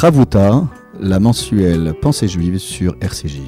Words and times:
Ravuta, 0.00 0.66
la 0.98 1.20
mensuelle 1.20 1.92
Pensée 2.00 2.26
juive 2.26 2.56
sur 2.56 2.96
RCJ. 3.02 3.42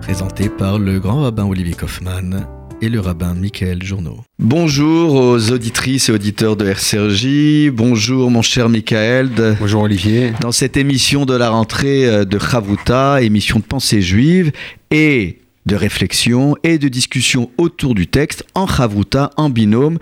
Présenté 0.00 0.48
par 0.48 0.78
le 0.78 1.00
grand 1.00 1.20
rabbin 1.20 1.44
Olivier 1.44 1.74
Kaufmann 1.74 2.46
et 2.80 2.88
le 2.88 2.98
rabbin 2.98 3.34
Michael 3.34 3.82
Journeau. 3.82 4.16
Bonjour 4.38 5.12
aux 5.16 5.50
auditrices 5.50 6.08
et 6.08 6.12
auditeurs 6.12 6.56
de 6.56 6.64
RCRJ. 6.64 7.70
Bonjour 7.74 8.30
mon 8.30 8.40
cher 8.40 8.70
Michael. 8.70 9.56
Bonjour 9.60 9.82
Olivier. 9.82 10.32
Dans 10.40 10.50
cette 10.50 10.78
émission 10.78 11.26
de 11.26 11.34
la 11.34 11.50
rentrée 11.50 12.06
euh, 12.06 12.24
de 12.24 12.38
Chavuta, 12.38 13.20
émission 13.20 13.58
de 13.58 13.64
pensée 13.64 14.00
juive 14.00 14.50
et 14.90 15.40
de 15.68 15.76
réflexion 15.76 16.56
et 16.64 16.78
de 16.78 16.88
discussion 16.88 17.50
autour 17.58 17.94
du 17.94 18.08
texte 18.08 18.42
en 18.54 18.66
chavruta, 18.66 19.30
en 19.36 19.50
binôme. 19.50 19.98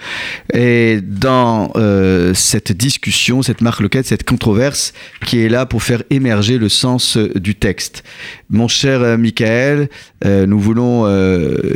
Et 0.55 1.01
dans 1.03 1.73
euh, 1.77 2.33
cette 2.33 2.73
discussion, 2.73 3.43
cette 3.43 3.61
marque 3.61 3.81
loquette, 3.81 4.07
cette 4.07 4.25
controverse 4.25 4.95
qui 5.27 5.41
est 5.41 5.49
là 5.49 5.67
pour 5.67 5.83
faire 5.83 6.03
émerger 6.09 6.57
le 6.57 6.71
sens 6.71 7.17
euh, 7.17 7.29
du 7.35 7.55
texte. 7.57 8.05
Mon 8.49 8.69
cher 8.69 9.03
euh, 9.03 9.17
Michael, 9.19 9.89
nous 10.25 10.59
voulons 10.59 11.07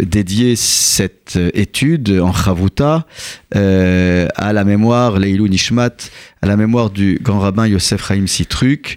dédier 0.02 0.56
cette 0.56 1.38
étude 1.54 2.18
en 2.20 2.32
chavruta 2.32 3.06
à 3.52 4.52
la 4.52 4.64
mémoire, 4.64 5.18
Leilou 5.18 5.46
Nishmat, 5.46 5.96
à 6.40 6.46
la 6.46 6.56
mémoire 6.56 6.90
du 6.90 7.18
grand 7.22 7.40
rabbin 7.40 7.66
Yosef 7.66 8.08
Chaim 8.08 8.26
Sitruk 8.26 8.96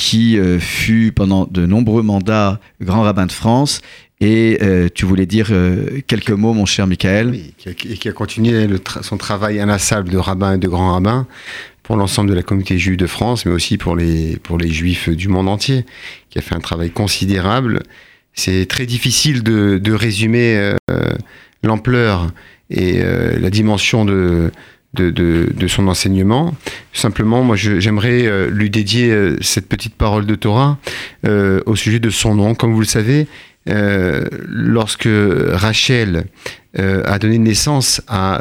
qui 0.00 0.38
euh, 0.38 0.58
fut 0.58 1.12
pendant 1.14 1.44
de 1.44 1.66
nombreux 1.66 2.02
mandats 2.02 2.58
grand 2.80 3.02
rabbin 3.02 3.26
de 3.26 3.32
France. 3.32 3.82
Et 4.22 4.56
euh, 4.62 4.88
tu 4.92 5.04
voulais 5.04 5.26
dire 5.26 5.48
euh, 5.50 6.00
quelques 6.06 6.30
mots, 6.30 6.54
mon 6.54 6.64
cher 6.64 6.86
Michael. 6.86 7.34
Et 7.66 7.74
qui 7.74 8.08
a 8.08 8.12
continué 8.12 8.66
son 9.02 9.18
travail 9.18 9.60
inlassable 9.60 10.08
de 10.08 10.16
rabbin 10.16 10.54
et 10.54 10.58
de 10.58 10.68
grand 10.68 10.94
rabbin 10.94 11.26
pour 11.82 11.96
l'ensemble 11.96 12.30
de 12.30 12.34
la 12.34 12.42
communauté 12.42 12.78
juive 12.78 12.96
de 12.96 13.06
France, 13.06 13.44
mais 13.44 13.52
aussi 13.52 13.76
pour 13.76 13.94
les, 13.94 14.38
pour 14.38 14.56
les 14.56 14.70
juifs 14.70 15.10
du 15.10 15.28
monde 15.28 15.48
entier, 15.48 15.84
qui 16.30 16.38
a 16.38 16.42
fait 16.42 16.54
un 16.54 16.60
travail 16.60 16.90
considérable. 16.90 17.82
C'est 18.32 18.64
très 18.66 18.86
difficile 18.86 19.42
de 19.42 19.92
résumer 19.92 20.72
l'ampleur 21.62 22.30
et 22.70 23.02
la 23.02 23.50
dimension 23.50 24.04
de, 24.04 24.52
de, 24.94 25.66
son 25.68 25.88
enseignement. 25.88 26.54
Simplement, 26.92 27.42
moi, 27.42 27.56
j'aimerais 27.56 28.26
euh, 28.26 28.50
lui 28.50 28.70
dédier 28.70 29.10
euh, 29.10 29.36
cette 29.40 29.68
petite 29.68 29.94
parole 29.94 30.26
de 30.26 30.34
Torah 30.34 30.78
euh, 31.26 31.60
au 31.66 31.76
sujet 31.76 32.00
de 32.00 32.10
son 32.10 32.34
nom. 32.34 32.54
Comme 32.54 32.72
vous 32.72 32.80
le 32.80 32.86
savez, 32.86 33.26
lorsque 33.66 35.08
Rachel 35.52 36.24
a 36.74 37.18
donné 37.20 37.38
naissance 37.38 38.02
à, 38.08 38.40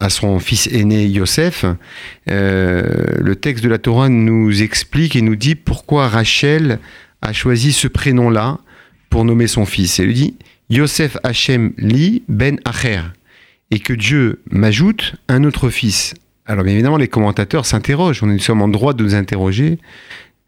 à 0.00 0.08
son 0.08 0.38
fils 0.38 0.66
aîné 0.68 1.04
Yosef, 1.06 1.66
le 2.26 3.34
texte 3.34 3.62
de 3.62 3.68
la 3.68 3.76
Torah 3.76 4.08
nous 4.08 4.62
explique 4.62 5.14
et 5.14 5.20
nous 5.20 5.36
dit 5.36 5.56
pourquoi 5.56 6.08
Rachel 6.08 6.78
a 7.20 7.32
choisi 7.34 7.72
ce 7.72 7.88
prénom-là 7.88 8.58
pour 9.10 9.26
nommer 9.26 9.48
son 9.48 9.66
fils. 9.66 9.98
Elle 9.98 10.06
lui 10.06 10.14
dit 10.14 10.34
Yosef 10.70 11.18
Hachem 11.22 11.72
Li 11.76 12.22
Ben 12.28 12.58
Acher 12.64 13.02
et 13.70 13.78
que 13.78 13.92
Dieu 13.92 14.42
m'ajoute 14.50 15.16
un 15.28 15.44
autre 15.44 15.70
fils. 15.70 16.14
Alors 16.46 16.64
bien 16.64 16.74
évidemment, 16.74 16.96
les 16.96 17.08
commentateurs 17.08 17.66
s'interrogent, 17.66 18.22
est 18.30 18.38
sommes 18.38 18.62
en 18.62 18.68
droit 18.68 18.92
de 18.92 19.02
nous 19.02 19.14
interroger. 19.14 19.78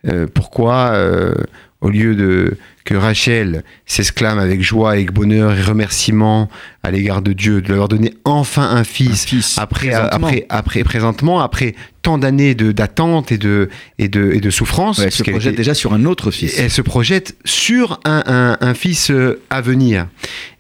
Euh, 0.07 0.27
pourquoi, 0.33 0.91
euh, 0.93 1.35
au 1.81 1.91
lieu 1.91 2.15
de 2.15 2.57
que 2.85 2.95
Rachel 2.95 3.65
s'exclame 3.85 4.39
avec 4.39 4.63
joie, 4.63 4.93
avec 4.93 5.13
bonheur 5.13 5.55
et 5.55 5.63
remerciement 5.63 6.49
à 6.83 6.91
l'égard 6.91 7.21
de 7.21 7.35
Dieu, 7.35 7.61
de 7.61 7.75
avoir 7.75 7.89
donné 7.89 8.15
enfin 8.25 8.63
un 8.71 8.83
fils, 8.83 9.59
après, 9.59 9.91
présentement. 9.91 10.09
après, 10.11 10.47
après, 10.49 10.85
présentement, 10.85 11.41
après 11.41 11.75
tant 12.01 12.17
d'années 12.17 12.55
d'attente 12.55 13.31
et 13.31 13.37
de, 13.37 13.69
et, 13.99 14.09
de, 14.09 14.33
et 14.33 14.41
de 14.41 14.51
souffrance. 14.51 15.01
elle 15.01 15.13
se 15.13 15.23
projette 15.23 15.55
déjà 15.55 15.75
sur 15.75 15.93
un 15.93 16.07
autre 16.07 16.31
fils. 16.31 16.59
Elle 16.59 16.71
se 16.71 16.81
projette 16.81 17.37
sur 17.45 18.01
un, 18.07 18.57
un, 18.59 18.75
fils 18.75 19.11
euh, 19.11 19.43
à 19.51 19.61
venir. 19.61 20.07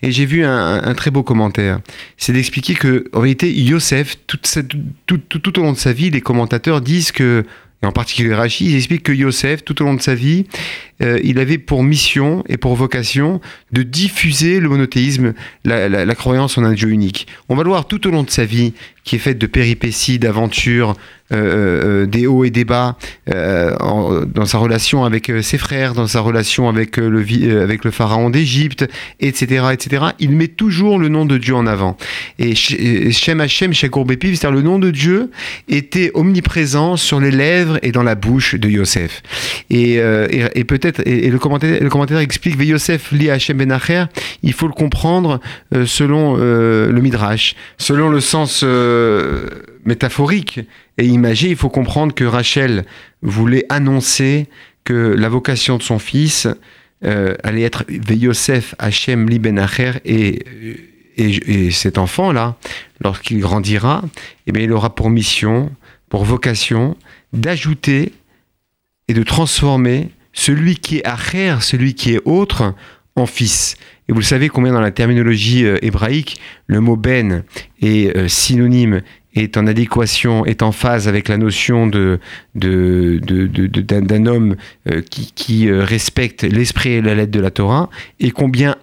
Et 0.03 0.13
j'ai 0.13 0.27
vu 0.27 0.45
un, 0.45 0.95
très 0.95 1.11
beau 1.11 1.23
commentaire. 1.23 1.81
C'est 2.19 2.35
d'expliquer 2.35 2.75
que, 2.75 3.09
en 3.15 3.21
réalité, 3.21 3.51
Yosef, 3.51 4.19
toute 4.27 4.47
tout, 5.07 5.19
tout, 5.19 5.39
tout 5.39 5.59
au 5.59 5.63
long 5.63 5.73
de 5.73 5.79
sa 5.79 5.95
vie, 5.95 6.11
les 6.11 6.21
commentateurs 6.21 6.83
disent 6.83 7.11
que 7.11 7.45
et 7.83 7.87
en 7.87 7.93
particulier 7.93 8.35
Rachid, 8.35 8.67
il 8.67 8.77
explique 8.77 9.05
que 9.05 9.13
Yosef, 9.13 9.65
tout 9.65 9.81
au 9.83 9.85
long 9.85 9.95
de 9.95 10.03
sa 10.03 10.15
vie, 10.15 10.47
euh, 11.01 11.21
il 11.23 11.39
avait 11.39 11.59
pour 11.59 11.85
mission 11.85 12.43
et 12.49 12.57
pour 12.57 12.75
vocation 12.75 13.41
de 13.73 13.83
diffuser 13.83 14.59
le 14.59 14.69
monothéisme, 14.69 15.33
la, 15.65 16.15
croyance 16.15 16.59
en 16.59 16.65
un 16.65 16.73
Dieu 16.73 16.89
unique. 16.89 17.29
On 17.49 17.55
va 17.55 17.63
le 17.63 17.69
voir 17.69 17.87
tout 17.87 18.07
au 18.07 18.11
long 18.11 18.25
de 18.25 18.31
sa 18.31 18.45
vie, 18.45 18.73
qui 19.05 19.17
est 19.17 19.21
faite 19.21 19.39
de 19.39 19.47
péripéties, 19.47 20.19
d'aventures, 20.19 20.95
euh, 21.33 22.05
euh, 22.05 22.07
des 22.07 22.27
hauts 22.27 22.45
et 22.45 22.51
des 22.51 22.65
bas, 22.65 22.97
dans 23.27 24.47
sa 24.47 24.59
relation 24.59 25.05
avec 25.05 25.31
ses 25.43 25.59
frères, 25.59 25.95
dans 25.95 26.07
sa 26.07 26.21
relation 26.21 26.69
avec 26.69 26.97
le, 26.97 27.91
pharaon 27.91 28.31
d'Égypte, 28.31 28.89
etc., 29.21 29.67
etc. 29.73 30.07
Il 30.19 30.31
met 30.31 30.49
toujours 30.49 30.99
le 30.99 31.09
nom 31.09 31.27
de 31.27 31.39
Dieu 31.39 31.55
en 31.55 31.67
avant. 31.67 31.97
Et 32.39 32.55
Shem 32.55 33.41
Hashem, 33.41 33.73
Bepiv, 34.07 34.37
c'est-à-dire 34.37 34.57
le 34.57 34.63
nom 34.63 34.79
de 34.79 34.91
Dieu, 34.91 35.31
était 35.69 36.11
omniprésent 36.15 36.97
sur 36.97 37.21
les 37.21 37.31
lèvres 37.31 37.79
et 37.83 37.93
dans 37.93 38.03
la 38.03 38.15
bouche 38.15 38.55
de 38.57 38.69
Yosef. 38.69 39.23
et 39.71 40.65
peut-être 40.67 40.88
et, 41.05 41.31
le, 41.31 41.39
commentaire, 41.39 41.83
le 41.83 41.89
commentaire 41.91 42.19
explique 42.19 42.61
Yosef 42.61 43.13
li 43.13 43.31
Hashem 43.31 43.59
ben 43.59 43.79
il 44.43 44.53
faut 44.53 44.67
le 44.67 44.73
comprendre 44.73 45.41
euh, 45.75 45.87
selon 45.87 46.37
euh, 46.39 46.91
le 46.91 47.01
Midrash, 47.01 47.55
selon 47.79 48.09
le 48.09 48.21
sens 48.21 48.63
euh, 48.65 49.49
métaphorique. 49.85 50.61
Et 50.99 51.07
imagé, 51.07 51.51
il 51.51 51.57
faut 51.57 51.69
comprendre 51.69 52.15
que 52.15 52.25
Rachel 52.25 52.85
voulait 53.23 53.65
annoncer 53.69 54.49
que 54.85 55.15
la 55.17 55.29
vocation 55.29 55.77
de 55.77 55.83
son 55.83 55.99
fils 55.99 56.49
allait 57.03 57.63
être 57.63 57.85
Yosef 58.11 58.75
Hashem 58.81 59.29
li 59.29 59.39
ben 59.39 59.65
et, 60.05 60.43
et, 61.17 61.71
cet 61.71 61.99
enfant-là, 61.99 62.57
lorsqu'il 63.01 63.39
grandira, 63.39 64.03
eh 64.49 64.53
bien, 64.53 64.65
il 64.65 64.73
aura 64.73 64.95
pour 64.95 65.09
mission, 65.09 65.71
pour 66.09 66.25
vocation, 66.25 66.97
d'ajouter 67.33 68.13
et 69.09 69.15
de 69.15 69.23
transformer 69.23 70.11
celui 70.39 70.77
qui 70.77 70.99
est 70.99 71.05
acher, 71.05 71.57
celui 71.61 71.95
qui 71.95 72.15
est 72.15 72.21
autre, 72.25 72.75
en 73.17 73.27
fils. 73.27 73.77
Et 74.09 74.13
vous 74.13 74.21
le 74.21 74.25
savez 74.25 74.49
combien 74.49 74.73
dans 74.73 74.81
la 74.81 74.93
terminologie 74.93 75.67
euh, 75.67 75.77
hébraïque, 75.83 76.41
le 76.69 76.81
mot 76.81 76.95
ben 76.95 77.43
est 77.83 78.17
euh, 78.17 78.29
synonyme 78.29 79.03
est 79.35 79.57
en 79.57 79.67
adéquation, 79.67 80.47
est 80.47 80.63
en 80.63 80.73
phase 80.73 81.07
avec 81.07 81.29
la 81.29 81.37
notion 81.37 81.87
de, 81.87 82.19
d'un, 82.55 84.27
homme 84.27 84.57
euh, 84.89 85.03
qui, 85.11 85.71
respecte 85.71 86.43
l'esprit 86.43 86.95
et 86.95 87.03
la 87.03 87.15
lettre 87.15 87.31
de 87.33 87.41
la 87.41 87.51
Torah, 87.51 87.91
et 88.19 88.31
combien 88.31 88.77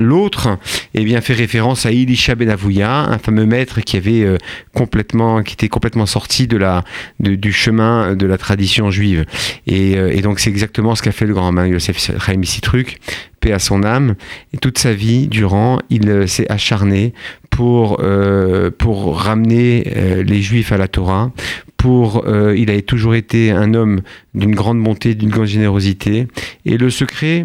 L'autre, 0.00 0.58
eh 0.94 1.04
bien, 1.04 1.20
fait 1.20 1.34
référence 1.34 1.86
à 1.86 1.92
Elisha 1.92 2.34
ben 2.34 2.50
Avouya, 2.50 2.92
un 2.92 3.18
fameux 3.18 3.46
maître 3.46 3.80
qui 3.80 3.96
avait 3.96 4.22
euh, 4.22 4.38
complètement, 4.74 5.42
qui 5.42 5.54
était 5.54 5.68
complètement 5.68 6.06
sorti 6.06 6.46
de 6.46 6.56
la, 6.56 6.84
du 7.20 7.52
chemin 7.52 8.14
de 8.14 8.26
la 8.26 8.38
tradition 8.38 8.90
juive. 8.90 9.24
Et, 9.66 9.92
et 9.92 10.20
donc 10.22 10.40
c'est 10.40 10.50
exactement 10.50 10.94
ce 10.94 11.02
qu'a 11.02 11.12
fait 11.12 11.26
le 11.26 11.34
grand 11.34 11.52
main 11.52 11.66
Yosef 11.66 11.98
Chaim 11.98 12.42
Sitruk, 12.42 12.98
paix 13.40 13.52
à 13.52 13.58
son 13.58 13.82
âme, 13.82 14.14
et 14.52 14.58
toute 14.58 14.78
sa 14.78 14.92
vie 14.92 15.28
durant, 15.28 15.80
il 15.90 16.28
s'est 16.28 16.50
acharné 16.50 17.12
pour, 17.52 17.98
euh, 18.02 18.70
pour 18.70 19.16
ramener 19.20 19.92
euh, 19.96 20.22
les 20.22 20.42
Juifs 20.42 20.72
à 20.72 20.78
la 20.78 20.88
Torah. 20.88 21.30
Pour, 21.76 22.24
euh, 22.26 22.56
il 22.56 22.70
a 22.70 22.80
toujours 22.80 23.14
été 23.14 23.50
un 23.50 23.74
homme 23.74 24.00
d'une 24.34 24.54
grande 24.54 24.82
bonté, 24.82 25.14
d'une 25.14 25.28
grande 25.28 25.46
générosité. 25.46 26.28
Et 26.64 26.78
le 26.78 26.90
secret 26.90 27.44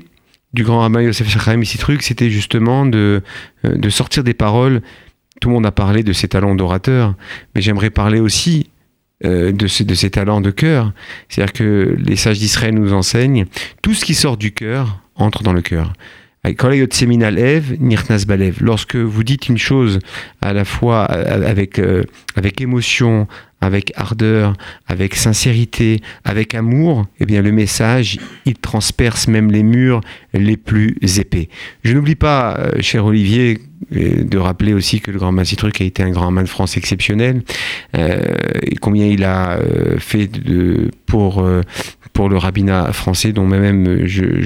du 0.53 0.63
grand 0.63 0.79
rabbin 0.79 1.01
Yosef 1.01 1.29
Shachraim 1.29 1.61
truc, 1.77 2.01
c'était 2.03 2.29
justement 2.29 2.85
de, 2.85 3.21
de 3.63 3.89
sortir 3.89 4.23
des 4.23 4.33
paroles. 4.33 4.81
Tout 5.39 5.49
le 5.49 5.55
monde 5.55 5.65
a 5.65 5.71
parlé 5.71 6.03
de 6.03 6.13
ses 6.13 6.27
talents 6.27 6.55
d'orateur, 6.55 7.15
mais 7.53 7.61
j'aimerais 7.61 7.89
parler 7.89 8.19
aussi 8.19 8.69
de, 9.23 9.51
de 9.51 9.93
ses 9.95 10.09
talents 10.09 10.41
de 10.41 10.49
cœur. 10.51 10.93
C'est-à-dire 11.29 11.53
que 11.53 11.95
les 11.99 12.15
sages 12.15 12.39
d'Israël 12.39 12.73
nous 12.73 12.93
enseignent, 12.93 13.45
tout 13.81 13.93
ce 13.93 14.03
qui 14.05 14.15
sort 14.15 14.37
du 14.37 14.51
cœur 14.51 15.01
entre 15.15 15.43
dans 15.43 15.53
le 15.53 15.61
cœur. 15.61 15.93
Lorsque 18.61 18.95
vous 18.95 19.23
dites 19.23 19.49
une 19.49 19.57
chose 19.57 19.99
à 20.41 20.53
la 20.53 20.65
fois 20.65 21.03
avec, 21.03 21.79
euh, 21.79 22.03
avec 22.35 22.61
émotion, 22.61 23.27
avec 23.61 23.91
ardeur, 23.95 24.53
avec 24.87 25.15
sincérité, 25.15 26.01
avec 26.23 26.53
amour, 26.55 27.05
eh 27.19 27.25
bien 27.25 27.41
le 27.41 27.51
message, 27.51 28.19
il 28.45 28.55
transperce 28.55 29.27
même 29.27 29.51
les 29.51 29.63
murs 29.63 30.01
les 30.33 30.57
plus 30.57 30.95
épais. 31.19 31.49
Je 31.83 31.93
n'oublie 31.93 32.15
pas, 32.15 32.55
euh, 32.57 32.81
cher 32.81 33.05
Olivier, 33.05 33.59
de 33.91 34.37
rappeler 34.37 34.73
aussi 34.73 35.01
que 35.01 35.11
le 35.11 35.19
grand 35.19 35.31
Massitruc 35.31 35.81
a 35.81 35.83
été 35.83 36.03
un 36.03 36.09
grand 36.09 36.25
rabbin 36.25 36.43
de 36.43 36.49
France 36.49 36.77
exceptionnel, 36.77 37.43
et 37.93 38.75
combien 38.81 39.05
il 39.05 39.23
a 39.23 39.59
fait 39.99 40.27
de, 40.27 40.89
pour 41.05 41.43
pour 42.17 42.29
le 42.29 42.37
rabbinat 42.37 42.93
français, 42.93 43.31
dont 43.31 43.45
moi-même 43.45 44.07
je, 44.07 44.41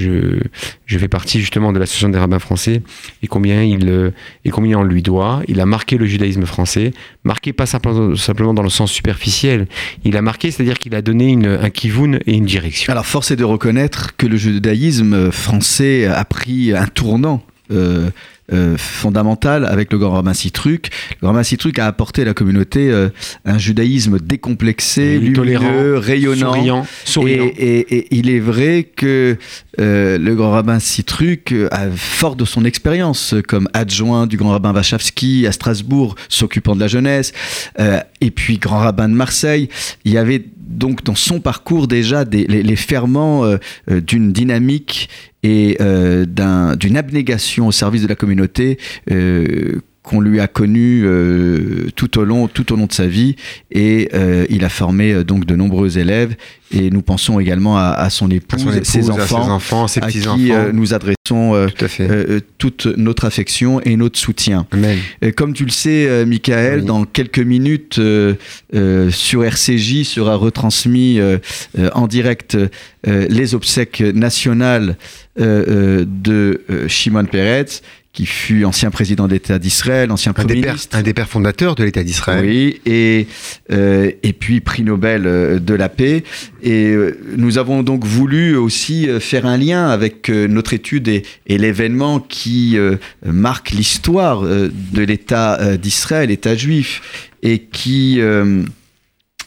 je, 0.84 0.98
fais 0.98 1.08
partie 1.08 1.40
justement 1.40 1.72
de 1.72 1.78
l'association 1.78 2.10
des 2.10 2.18
rabbins 2.18 2.38
français, 2.38 2.82
et 3.22 3.28
combien, 3.28 3.62
il, 3.62 3.88
euh, 3.88 4.10
et 4.44 4.50
combien 4.50 4.78
on 4.80 4.82
lui 4.82 5.00
doit. 5.00 5.42
Il 5.48 5.58
a 5.58 5.64
marqué 5.64 5.96
le 5.96 6.04
judaïsme 6.04 6.44
français, 6.44 6.92
marqué 7.24 7.54
pas 7.54 7.64
simplement, 7.64 8.14
simplement 8.14 8.52
dans 8.52 8.62
le 8.62 8.68
sens 8.68 8.92
superficiel, 8.92 9.68
il 10.04 10.18
a 10.18 10.22
marqué, 10.22 10.50
c'est-à-dire 10.50 10.78
qu'il 10.78 10.94
a 10.94 11.00
donné 11.00 11.28
une, 11.28 11.46
un 11.46 11.70
kivoun 11.70 12.20
et 12.26 12.34
une 12.34 12.44
direction. 12.44 12.92
Alors 12.92 13.06
force 13.06 13.30
est 13.30 13.36
de 13.36 13.44
reconnaître 13.44 14.16
que 14.18 14.26
le 14.26 14.36
judaïsme 14.36 15.30
français 15.30 16.04
a 16.04 16.26
pris 16.26 16.74
un 16.74 16.86
tournant. 16.88 17.42
Euh, 17.70 18.10
euh, 18.52 18.76
fondamentale 18.76 19.64
avec 19.64 19.92
le 19.92 19.98
grand 19.98 20.10
rabbin 20.10 20.34
Citruc. 20.34 20.90
Le 21.12 21.16
grand 21.20 21.28
rabbin 21.28 21.44
Citruc 21.44 21.78
a 21.78 21.86
apporté 21.86 22.22
à 22.22 22.24
la 22.24 22.34
communauté 22.34 22.90
euh, 22.90 23.08
un 23.44 23.56
judaïsme 23.56 24.18
décomplexé, 24.18 25.20
lumineux, 25.20 25.96
rayonnant, 25.96 26.84
souriant. 27.04 27.52
Et, 27.56 28.08
il 28.10 28.28
est 28.28 28.40
vrai 28.40 28.82
que 28.96 29.38
euh, 29.78 30.18
le 30.18 30.34
grand 30.34 30.50
rabbin 30.50 30.80
Citruc, 30.80 31.54
fort 31.94 32.34
de 32.34 32.44
son 32.44 32.64
expérience 32.64 33.36
comme 33.46 33.68
adjoint 33.74 34.26
du 34.26 34.36
grand 34.36 34.50
rabbin 34.50 34.74
Wachowski 34.74 35.46
à 35.46 35.52
Strasbourg, 35.52 36.16
s'occupant 36.28 36.74
de 36.74 36.80
la 36.80 36.88
jeunesse, 36.88 37.32
et 37.78 38.30
puis 38.32 38.58
grand 38.58 38.78
rabbin 38.78 39.08
de 39.08 39.14
Marseille, 39.14 39.68
il 40.04 40.12
y 40.12 40.18
avait 40.18 40.44
donc 40.58 41.04
dans 41.04 41.14
son 41.14 41.38
parcours 41.38 41.86
déjà 41.86 42.24
des, 42.24 42.44
les, 42.46 42.76
ferments 42.76 43.44
d'une 43.88 44.32
dynamique 44.32 45.08
et 45.42 45.76
euh, 45.80 46.24
d'une 46.76 46.96
abnégation 46.96 47.66
au 47.66 47.72
service 47.72 48.02
de 48.02 48.08
la 48.08 48.14
communauté 48.14 48.78
euh, 49.10 49.80
qu'on 50.02 50.20
lui 50.20 50.40
a 50.40 50.48
connu 50.48 51.04
euh, 51.04 51.88
tout 51.94 52.18
au 52.18 52.24
long 52.24 52.48
tout 52.48 52.72
au 52.72 52.76
long 52.76 52.86
de 52.86 52.92
sa 52.92 53.06
vie. 53.06 53.36
Et 53.70 54.08
euh, 54.14 54.46
il 54.50 54.64
a 54.64 54.68
formé 54.68 55.12
euh, 55.12 55.24
donc 55.24 55.44
de 55.44 55.54
nombreux 55.54 55.98
élèves. 55.98 56.34
Et 56.72 56.90
nous 56.90 57.02
pensons 57.02 57.38
également 57.38 57.76
à, 57.76 57.90
à, 57.90 58.08
son, 58.08 58.30
épouse, 58.30 58.66
à 58.66 58.82
ses 58.82 59.10
enfants, 59.10 59.44
ses 59.44 59.50
enfants, 59.50 59.88
ses 59.88 60.00
petits 60.00 60.26
à 60.26 60.34
qui 60.34 60.52
nous 60.72 60.94
adressons 60.94 61.68
toute 62.56 62.86
notre 62.86 63.26
affection 63.26 63.78
et 63.82 63.94
notre 63.96 64.18
soutien. 64.18 64.66
Amen. 64.70 64.98
comme 65.36 65.52
tu 65.52 65.66
le 65.66 65.70
sais, 65.70 66.24
Michael, 66.24 66.86
dans 66.86 67.04
quelques 67.04 67.40
minutes 67.40 68.00
sur 69.10 69.44
RCJ 69.44 70.04
sera 70.04 70.36
retransmis 70.36 71.20
en 71.92 72.06
direct 72.06 72.56
les 73.04 73.54
obsèques 73.54 74.00
nationales 74.00 74.96
de 75.36 76.62
Shimon 76.88 77.26
Peretz 77.26 77.82
qui 78.12 78.26
fut 78.26 78.64
ancien 78.64 78.90
président 78.90 79.26
d'État 79.26 79.58
d'Israël, 79.58 80.10
ancien 80.10 80.30
un 80.30 80.34
premier 80.34 80.60
des 80.60 80.68
ministre. 80.68 80.96
un 80.96 81.02
des 81.02 81.14
pères 81.14 81.28
fondateurs 81.28 81.74
de 81.74 81.84
l'État 81.84 82.04
d'Israël. 82.04 82.44
Oui, 82.44 82.80
et, 82.84 83.26
euh, 83.70 84.10
et 84.22 84.32
puis 84.34 84.60
prix 84.60 84.82
Nobel 84.82 85.26
euh, 85.26 85.58
de 85.58 85.72
la 85.72 85.88
paix. 85.88 86.22
Et 86.62 86.90
euh, 86.90 87.18
nous 87.36 87.56
avons 87.56 87.82
donc 87.82 88.04
voulu 88.04 88.54
aussi 88.56 89.08
faire 89.20 89.46
un 89.46 89.56
lien 89.56 89.88
avec 89.88 90.28
notre 90.28 90.74
étude 90.74 91.08
et, 91.08 91.22
et 91.46 91.56
l'événement 91.56 92.20
qui 92.20 92.76
euh, 92.76 92.96
marque 93.24 93.70
l'histoire 93.70 94.42
de 94.42 95.02
l'État 95.02 95.76
d'Israël, 95.76 96.28
l'État 96.28 96.54
juif, 96.54 97.30
et 97.42 97.60
qui, 97.60 98.20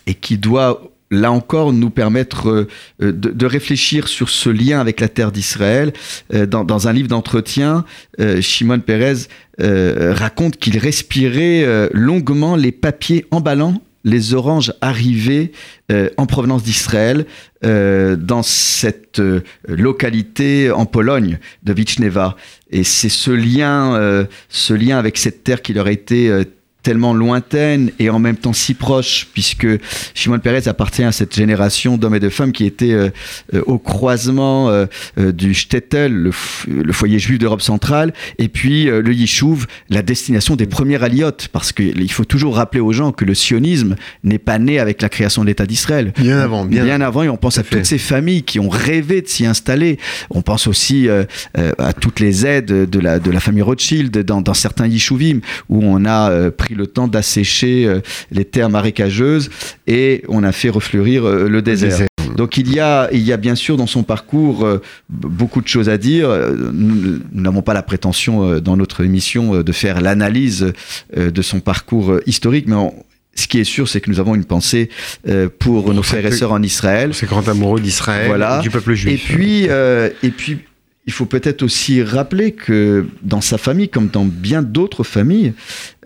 et 0.07 0.13
qui 0.15 0.37
doit 0.37 0.94
là 1.11 1.31
encore 1.31 1.73
nous 1.73 1.89
permettre 1.89 2.49
euh, 2.49 2.67
de, 2.99 3.11
de, 3.11 3.45
réfléchir 3.45 4.07
sur 4.07 4.29
ce 4.29 4.49
lien 4.49 4.79
avec 4.79 4.99
la 4.99 5.07
terre 5.07 5.31
d'Israël. 5.31 5.93
Euh, 6.33 6.45
dans, 6.45 6.87
un 6.87 6.93
livre 6.93 7.07
d'entretien, 7.07 7.85
euh, 8.19 8.41
Shimon 8.41 8.79
Peres 8.79 9.27
euh, 9.61 10.13
raconte 10.15 10.57
qu'il 10.57 10.77
respirait 10.77 11.63
euh, 11.63 11.89
longuement 11.93 12.55
les 12.55 12.71
papiers 12.71 13.25
emballants 13.31 13.81
les 14.07 14.35
oranges 14.35 14.71
arrivées 14.81 15.51
en 15.89 16.27
provenance 16.27 16.61
d'Israël 16.61 17.25
dans 17.63 18.43
cette 18.43 19.19
localité 19.67 20.69
en 20.69 20.85
Pologne 20.85 21.39
de 21.63 21.73
Vichneva. 21.73 22.37
Et 22.69 22.83
c'est 22.83 23.09
ce 23.09 23.31
lien, 23.31 24.27
ce 24.47 24.73
lien 24.75 24.99
avec 24.99 25.17
cette 25.17 25.43
terre 25.43 25.63
qui 25.63 25.73
leur 25.73 25.87
a 25.87 25.91
été 25.91 26.45
tellement 26.85 27.15
lointaine 27.15 27.89
et 27.97 28.11
en 28.11 28.19
même 28.19 28.35
temps 28.35 28.53
si 28.53 28.75
proche, 28.75 29.27
puisque 29.33 29.67
Shimon 30.13 30.37
Peres 30.37 30.67
appartient 30.67 31.03
à 31.03 31.11
cette 31.11 31.35
génération 31.35 31.97
d'hommes 31.97 32.13
et 32.13 32.19
de 32.19 32.29
femmes 32.29 32.51
qui 32.51 32.63
étaient 32.63 32.93
euh, 32.93 33.09
euh, 33.55 33.63
au 33.65 33.79
croisement 33.79 34.69
euh, 34.69 34.85
du 35.17 35.55
Shtetl, 35.55 36.11
le, 36.11 36.31
le, 36.67 36.93
foyer 36.93 37.17
juif 37.17 37.39
d'Europe 37.39 37.63
centrale, 37.63 38.13
et 38.37 38.49
puis 38.49 38.87
euh, 38.87 39.01
le 39.01 39.13
Yishuv, 39.13 39.65
la 39.89 40.03
destination 40.03 40.55
des 40.55 40.67
premiers 40.67 41.03
aliotes, 41.03 41.47
parce 41.51 41.71
qu'il 41.71 42.11
faut 42.11 42.23
toujours 42.23 42.57
rappeler 42.57 42.81
aux 42.81 42.93
gens 42.93 43.11
que 43.11 43.25
le 43.25 43.33
sionisme 43.33 43.95
n'est 44.23 44.37
pas 44.37 44.59
né 44.59 44.77
avec 44.77 45.01
la 45.01 45.09
création 45.09 45.41
de 45.41 45.47
l'État 45.47 45.65
d'Israël. 45.65 46.13
Bien 46.19 46.39
avant, 46.39 46.65
bien, 46.65 46.83
bien 46.83 47.01
avant, 47.01 47.23
et 47.23 47.29
on 47.29 47.37
pense 47.37 47.57
à 47.57 47.63
fait. 47.63 47.77
toutes 47.77 47.85
ces 47.85 47.97
familles 47.97 48.43
qui 48.43 48.59
ont 48.59 48.69
rêvé 48.69 49.23
de 49.23 49.27
s'y 49.27 49.47
installer. 49.47 49.97
On 50.29 50.43
pense 50.43 50.67
aussi 50.67 51.07
à 51.55 51.93
toutes 51.93 52.19
les 52.19 52.45
aides 52.45 52.67
de 52.67 52.99
la, 52.99 53.17
de 53.17 53.31
la 53.31 53.39
famille 53.39 53.63
Rothschild 53.63 54.15
dans, 54.19 54.41
dans 54.41 54.53
certains 54.53 54.85
Yishuvim, 54.85 55.39
où 55.69 55.83
on 55.83 56.05
a 56.05 56.51
pris 56.51 56.74
le 56.75 56.87
temps 56.87 57.07
d'assécher 57.07 57.85
euh, 57.85 58.01
les 58.31 58.45
terres 58.45 58.69
marécageuses 58.69 59.49
et 59.87 60.23
on 60.27 60.43
a 60.43 60.51
fait 60.51 60.69
refleurir 60.69 61.25
euh, 61.25 61.47
le 61.47 61.61
désert. 61.61 62.07
Donc 62.35 62.57
il 62.57 62.73
y, 62.73 62.81
a, 62.81 63.07
il 63.13 63.21
y 63.21 63.31
a 63.31 63.37
bien 63.37 63.55
sûr 63.55 63.77
dans 63.77 63.87
son 63.87 64.03
parcours 64.03 64.65
euh, 64.65 64.81
beaucoup 65.09 65.61
de 65.61 65.67
choses 65.67 65.87
à 65.87 65.97
dire. 65.97 66.29
Nous 66.73 67.19
n'avons 67.31 67.61
pas 67.61 67.73
la 67.73 67.83
prétention 67.83 68.59
dans 68.59 68.75
notre 68.75 69.05
émission 69.05 69.61
de 69.63 69.71
faire 69.71 70.01
l'analyse 70.01 70.73
de 71.15 71.41
son 71.41 71.61
parcours 71.61 72.19
historique, 72.25 72.65
mais 72.67 72.75
on, 72.75 72.93
ce 73.35 73.47
qui 73.47 73.59
est 73.59 73.65
sûr, 73.65 73.87
c'est 73.87 74.01
que 74.01 74.09
nous 74.09 74.19
avons 74.19 74.33
une 74.33 74.45
pensée 74.45 74.89
euh, 75.27 75.49
pour 75.59 75.93
nos 75.93 76.03
frères 76.03 76.25
et 76.25 76.31
sœurs 76.31 76.53
en 76.53 76.63
Israël. 76.63 77.13
Ces 77.13 77.25
grands 77.25 77.47
amoureux 77.47 77.81
d'Israël, 77.81 78.27
voilà. 78.27 78.59
du 78.59 78.69
peuple 78.69 78.93
juif. 78.93 79.29
Et 79.29 79.33
puis, 79.35 79.67
euh, 79.69 80.09
et 80.23 80.29
puis 80.29 80.59
il 81.07 81.13
faut 81.13 81.25
peut-être 81.25 81.61
aussi 81.61 82.01
rappeler 82.01 82.51
que 82.51 83.05
dans 83.21 83.41
sa 83.41 83.59
famille, 83.59 83.89
comme 83.89 84.07
dans 84.07 84.25
bien 84.25 84.63
d'autres 84.63 85.03
familles, 85.03 85.53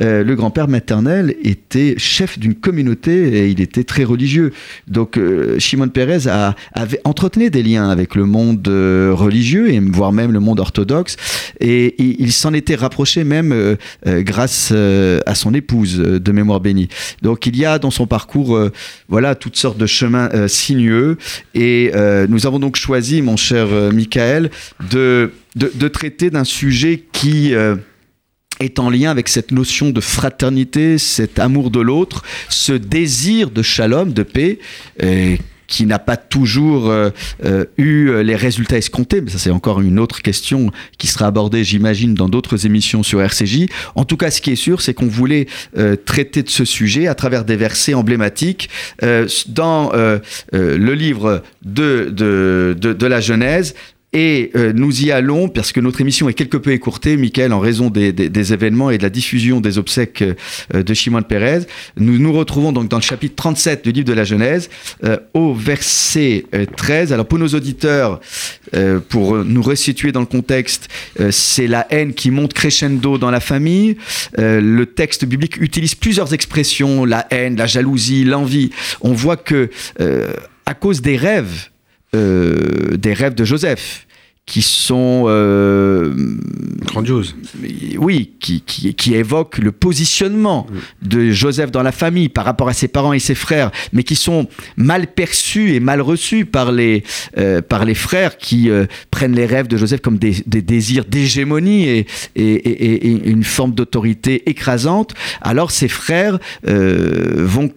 euh, 0.02 0.26
le 0.26 0.36
grand-père 0.36 0.68
maternel 0.68 1.36
était 1.42 1.96
chef 1.98 2.38
d'une 2.38 2.56
communauté 2.56 3.38
et 3.38 3.48
il 3.48 3.62
était 3.62 3.86
très 3.86 4.04
religieux. 4.04 4.52
Donc 4.88 5.18
euh, 5.18 5.58
Shimon 5.58 5.88
Peres 5.88 6.28
a, 6.28 6.54
avait 6.74 7.00
entretenu 7.06 7.50
des 7.50 7.64
liens 7.64 7.90
avec 7.90 8.14
le 8.16 8.26
monde 8.26 8.68
euh, 8.68 9.12
religieux 9.14 9.72
et 9.72 9.80
voire 9.80 10.12
même 10.12 10.34
le 10.34 10.42
monde 10.42 10.60
orthodoxe 10.60 11.16
et, 11.62 11.86
et 11.86 12.22
il 12.22 12.34
s'en 12.34 12.54
était 12.54 12.76
rapproché 12.76 13.24
même 13.24 13.78
grâce 14.06 14.72
à 14.72 15.36
son 15.36 15.54
épouse 15.54 15.98
de 15.98 16.32
mémoire 16.32 16.60
bénie. 16.60 16.88
Donc 17.22 17.46
il 17.46 17.58
y 17.58 17.66
a 17.66 17.80
dans 17.80 17.92
son 17.92 18.08
parcours 18.08 18.60
voilà 19.08 19.36
toutes 19.36 19.56
sortes 19.56 19.78
de 19.78 19.86
chemins 19.86 20.30
sinueux 20.48 21.18
et 21.54 21.92
nous 22.28 22.46
avons 22.46 22.60
donc 22.60 22.76
choisi 22.76 23.22
mon 23.22 23.38
cher 23.38 23.68
Michael 23.94 24.50
de, 24.90 25.32
de, 25.56 25.88
traiter 25.88 26.30
d'un 26.30 26.44
sujet 26.44 27.04
qui 27.12 27.54
euh, 27.54 27.76
est 28.60 28.80
en 28.80 28.90
lien 28.90 29.12
avec 29.12 29.30
cette 29.30 29.52
notion 29.52 29.90
de 29.90 30.02
fraternité, 30.02 30.98
cet 30.98 31.40
amour 31.40 31.72
de 31.72 31.80
l'autre, 31.80 32.24
ce 32.50 32.74
désir 32.74 33.52
de 33.52 33.62
shalom, 33.62 34.14
de 34.14 34.24
paix, 34.24 34.60
et 35.02 35.40
qui 35.70 35.86
n'a 35.86 36.00
pas 36.00 36.18
toujours 36.18 36.90
euh, 36.90 37.12
euh, 37.46 37.66
eu 37.78 38.22
les 38.24 38.36
résultats 38.36 38.78
escomptés, 38.78 39.22
mais 39.22 39.30
ça 39.30 39.38
c'est 39.38 39.52
encore 39.52 39.80
une 39.80 40.00
autre 40.00 40.22
question 40.22 40.72
qui 40.98 41.08
sera 41.08 41.28
abordée, 41.28 41.64
j'imagine, 41.64 42.16
dans 42.16 42.28
d'autres 42.28 42.66
émissions 42.66 43.04
sur 43.04 43.22
RCJ. 43.22 43.68
En 43.96 44.04
tout 44.04 44.18
cas, 44.18 44.32
ce 44.32 44.42
qui 44.42 44.52
est 44.52 44.58
sûr, 44.58 44.82
c'est 44.82 44.94
qu'on 44.94 45.08
voulait 45.08 45.48
euh, 45.78 45.96
traiter 45.96 46.44
de 46.44 46.50
ce 46.50 46.66
sujet 46.66 47.08
à 47.08 47.16
travers 47.16 47.46
des 47.46 47.56
versets 47.56 47.94
emblématiques 47.94 48.70
euh, 49.04 49.28
dans 49.48 49.92
le 50.52 50.94
livre 50.94 51.44
de, 51.64 52.10
de, 52.12 52.76
de 52.76 53.06
la 53.06 53.22
Genèse, 53.22 53.76
et 54.14 54.52
euh, 54.56 54.74
nous 54.74 55.04
y 55.04 55.12
allons 55.12 55.50
parce 55.50 55.72
que 55.72 55.80
notre 55.80 56.02
émission 56.02 56.30
est 56.30 56.34
quelque 56.34 56.58
peu 56.58 56.72
écourtée, 56.72 57.18
Michael, 57.18 57.54
en 57.54 57.60
raison 57.60 57.90
des, 57.90 58.12
des, 58.12 58.30
des 58.30 58.54
événements 58.54 58.90
et 58.90 58.98
de 58.98 59.04
la 59.04 59.10
diffusion 59.10 59.62
des 59.62 59.78
obsèques 59.78 60.24
euh, 60.24 60.84
de 60.84 60.94
Shimon 60.94 61.22
Peres. 61.22 61.66
Nous 61.98 62.18
nous 62.18 62.34
retrouvons 62.34 62.72
donc 62.72 62.88
dans 62.90 62.98
le 62.98 63.04
chapitre 63.04 63.36
37 63.36 63.84
du 63.84 63.92
livre 63.92 64.08
de 64.08 64.14
la 64.14 64.24
Genèse, 64.24 64.70
euh, 65.04 65.18
au 65.34 65.54
verset 65.54 66.46
13. 66.78 67.14
Alors 67.14 67.28
pour 67.28 67.40
nos 67.40 67.50
auditeurs, 67.50 68.20
euh, 68.76 69.00
pour 69.00 69.38
nous 69.38 69.62
resituer 69.62 70.12
dans 70.12 70.20
le 70.20 70.26
contexte, 70.26 70.90
euh, 71.20 71.32
c'est 71.32 71.68
la 71.68 71.88
haine 71.90 72.14
qui 72.14 72.30
monte 72.32 72.54
crescendo 72.54 73.18
dans 73.18 73.32
la 73.32 73.40
famille. 73.40 73.98
Euh, 74.38 74.62
le 74.62 74.86
texte 74.86 75.26
biblique 75.26 75.58
utilise 75.58 75.96
plusieurs 75.96 76.34
expressions, 76.34 77.06
la 77.06 77.26
haine, 77.32 77.56
la 77.56 77.66
jalousie, 77.66 78.24
l'envie. 78.24 78.70
On 79.02 79.14
voit 79.14 79.38
que 79.38 79.70
à 80.66 80.74
cause 80.74 81.02
des 81.02 81.18
rêves, 81.18 81.70
euh, 82.16 82.98
des 82.98 83.14
rêves 83.14 83.36
de 83.36 83.46
Joseph 83.46 84.08
qui 84.50 84.64
sont 84.64 85.26
euh, 85.28 86.12
grandioses. 86.84 87.36
Oui, 88.00 88.32
qui, 88.40 88.62
qui, 88.62 88.96
qui, 88.96 89.14
évoquent 89.14 89.60
le 89.60 89.72
positionnement 89.72 90.66
de 91.04 91.30
Joseph 91.30 91.70
dans 91.70 91.84
la 91.84 91.92
famille 91.92 92.30
par 92.30 92.46
rapport 92.46 92.68
à 92.68 92.74
ses 92.74 92.88
parents 92.88 93.14
et 93.14 93.20
ses 93.20 93.36
frères, 93.36 93.70
mais 93.94 94.02
qui 94.02 94.16
sont 94.16 94.48
mal 94.76 95.06
perçus 95.06 95.76
et 95.76 95.80
mal 95.80 96.02
reçus 96.02 96.46
par 96.46 96.72
les, 96.72 97.04
euh, 97.38 97.62
par 97.62 97.86
les 97.86 97.94
frères 97.94 98.38
qui 98.40 98.72
euh, 98.72 98.88
prennent 99.12 99.36
les 99.36 99.46
rêves 99.46 99.68
de 99.68 99.78
Joseph 99.78 100.02
comme 100.02 100.18
des, 100.18 100.38
des 100.48 100.64
désirs 100.64 101.06
d'hégémonie 101.06 101.88
et, 101.88 102.08
et, 102.36 102.42
et, 102.44 103.08
et, 103.08 103.30
une 103.30 103.44
forme 103.44 103.74
d'autorité 103.76 104.50
écrasante. 104.50 105.14
Alors 105.42 105.70
ces 105.70 105.88
frères 105.88 106.40
vont 106.64 107.70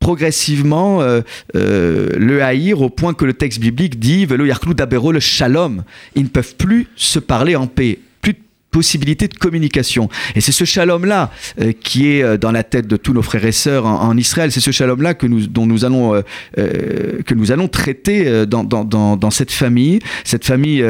progressivement 0.00 1.02
euh, 1.02 1.20
euh, 1.54 2.08
le 2.16 2.42
haïr 2.42 2.80
au 2.80 2.90
point 2.90 3.14
que 3.14 3.24
le 3.24 3.34
texte 3.34 3.60
biblique 3.60 3.98
dit 3.98 4.26
Velo 4.26 4.44
le 5.12 5.20
shalom. 5.20 5.82
Ils 6.14 6.24
ne 6.24 6.28
peuvent 6.28 6.56
plus 6.56 6.88
se 6.96 7.18
parler 7.18 7.56
en 7.56 7.66
paix 7.66 7.98
possibilité 8.70 9.28
de 9.28 9.34
communication. 9.34 10.08
Et 10.34 10.40
c'est 10.40 10.52
ce 10.52 10.64
shalom-là 10.64 11.30
euh, 11.60 11.72
qui 11.72 12.12
est 12.12 12.22
euh, 12.22 12.36
dans 12.36 12.52
la 12.52 12.62
tête 12.62 12.86
de 12.86 12.96
tous 12.96 13.12
nos 13.12 13.22
frères 13.22 13.44
et 13.44 13.52
sœurs 13.52 13.86
en, 13.86 14.16
Israël. 14.16 14.52
C'est 14.52 14.60
ce 14.60 14.72
shalom-là 14.72 15.14
que 15.14 15.26
nous, 15.26 15.46
dont 15.46 15.66
nous 15.66 15.84
allons, 15.84 16.14
euh, 16.58 17.22
que 17.24 17.34
nous 17.34 17.52
allons 17.52 17.68
traiter 17.68 18.46
dans, 18.46 18.64
dans, 18.64 18.84
dans, 18.84 19.16
dans, 19.16 19.30
cette 19.30 19.52
famille, 19.52 20.00
cette 20.24 20.44
famille 20.44 20.84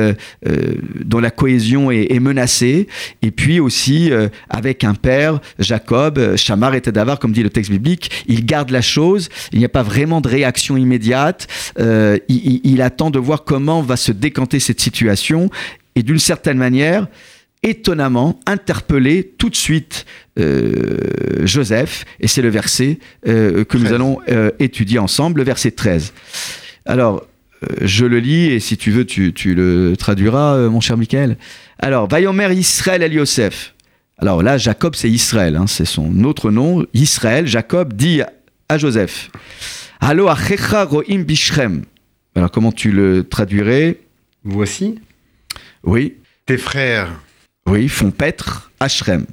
dont 1.04 1.18
la 1.18 1.30
cohésion 1.30 1.90
est, 1.90 2.12
est, 2.12 2.20
menacée. 2.20 2.88
Et 3.22 3.30
puis 3.30 3.60
aussi 3.60 4.10
avec 4.48 4.84
un 4.84 4.94
père, 4.94 5.40
Jacob, 5.58 6.36
Shamar 6.36 6.74
et 6.74 6.80
Tadavar, 6.80 7.18
comme 7.18 7.32
dit 7.32 7.42
le 7.42 7.50
texte 7.50 7.70
biblique, 7.70 8.24
il 8.26 8.46
garde 8.46 8.70
la 8.70 8.80
chose. 8.80 9.28
Il 9.52 9.58
n'y 9.58 9.64
a 9.64 9.68
pas 9.68 9.82
vraiment 9.82 10.20
de 10.20 10.28
réaction 10.28 10.76
immédiate. 10.76 11.46
Il, 11.78 12.60
il 12.64 12.82
attend 12.82 13.10
de 13.10 13.18
voir 13.18 13.44
comment 13.44 13.82
va 13.82 13.96
se 13.96 14.12
décanter 14.12 14.60
cette 14.60 14.80
situation. 14.80 15.50
Et 15.94 16.02
d'une 16.02 16.18
certaine 16.18 16.58
manière, 16.58 17.08
étonnamment 17.62 18.38
interpellé 18.46 19.34
tout 19.38 19.50
de 19.50 19.56
suite 19.56 20.06
euh, 20.38 21.44
Joseph, 21.44 22.04
et 22.20 22.28
c'est 22.28 22.42
le 22.42 22.48
verset 22.48 22.98
euh, 23.26 23.64
que 23.64 23.76
nous 23.78 23.92
allons 23.92 24.18
euh, 24.28 24.50
étudier 24.58 24.98
ensemble, 24.98 25.40
le 25.40 25.44
verset 25.44 25.72
13. 25.72 26.12
Alors, 26.86 27.26
je 27.80 28.06
le 28.06 28.20
lis, 28.20 28.46
et 28.46 28.60
si 28.60 28.76
tu 28.76 28.92
veux, 28.92 29.04
tu, 29.04 29.32
le 29.54 29.94
traduiras, 29.96 30.68
mon 30.68 30.80
cher 30.80 30.96
Michael. 30.96 31.36
Alors, 31.80 32.08
Vayomer 32.08 32.52
Israël 32.54 33.02
El 33.02 33.14
Yosef. 33.14 33.74
Alors 34.16 34.42
là, 34.42 34.58
Jacob, 34.58 34.94
c'est 34.94 35.10
Israël, 35.10 35.56
hein, 35.56 35.66
c'est 35.66 35.84
son 35.84 36.24
autre 36.24 36.50
nom. 36.50 36.86
Israël, 36.94 37.46
Jacob 37.46 37.94
dit 37.94 38.20
à 38.68 38.78
Joseph 38.78 39.30
Allo 40.00 40.28
achecha 40.28 40.84
roim 40.84 41.22
bishrem. 41.24 41.82
Alors, 42.36 42.50
comment 42.52 42.70
tu 42.70 42.92
le 42.92 43.24
traduirais? 43.24 43.98
Voici. 44.44 45.00
Oui. 45.82 46.14
Tes 46.46 46.58
frères 46.58 47.10
oui, 47.68 47.88
font 47.88 48.10
paître 48.10 48.72
Ashrem. 48.80 49.26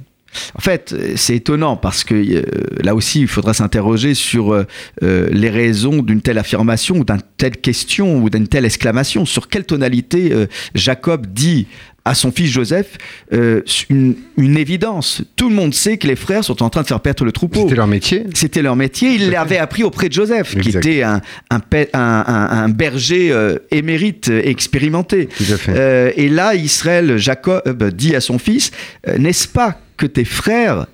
En 0.54 0.60
fait, 0.60 0.94
c'est 1.16 1.36
étonnant 1.36 1.76
parce 1.76 2.04
que 2.04 2.14
euh, 2.14 2.42
là 2.82 2.94
aussi, 2.94 3.22
il 3.22 3.28
faudra 3.28 3.54
s'interroger 3.54 4.12
sur 4.12 4.52
euh, 4.52 4.64
euh, 5.02 5.28
les 5.30 5.48
raisons 5.48 6.02
d'une 6.02 6.20
telle 6.20 6.36
affirmation 6.36 6.96
d'une 6.96 7.22
telle 7.38 7.56
question 7.56 8.18
ou 8.18 8.28
d'une 8.28 8.46
telle 8.46 8.66
exclamation. 8.66 9.24
Sur 9.24 9.48
quelle 9.48 9.64
tonalité 9.64 10.32
Jacob 10.74 11.26
dit 11.26 11.66
à 12.06 12.14
son 12.14 12.30
fils 12.30 12.50
Joseph 12.50 12.98
euh, 13.32 13.62
une, 13.90 14.14
une, 14.38 14.56
évidence. 14.56 15.22
Tout 15.34 15.48
le 15.48 15.54
monde 15.56 15.74
sait 15.74 15.98
que 15.98 16.06
les 16.06 16.14
frères 16.14 16.44
sont 16.44 16.62
en 16.62 16.70
train 16.70 16.82
de 16.82 16.86
faire 16.86 17.00
perdre 17.00 17.24
le 17.24 17.32
troupeau. 17.32 17.62
C'était 17.62 17.74
leur 17.74 17.88
métier. 17.88 18.24
C'était 18.32 18.62
leur 18.62 18.76
métier. 18.76 19.14
Il 19.14 19.30
l'avait 19.30 19.58
appris 19.58 19.82
auprès 19.82 20.08
de 20.08 20.12
Joseph, 20.14 20.56
qui 20.56 20.70
était 20.70 21.02
un, 21.02 21.20
un, 21.50 21.60
un, 21.92 22.48
un 22.62 22.68
berger 22.68 23.32
euh, 23.32 23.58
émérite, 23.72 24.28
expérimenté. 24.28 25.26
Tout 25.26 25.52
à 25.52 25.56
fait. 25.56 25.72
Euh, 25.74 26.12
et 26.16 26.28
là, 26.28 26.54
Israël, 26.54 27.18
Jacob 27.18 27.90
dit 27.90 28.14
à 28.14 28.20
son 28.20 28.38
fils, 28.38 28.70
n'est-ce 29.18 29.48
pas 29.48 29.80
que 29.96 30.06
tes 30.06 30.24
frères 30.24 30.86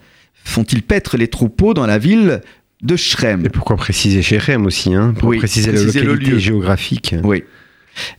font-ils 0.45 0.83
paître 0.83 1.19
les 1.19 1.29
troupeaux 1.29 1.75
dans 1.75 1.87
la 1.87 1.99
ville 1.99 2.41
de 2.83 2.97
Shrem? 2.97 3.45
Et 3.45 3.51
pourquoi 3.51 3.77
préciser 3.77 4.23
Shrem 4.23 4.65
aussi 4.65 4.95
hein? 4.95 5.15
Pour 5.19 5.29
oui, 5.29 5.39
préciser, 5.39 5.73
préciser 5.73 6.01
la 6.01 6.07
localité 6.07 6.31
le 6.31 6.37
lieu. 6.37 6.41
géographique. 6.41 7.15
Oui. 7.23 7.45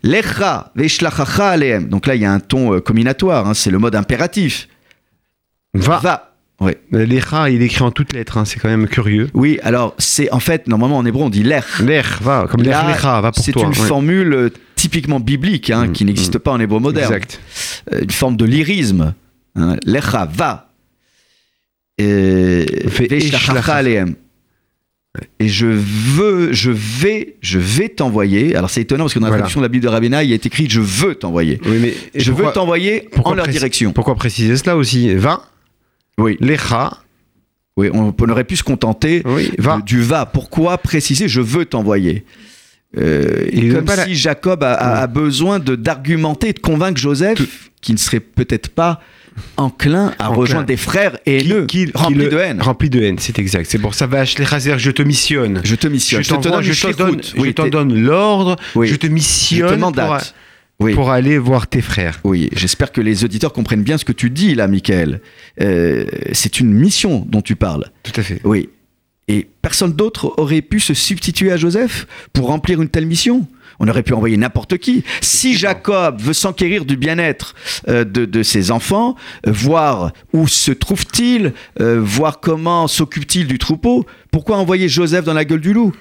Lecha 0.04 0.72
veshlachacha 0.76 1.50
aleem. 1.50 1.88
Donc 1.90 2.08
là, 2.08 2.16
il 2.16 2.22
y 2.22 2.26
a 2.26 2.32
un 2.32 2.40
ton 2.40 2.74
euh, 2.74 2.80
combinatoire, 2.82 3.48
hein, 3.48 3.54
c'est 3.54 3.72
le 3.72 3.80
mode 3.80 3.96
impératif. 3.96 4.68
Va. 5.74 6.00
Va. 6.00 6.30
Oui. 6.60 6.74
Lecha, 6.92 7.50
il 7.50 7.62
est 7.62 7.66
écrit 7.66 7.84
en 7.84 7.92
toutes 7.92 8.14
lettres, 8.14 8.38
hein, 8.38 8.46
c'est 8.46 8.60
quand 8.60 8.70
même 8.70 8.88
curieux. 8.88 9.30
Oui, 9.34 9.60
alors 9.64 9.96
c'est 9.98 10.32
en 10.32 10.40
fait, 10.40 10.68
normalement 10.68 10.98
en 10.98 11.06
hébreu, 11.06 11.24
on 11.24 11.30
dit 11.30 11.44
lech. 11.44 11.80
Lech, 11.80 12.22
va, 12.22 12.48
comme 12.50 12.62
lech, 12.62 12.76
lecha, 12.88 13.20
va 13.22 13.32
pour 13.32 13.44
C'est 13.44 13.52
toi. 13.52 13.64
une 13.64 13.70
ouais. 13.70 13.76
formule 13.76 14.34
euh, 14.34 14.50
typiquement 14.76 15.20
biblique, 15.20 15.72
hein, 15.72 15.88
Mm, 15.88 15.92
qui 15.92 16.06
n'existe 16.06 16.36
mm. 16.36 16.40
pas 16.40 16.52
en 16.52 16.60
hébreu 16.60 16.80
moderne. 16.80 17.12
Exact. 17.14 17.42
Euh, 17.92 18.02
une 18.04 18.12
forme 18.12 18.38
de 18.38 18.46
lyrisme. 18.46 19.14
Hein. 19.56 19.76
Lecha, 19.86 20.26
va. 20.32 20.70
Et 21.98 22.66
Fait. 22.88 23.08
Et 25.40 25.48
je 25.48 25.68
veux, 25.68 26.52
je 26.54 26.72
vais, 26.72 27.36
je 27.42 27.60
vais 27.60 27.88
t'envoyer. 27.90 28.56
Alors 28.56 28.72
c'est 28.72 28.82
étonnant 28.82 29.04
parce 29.04 29.14
que 29.14 29.20
dans 29.20 29.26
la 29.28 29.30
Voilà. 29.30 29.42
traduction 29.44 29.60
de 29.62 29.66
la 29.66 29.70
Bible 29.70 29.84
de 29.84 29.90
Rabbina, 29.90 30.24
il 30.24 30.30
y 30.32 30.34
a 30.34 30.36
écrit 30.38 30.68
je 30.68 30.82
veux 30.82 31.14
t'envoyer. 31.14 31.60
Oui, 31.68 31.78
mais 31.80 31.94
et 32.16 32.20
Je 32.20 32.32
pourquoi- 32.32 32.48
veux 32.48 32.54
t'envoyer 32.54 33.10
en 33.24 33.34
leur 33.36 33.48
direction. 33.48 33.94
Pourquoi 33.94 34.16
préciser 34.16 34.58
cela 34.58 34.76
aussi 34.76 35.14
Va, 35.14 35.44
Oui, 36.18 36.36
lecha, 36.40 36.98
oui, 37.78 37.90
on, 37.94 38.12
on 38.20 38.30
aurait 38.30 38.44
pu 38.44 38.56
se 38.56 38.64
contenter 38.64 39.22
oui, 39.26 39.52
va. 39.60 39.78
de- 39.78 39.84
du 39.84 40.02
va. 40.02 40.26
Pourquoi 40.26 40.80
préciser 40.80 41.28
je 41.28 41.42
veux 41.42 41.66
t'envoyer? 41.66 42.26
Euh, 42.98 43.46
et 43.52 43.70
comme 43.70 43.86
la- 43.86 44.06
si 44.06 44.16
Jacob 44.16 44.64
a, 44.64 44.74
a- 44.74 45.02
a 45.04 45.08
besoin 45.08 45.60
de 45.60 45.76
d'argumenter, 45.76 46.50
et 46.50 46.54
de 46.54 46.60
convaincre 46.60 47.00
Joseph, 47.00 47.70
qui 47.82 47.92
ne 47.94 47.98
serait 47.98 48.20
peut-être 48.20 48.70
pas 48.70 49.00
enclin 49.58 50.14
à 50.20 50.30
Enclin. 50.30 50.36
rejoindre 50.36 50.66
des 50.68 50.78
frères 50.78 51.18
haineux, 51.26 51.66
Qui- 51.66 51.86
qui- 51.86 51.92
remplis 51.94 52.24
qui 52.26 52.30
de 52.30 52.38
haine. 52.38 52.62
Rempli 52.62 52.90
de 52.90 53.02
haine, 53.02 53.18
c'est 53.20 53.40
exact. 53.40 53.68
C'est 53.70 53.80
pour 53.80 53.94
ça, 53.96 54.08
va, 54.08 54.26
Shlechazer, 54.26 54.80
je 54.80 54.92
te 54.92 55.02
missionne. 55.02 55.62
Je 55.64 55.76
te 55.76 55.88
missionne. 55.88 56.24
Je, 56.24 56.30
donne 56.30 56.40
je 56.44 56.50
t'en 56.50 56.92
donne, 56.92 57.22
je 57.24 57.70
donne 57.70 57.94
l'ordre, 58.02 58.56
Oui. 58.76 58.88
je 58.88 58.96
te 58.96 59.08
je 59.08 59.12
missionne 59.12 59.68
te 59.68 59.74
pour, 59.74 59.80
mandate. 59.80 60.36
Oui. 60.80 60.94
pour 60.96 61.12
aller 61.12 61.38
voir 61.38 61.68
tes 61.68 61.82
frères. 61.82 62.20
Oui, 62.24 62.50
j'espère 62.56 62.92
que 62.92 63.00
les 63.00 63.24
auditeurs 63.24 63.54
comprennent 63.54 63.84
bien 63.84 63.98
ce 63.98 64.06
que 64.06 64.12
tu 64.12 64.30
dis 64.30 64.56
là, 64.56 64.68
Michael. 64.68 65.22
Euh, 65.62 66.06
c'est 66.34 66.60
une 66.60 66.74
mission 66.74 67.26
dont 67.30 67.42
tu 67.42 67.56
parles. 67.56 67.86
Tout 68.04 68.20
à 68.20 68.24
fait. 68.24 68.42
Oui. 68.44 68.70
Et 69.30 69.48
personne 69.62 69.94
d'autre 69.94 70.34
aurait 70.38 70.62
pu 70.62 70.80
se 70.82 70.94
substituer 70.94 71.52
à 71.52 71.58
Joseph 71.58 72.08
pour 72.34 72.48
remplir 72.48 72.82
une 72.82 72.90
telle 72.90 73.06
mission? 73.06 73.48
On 73.80 73.88
aurait 73.88 74.04
pu 74.04 74.14
envoyer 74.14 74.38
n'importe 74.38 74.78
qui. 74.78 75.04
Si 75.22 75.56
Jacob 75.56 76.22
veut 76.22 76.34
s'enquérir 76.34 76.86
du 76.86 76.96
bien-être 76.98 77.56
euh, 77.88 78.04
de, 78.04 78.26
de 78.26 78.44
ses 78.44 78.72
enfants, 78.72 79.16
euh, 79.48 79.52
voir 79.52 80.12
où 80.34 80.48
se 80.48 80.72
trouve-t-il, 80.72 81.54
euh, 81.82 82.00
voir 82.02 82.40
comment 82.40 82.88
s'occupe-t-il 82.88 83.48
du 83.48 83.58
troupeau, 83.58 84.06
pourquoi 84.32 84.58
envoyer 84.58 84.88
Joseph 84.90 85.26
dans 85.26 85.34
la 85.34 85.46
gueule 85.46 85.62
du 85.62 85.74
loup 85.74 85.92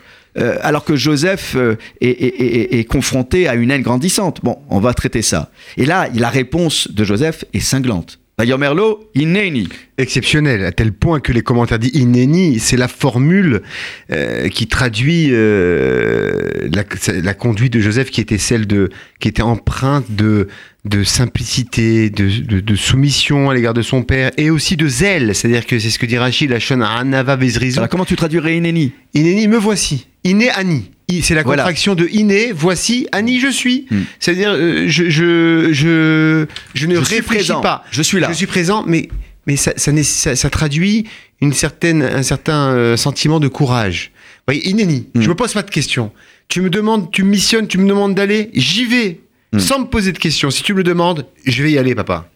alors 0.62 0.84
que 0.86 0.96
Joseph 0.96 1.56
est, 2.00 2.08
est- 2.08 2.40
est- 2.40 2.78
est 2.78 2.84
confronté 2.84 3.48
à 3.48 3.54
une 3.54 3.70
haine 3.70 3.82
grandissante. 3.82 4.40
Bon, 4.42 4.56
on 4.70 4.80
va 4.80 4.94
traiter 4.94 5.20
ça. 5.20 5.50
Et 5.76 5.84
là, 5.84 6.08
la 6.14 6.30
réponse 6.30 6.88
de 6.90 7.04
Joseph 7.04 7.44
est 7.52 7.60
cinglante. 7.60 8.18
Merlo, 8.58 9.10
ineni. 9.14 9.68
Exceptionnel, 9.98 10.64
à 10.64 10.72
tel 10.72 10.92
point 10.92 11.20
que 11.20 11.32
les 11.32 11.42
commentaires 11.42 11.78
disent 11.78 11.94
Ineni, 11.94 12.58
c'est 12.58 12.76
la 12.76 12.88
formule 12.88 13.62
euh, 14.10 14.48
qui 14.48 14.66
traduit 14.66 15.28
euh, 15.30 16.40
la, 16.72 16.84
la 17.22 17.34
conduite 17.34 17.72
de 17.72 17.80
Joseph 17.80 18.10
qui 18.10 18.20
était 18.20 18.38
celle 18.38 18.66
de, 18.66 18.88
qui 19.20 19.28
était 19.28 19.42
empreinte 19.42 20.06
de, 20.10 20.48
de 20.84 21.04
simplicité, 21.04 22.10
de, 22.10 22.28
de- 22.44 22.60
de 22.60 22.74
soumission 22.74 23.50
à 23.50 23.54
l'égard 23.54 23.74
de 23.74 23.82
son 23.82 24.02
père 24.02 24.30
et 24.36 24.50
aussi 24.50 24.76
de 24.76 24.88
zèle. 24.88 25.34
C'est-à-dire 25.34 25.66
que 25.66 25.78
c'est 25.78 25.90
ce 25.90 25.98
que 25.98 26.06
dit 26.06 26.18
Rachid, 26.18 26.50
la 26.50 26.58
shon 26.58 26.80
anava 26.80 27.36
vezrizu. 27.36 27.78
Alors 27.78 27.88
comment 27.88 28.04
tu 28.04 28.16
traduirais 28.16 28.56
ineni? 28.56 28.92
Ineni, 29.14 29.46
me 29.48 29.56
voici. 29.58 30.06
Iné 30.24 30.50
Ani. 30.50 30.90
I- 31.08 31.22
C'est 31.22 31.34
la 31.34 31.42
Voilà. 31.42 31.62
contraction 31.64 31.94
de 31.94 32.06
Iné, 32.10 32.52
voici, 32.52 33.06
Ani, 33.12 33.40
je 33.40 33.48
suis. 33.48 33.86
Hmm. 33.90 34.00
C'est-à-dire, 34.20 34.50
euh, 34.52 34.84
je, 34.88 35.10
je, 35.10 35.68
je, 35.72 36.46
je 36.74 36.86
ne 36.86 36.94
Je 36.94 37.00
réfléchis 37.00 37.52
pas. 37.62 37.84
Je 37.90 38.02
suis 38.02 38.20
là. 38.20 38.28
Je 38.28 38.34
suis 38.34 38.46
présent, 38.46 38.84
mais, 38.86 39.08
mais 39.46 39.56
ça, 39.56 39.72
ça, 39.76 39.92
nécess- 39.92 40.04
ça- 40.22 40.36
ça 40.36 40.50
traduit 40.50 41.06
une 41.40 41.52
certaine, 41.52 42.02
un 42.02 42.22
certain 42.22 42.68
euh, 42.70 42.96
sentiment 42.96 43.40
de 43.40 43.48
courage. 43.48 44.12
Vous 44.46 44.54
voyez, 44.54 44.68
Inéni, 44.68 45.08
Hmm. 45.14 45.22
je 45.22 45.28
me 45.28 45.34
pose 45.34 45.52
pas 45.52 45.62
de 45.62 45.70
questions. 45.70 46.12
Tu 46.48 46.60
me 46.60 46.70
demandes, 46.70 47.10
tu 47.10 47.24
me 47.24 47.30
missionnes, 47.30 47.66
tu 47.66 47.78
me 47.78 47.88
demandes 47.88 48.14
d'aller, 48.14 48.50
j'y 48.54 48.84
vais. 48.86 49.20
Hmm. 49.52 49.58
Sans 49.58 49.80
me 49.80 49.84
poser 49.86 50.12
de 50.12 50.18
questions. 50.18 50.50
Si 50.50 50.62
tu 50.62 50.72
me 50.72 50.78
le 50.78 50.84
demandes, 50.84 51.26
je 51.46 51.62
vais 51.62 51.72
y 51.72 51.78
aller, 51.78 51.94
papa. 51.94 52.28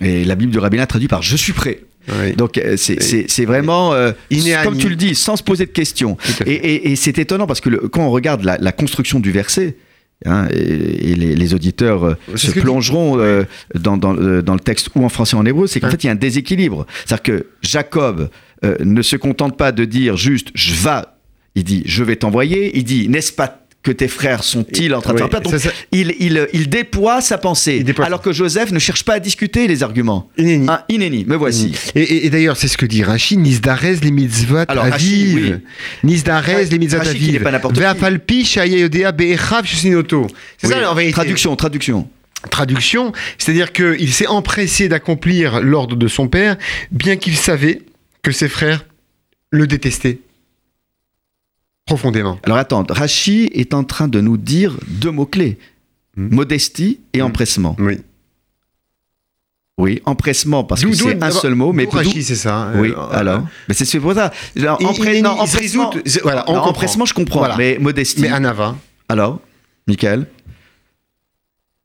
Et 0.00 0.24
la 0.24 0.34
Bible 0.34 0.50
du 0.50 0.58
rabbinat 0.58 0.86
traduit 0.86 1.06
par 1.06 1.22
je 1.22 1.36
suis 1.36 1.52
prêt. 1.52 1.80
Oui. 2.08 2.32
Donc 2.34 2.58
euh, 2.58 2.76
c'est- 2.76 3.44
vraiment, 3.44 3.92
euh, 3.94 4.12
comme 4.64 4.76
tu 4.78 4.88
le 4.88 4.96
dis, 4.96 5.14
sans 5.14 5.36
se 5.36 5.42
poser 5.42 5.66
de 5.66 5.70
questions. 5.70 6.16
Et, 6.46 6.52
et- 6.52 6.92
et 6.92 6.96
c'est 6.96 7.18
étonnant 7.18 7.46
parce 7.46 7.60
que 7.60 7.70
le- 7.70 7.88
quand 7.88 8.02
on 8.06 8.10
regarde 8.10 8.44
la, 8.44 8.58
la 8.58 8.72
construction 8.72 9.20
du 9.20 9.30
verset, 9.32 9.76
hein, 10.26 10.46
et, 10.52 11.10
et 11.10 11.14
les, 11.14 11.34
les 11.34 11.54
auditeurs 11.54 12.04
euh, 12.04 12.14
se 12.36 12.50
plongeront 12.52 13.18
euh, 13.18 13.44
dans, 13.74 13.96
dans, 13.96 14.16
euh, 14.16 14.42
dans 14.42 14.54
le 14.54 14.60
texte 14.60 14.88
ou 14.94 15.04
en 15.04 15.08
français 15.08 15.36
ou 15.36 15.38
en 15.40 15.46
hébreu, 15.46 15.66
c'est 15.66 15.80
qu'en 15.80 15.86
Hein. 15.88 15.90
fait 15.90 16.04
il 16.04 16.06
y 16.06 16.10
a 16.10 16.12
un 16.12 16.16
déséquilibre. 16.16 16.86
C'est-à-dire 17.06 17.22
que 17.22 17.46
Jacob 17.62 18.28
euh, 18.64 18.76
ne 18.84 19.02
se 19.02 19.16
contente 19.16 19.56
pas 19.56 19.72
de 19.72 19.84
dire 19.84 20.16
juste 20.16 20.48
je 20.54 20.74
vais, 20.74 21.02
il 21.54 21.64
dit 21.64 21.82
je 21.86 22.02
vais 22.04 22.16
t'envoyer, 22.16 22.76
il 22.76 22.84
dit 22.84 23.08
n'est-ce 23.08 23.32
pas 23.32 23.63
que 23.84 23.92
tes 23.92 24.08
frères 24.08 24.42
sont-ils 24.42 24.92
en 24.94 25.00
train 25.00 25.12
de 25.14 25.22
Oui, 25.22 25.28
faire 25.30 25.40
Donc, 25.42 25.54
il, 25.92 26.14
il, 26.18 26.48
il 26.54 26.68
déploie 26.68 27.20
sa 27.20 27.38
pensée. 27.38 27.84
Déploie- 27.84 28.06
alors 28.06 28.22
que 28.22 28.32
Joseph 28.32 28.72
ne 28.72 28.78
cherche 28.78 29.04
pas 29.04 29.14
à 29.14 29.20
discuter 29.20 29.68
les 29.68 29.82
arguments. 29.82 30.28
Inéni. 30.38 30.66
Ah, 30.68 30.84
inéni, 30.88 31.24
me 31.26 31.36
voici. 31.36 31.72
Et, 31.94 32.00
et- 32.02 32.26
et 32.26 32.30
d'ailleurs, 32.30 32.56
c'est 32.56 32.66
ce 32.68 32.76
que 32.78 32.86
dit 32.86 33.02
Rashi, 33.04 33.36
Nisdarez 33.36 33.96
les 34.02 34.10
mitzvot 34.10 34.64
Alors, 34.68 34.84
à 34.86 34.96
vivre. 34.96 35.58
Nisdarez 36.02 36.64
les 36.64 36.78
mitzvot 36.78 37.00
à 37.00 37.12
vivre. 37.12 37.44
pas 37.44 37.50
n'importe 37.52 37.74
qui. 37.74 37.80
Ve'afalpi 37.80 38.44
shayayodea 38.44 39.12
be'echav 39.12 39.64
shusinoto. 39.66 40.26
C'est 40.58 40.66
Oui. 40.68 40.72
ça, 40.80 40.90
en 40.90 40.94
vérité. 40.94 41.12
Traduction, 41.12 41.54
traduction. 41.54 42.08
Traduction, 42.50 43.12
c'est-à-dire 43.38 43.72
qu'il 43.72 44.12
s'est 44.12 44.26
empressé 44.26 44.88
d'accomplir 44.88 45.60
l'ordre 45.60 45.96
de 45.96 46.08
son 46.08 46.28
père, 46.28 46.56
bien 46.90 47.16
qu'il 47.16 47.36
savait 47.36 47.82
que 48.22 48.32
ses 48.32 48.48
frères 48.48 48.84
le 49.50 49.66
détestaient 49.66 50.18
profondément. 51.86 52.38
Alors 52.44 52.58
attends, 52.58 52.84
Rachi 52.88 53.50
est 53.54 53.74
en 53.74 53.84
train 53.84 54.08
de 54.08 54.20
nous 54.20 54.36
dire 54.36 54.76
deux 54.88 55.10
mots-clés. 55.10 55.58
Hmm. 56.16 56.34
Modestie 56.34 57.00
et 57.12 57.20
Hmm. 57.20 57.26
empressement. 57.26 57.76
Oui. 57.78 57.98
Oui, 59.76 60.00
empressement 60.04 60.62
parce 60.62 60.84
que 60.84 60.92
c'est 60.92 61.20
un 61.22 61.30
seul 61.32 61.56
mot, 61.56 61.72
mais 61.72 61.84
d'où 61.86 61.90
Rashi, 61.96 62.22
c'est 62.22 62.36
ça. 62.36 62.54
hein. 62.68 62.72
Oui, 62.76 62.92
Euh, 62.96 63.08
alors. 63.10 63.42
Mais 63.68 63.74
c'est 63.74 63.98
pour 63.98 64.14
ça. 64.14 64.32
Alors, 64.56 64.78
Il- 64.80 64.86
empre- 64.86 65.12
il- 65.16 65.22
non, 65.22 65.32
il 65.42 65.48
se 65.48 65.56
empressement, 65.56 65.90
résout- 65.90 66.20
voilà, 66.22 66.44
non, 66.46 66.54
empressement, 66.58 67.04
je 67.06 67.12
comprends. 67.14 67.40
Voilà. 67.40 67.56
Mais 67.56 67.78
modestie. 67.80 68.22
Mais 68.22 68.28
Anava. 68.28 68.76
Alors, 69.08 69.40
Michael 69.88 70.26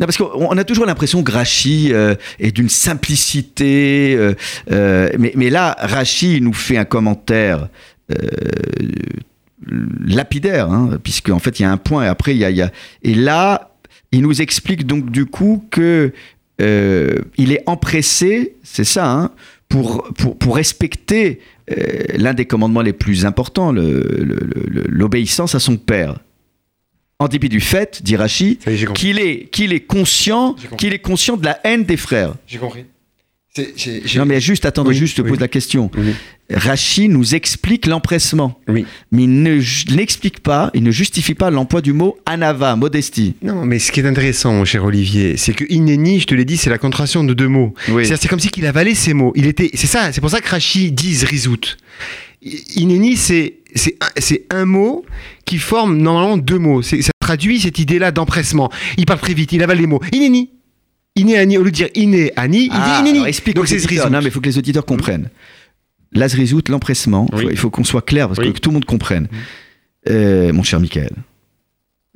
non, 0.01 0.05
parce 0.05 0.15
qu'on 0.15 0.29
on 0.33 0.57
a 0.57 0.63
toujours 0.63 0.85
l'impression 0.85 1.23
que 1.23 1.31
Rachi 1.33 1.91
euh, 1.91 2.15
est 2.39 2.53
d'une 2.53 2.69
simplicité, 2.69 4.15
euh, 4.17 4.33
euh, 4.71 5.09
mais, 5.19 5.33
mais 5.35 5.49
là, 5.49 5.75
Rachi 5.77 6.39
nous 6.39 6.53
fait 6.53 6.77
un 6.77 6.85
commentaire 6.85 7.67
euh, 8.11 8.15
lapidaire, 10.05 10.69
hein, 10.71 10.97
puisque 11.03 11.29
en 11.29 11.39
fait 11.39 11.59
il 11.59 11.63
y 11.63 11.65
a 11.65 11.71
un 11.71 11.77
point 11.77 12.03
et 12.05 12.07
après 12.07 12.33
il 12.35 12.37
y 12.39 12.45
a, 12.45 12.49
il 12.49 12.57
y 12.57 12.61
a- 12.61 12.71
et 13.03 13.13
là 13.15 13.71
il 14.11 14.21
nous 14.21 14.41
explique 14.41 14.87
donc 14.87 15.11
du 15.11 15.25
coup 15.25 15.63
que 15.69 16.11
euh, 16.61 17.15
il 17.37 17.51
est 17.53 17.63
empressé, 17.67 18.55
c'est 18.63 18.83
ça, 18.83 19.09
hein, 19.11 19.31
pour, 19.69 20.03
pour, 20.17 20.37
pour 20.37 20.55
respecter 20.55 21.39
euh, 21.71 21.75
l'un 22.17 22.33
des 22.33 22.45
commandements 22.45 22.81
les 22.81 22.91
plus 22.93 23.25
importants, 23.25 23.71
l'obéissance 23.71 25.55
à 25.55 25.59
son 25.59 25.77
père. 25.77 26.19
En 27.19 27.27
dépit 27.27 27.49
du 27.49 27.59
fait, 27.59 28.01
dit 28.03 28.15
Rachi, 28.15 28.57
qu'il 28.93 29.19
est, 29.19 29.45
qu'il 29.51 29.73
est 29.73 29.81
conscient, 29.81 30.53
qu'il 30.77 30.93
est 30.93 30.99
conscient 30.99 31.35
de 31.37 31.45
la 31.45 31.59
haine 31.65 31.83
des 31.83 31.97
frères. 31.97 32.35
J'ai 32.47 32.57
compris. 32.57 32.85
Non 34.17 34.25
mais 34.25 34.39
juste, 34.39 34.65
attendez, 34.65 34.89
Oui, 34.89 34.95
juste, 34.95 35.17
je 35.17 35.21
te 35.21 35.25
oui. 35.25 35.31
pose 35.31 35.39
la 35.39 35.47
question. 35.47 35.89
Oui. 35.97 36.13
Rachi 36.51 37.09
nous 37.09 37.35
explique 37.35 37.85
l'empressement, 37.85 38.59
Oui. 38.67 38.83
mais 39.11 39.23
il 39.25 39.43
ne 39.43 39.61
n'explique 39.95 40.39
pas, 40.39 40.71
il 40.73 40.81
ne 40.81 40.89
justifie 40.89 41.35
pas 41.35 41.51
l'emploi 41.51 41.81
du 41.81 41.93
mot 41.93 42.17
anava, 42.25 42.75
modestie. 42.75 43.35
Non, 43.43 43.65
mais 43.65 43.77
ce 43.77 43.91
qui 43.91 43.99
est 43.99 44.05
intéressant, 44.07 44.53
mon 44.53 44.65
cher 44.65 44.83
Olivier, 44.83 45.37
c'est 45.37 45.53
que 45.53 45.63
inéni, 45.69 46.19
je 46.19 46.25
te 46.25 46.33
l'ai 46.33 46.45
dit, 46.45 46.57
c'est 46.57 46.71
la 46.71 46.79
contraction 46.79 47.23
de 47.23 47.35
deux 47.35 47.47
mots. 47.47 47.73
C'est 48.03 48.27
comme 48.27 48.39
si 48.39 48.49
qu'il 48.49 48.65
avalait 48.65 48.95
ces 48.95 49.13
mots. 49.13 49.31
Il 49.35 49.45
était, 49.45 49.69
c'est 49.75 49.85
ça, 49.87 50.11
c'est 50.11 50.21
pour 50.21 50.31
ça 50.31 50.41
que 50.41 50.49
Rachi 50.49 50.91
dit 50.91 51.23
risout. 51.23 51.77
Inéni, 52.75 53.15
c'est, 53.17 53.55
c'est, 53.75 53.95
un, 54.01 54.07
c'est 54.17 54.45
un 54.49 54.65
mot 54.65 55.05
qui 55.45 55.57
forme 55.57 55.97
normalement 55.97 56.37
deux 56.37 56.57
mots. 56.57 56.81
Ça 56.81 56.95
traduit 57.19 57.59
cette 57.59 57.77
idée-là 57.79 58.11
d'empressement. 58.11 58.71
Il 58.97 59.05
parle 59.05 59.19
très 59.19 59.33
vite, 59.33 59.51
il 59.51 59.61
avale 59.61 59.77
les 59.77 59.87
mots. 59.87 60.01
Inéni. 60.13 60.49
Inéani, 61.15 61.57
au 61.57 61.63
lieu 61.63 61.71
de 61.71 61.75
dire 61.75 61.89
iné-ani, 61.95 62.65
il 62.65 62.69
Ah, 62.73 62.93
dit 62.95 63.01
inéni. 63.01 63.17
alors 63.19 63.27
explique 63.27 63.55
Donc 63.55 63.67
c'est 63.67 63.79
zrizout. 63.79 64.09
Non, 64.09 64.19
mais 64.19 64.25
il 64.25 64.31
faut 64.31 64.39
que 64.41 64.45
les 64.45 64.57
auditeurs 64.57 64.85
comprennent. 64.85 65.29
La 66.13 66.27
zrizout, 66.27 66.61
l'empressement, 66.69 67.27
Oui. 67.33 67.43
faut- 67.43 67.49
il 67.51 67.57
faut 67.57 67.69
qu'on 67.69 67.83
soit 67.83 68.01
clair 68.03 68.27
parce 68.27 68.39
Oui. 68.39 68.47
que, 68.47 68.51
que 68.53 68.59
tout 68.59 68.69
le 68.69 68.75
monde 68.75 68.85
comprenne. 68.85 69.27
Euh, 70.09 70.53
mon 70.53 70.63
cher 70.63 70.79
Michael, 70.79 71.11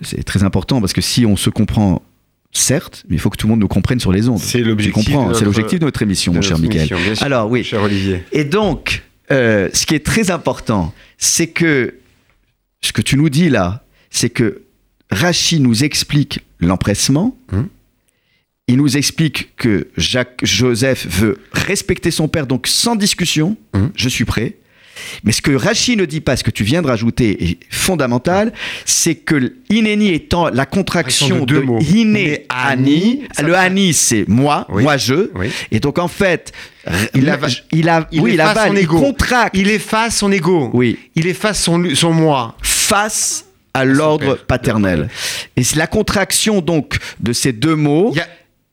c'est 0.02 0.24
très 0.24 0.44
important 0.44 0.80
parce 0.80 0.94
que 0.94 1.02
si 1.02 1.26
on 1.26 1.36
se 1.36 1.50
comprend, 1.50 2.02
certes, 2.52 3.04
mais 3.10 3.16
il 3.16 3.20
faut 3.20 3.30
que 3.30 3.38
tout 3.38 3.48
le 3.48 3.52
monde 3.52 3.60
nous 3.60 3.68
comprenne 3.68 4.00
sur 4.00 4.12
les 4.12 4.30
ondes. 4.30 4.40
C'est 4.40 4.62
l'objectif. 4.62 5.06
c'est 5.06 5.12
notre- 5.14 5.44
l'objectif 5.44 5.80
de 5.80 5.86
notre 5.86 6.02
émission, 6.02 6.32
de 6.32 6.38
mon 6.38 6.42
cher 6.42 6.58
Michael. 6.60 6.78
émission, 6.82 6.98
bien 7.00 7.16
sûr, 7.16 7.26
Alors 7.26 7.50
oui, 7.50 7.64
Cher 7.64 7.82
Olivier. 7.82 8.24
et 8.32 8.44
donc, 8.46 9.04
euh, 9.32 9.70
ce 9.74 9.86
qui 9.86 9.96
est 9.96 10.06
très 10.06 10.32
important, 10.32 10.94
c'est 11.18 11.48
que 11.48 11.96
ce 12.82 12.94
que 12.94 13.02
tu 13.02 13.18
nous 13.18 13.30
dis 13.30 13.50
là, 13.50 13.84
c'est 14.12 14.30
que 14.30 14.62
Rachi 15.12 15.60
nous 15.60 15.84
explique 15.84 16.40
l'empressement. 16.60 17.36
Hum. 17.52 17.68
Il 18.70 18.78
nous 18.78 18.96
explique 18.96 19.56
que 19.58 19.88
Jacques 19.98 20.40
Joseph 20.44 21.06
veut 21.08 21.38
respecter 21.52 22.12
son 22.12 22.30
père, 22.30 22.48
donc 22.48 22.66
sans 22.68 22.96
discussion, 22.96 23.58
Hum. 23.74 23.92
je 23.96 24.08
suis 24.08 24.24
prêt. 24.26 24.56
Mais 25.24 25.32
ce 25.34 25.42
que 25.42 25.52
Rachi 25.52 25.98
ne 25.98 26.06
dit 26.06 26.22
pas, 26.22 26.38
ce 26.38 26.44
que 26.44 26.52
tu 26.52 26.64
viens 26.64 26.82
de 26.84 26.88
rajouter 26.88 27.44
est 27.44 27.58
fondamental, 27.72 28.54
c'est 28.86 29.16
que 29.16 29.56
inéni 29.70 30.14
étant 30.14 30.50
la 30.50 30.66
contraction 30.68 31.44
de 31.46 31.56
de, 31.62 31.84
iné 31.94 32.46
ani, 32.48 33.24
le 33.42 33.54
ani 33.56 33.92
c'est 33.92 34.26
moi, 34.30 34.66
Oui. 34.70 34.84
moi 34.84 34.96
je, 34.98 35.30
Oui. 35.36 35.48
et 35.72 35.80
donc 35.82 35.98
en 36.00 36.08
fait, 36.08 36.54
Il 37.16 37.28
a, 37.30 37.40
il 37.72 38.22
oui, 38.22 38.34
il 38.34 38.40
efface 38.40 38.50
avale, 38.52 38.68
son 38.70 38.74
il 38.76 38.80
ego. 38.84 39.00
contracte, 39.00 39.58
Il 39.58 39.70
efface 39.70 40.18
son 40.18 40.32
ego. 40.32 40.70
oui, 40.74 40.98
Il 41.16 41.28
efface 41.28 41.62
son, 41.64 41.84
son 41.96 42.14
moi. 42.14 42.56
face 42.62 43.46
à 43.74 43.84
l'ordre 43.86 44.36
paternel. 44.48 45.10
Et 45.58 45.64
c'est 45.64 45.78
la 45.78 45.88
contraction 45.88 46.62
donc 46.62 46.98
de 47.20 47.34
ces 47.34 47.52
deux 47.52 47.76
mots. 47.76 48.12
Il 48.14 48.18
y 48.18 48.22
a, 48.22 48.28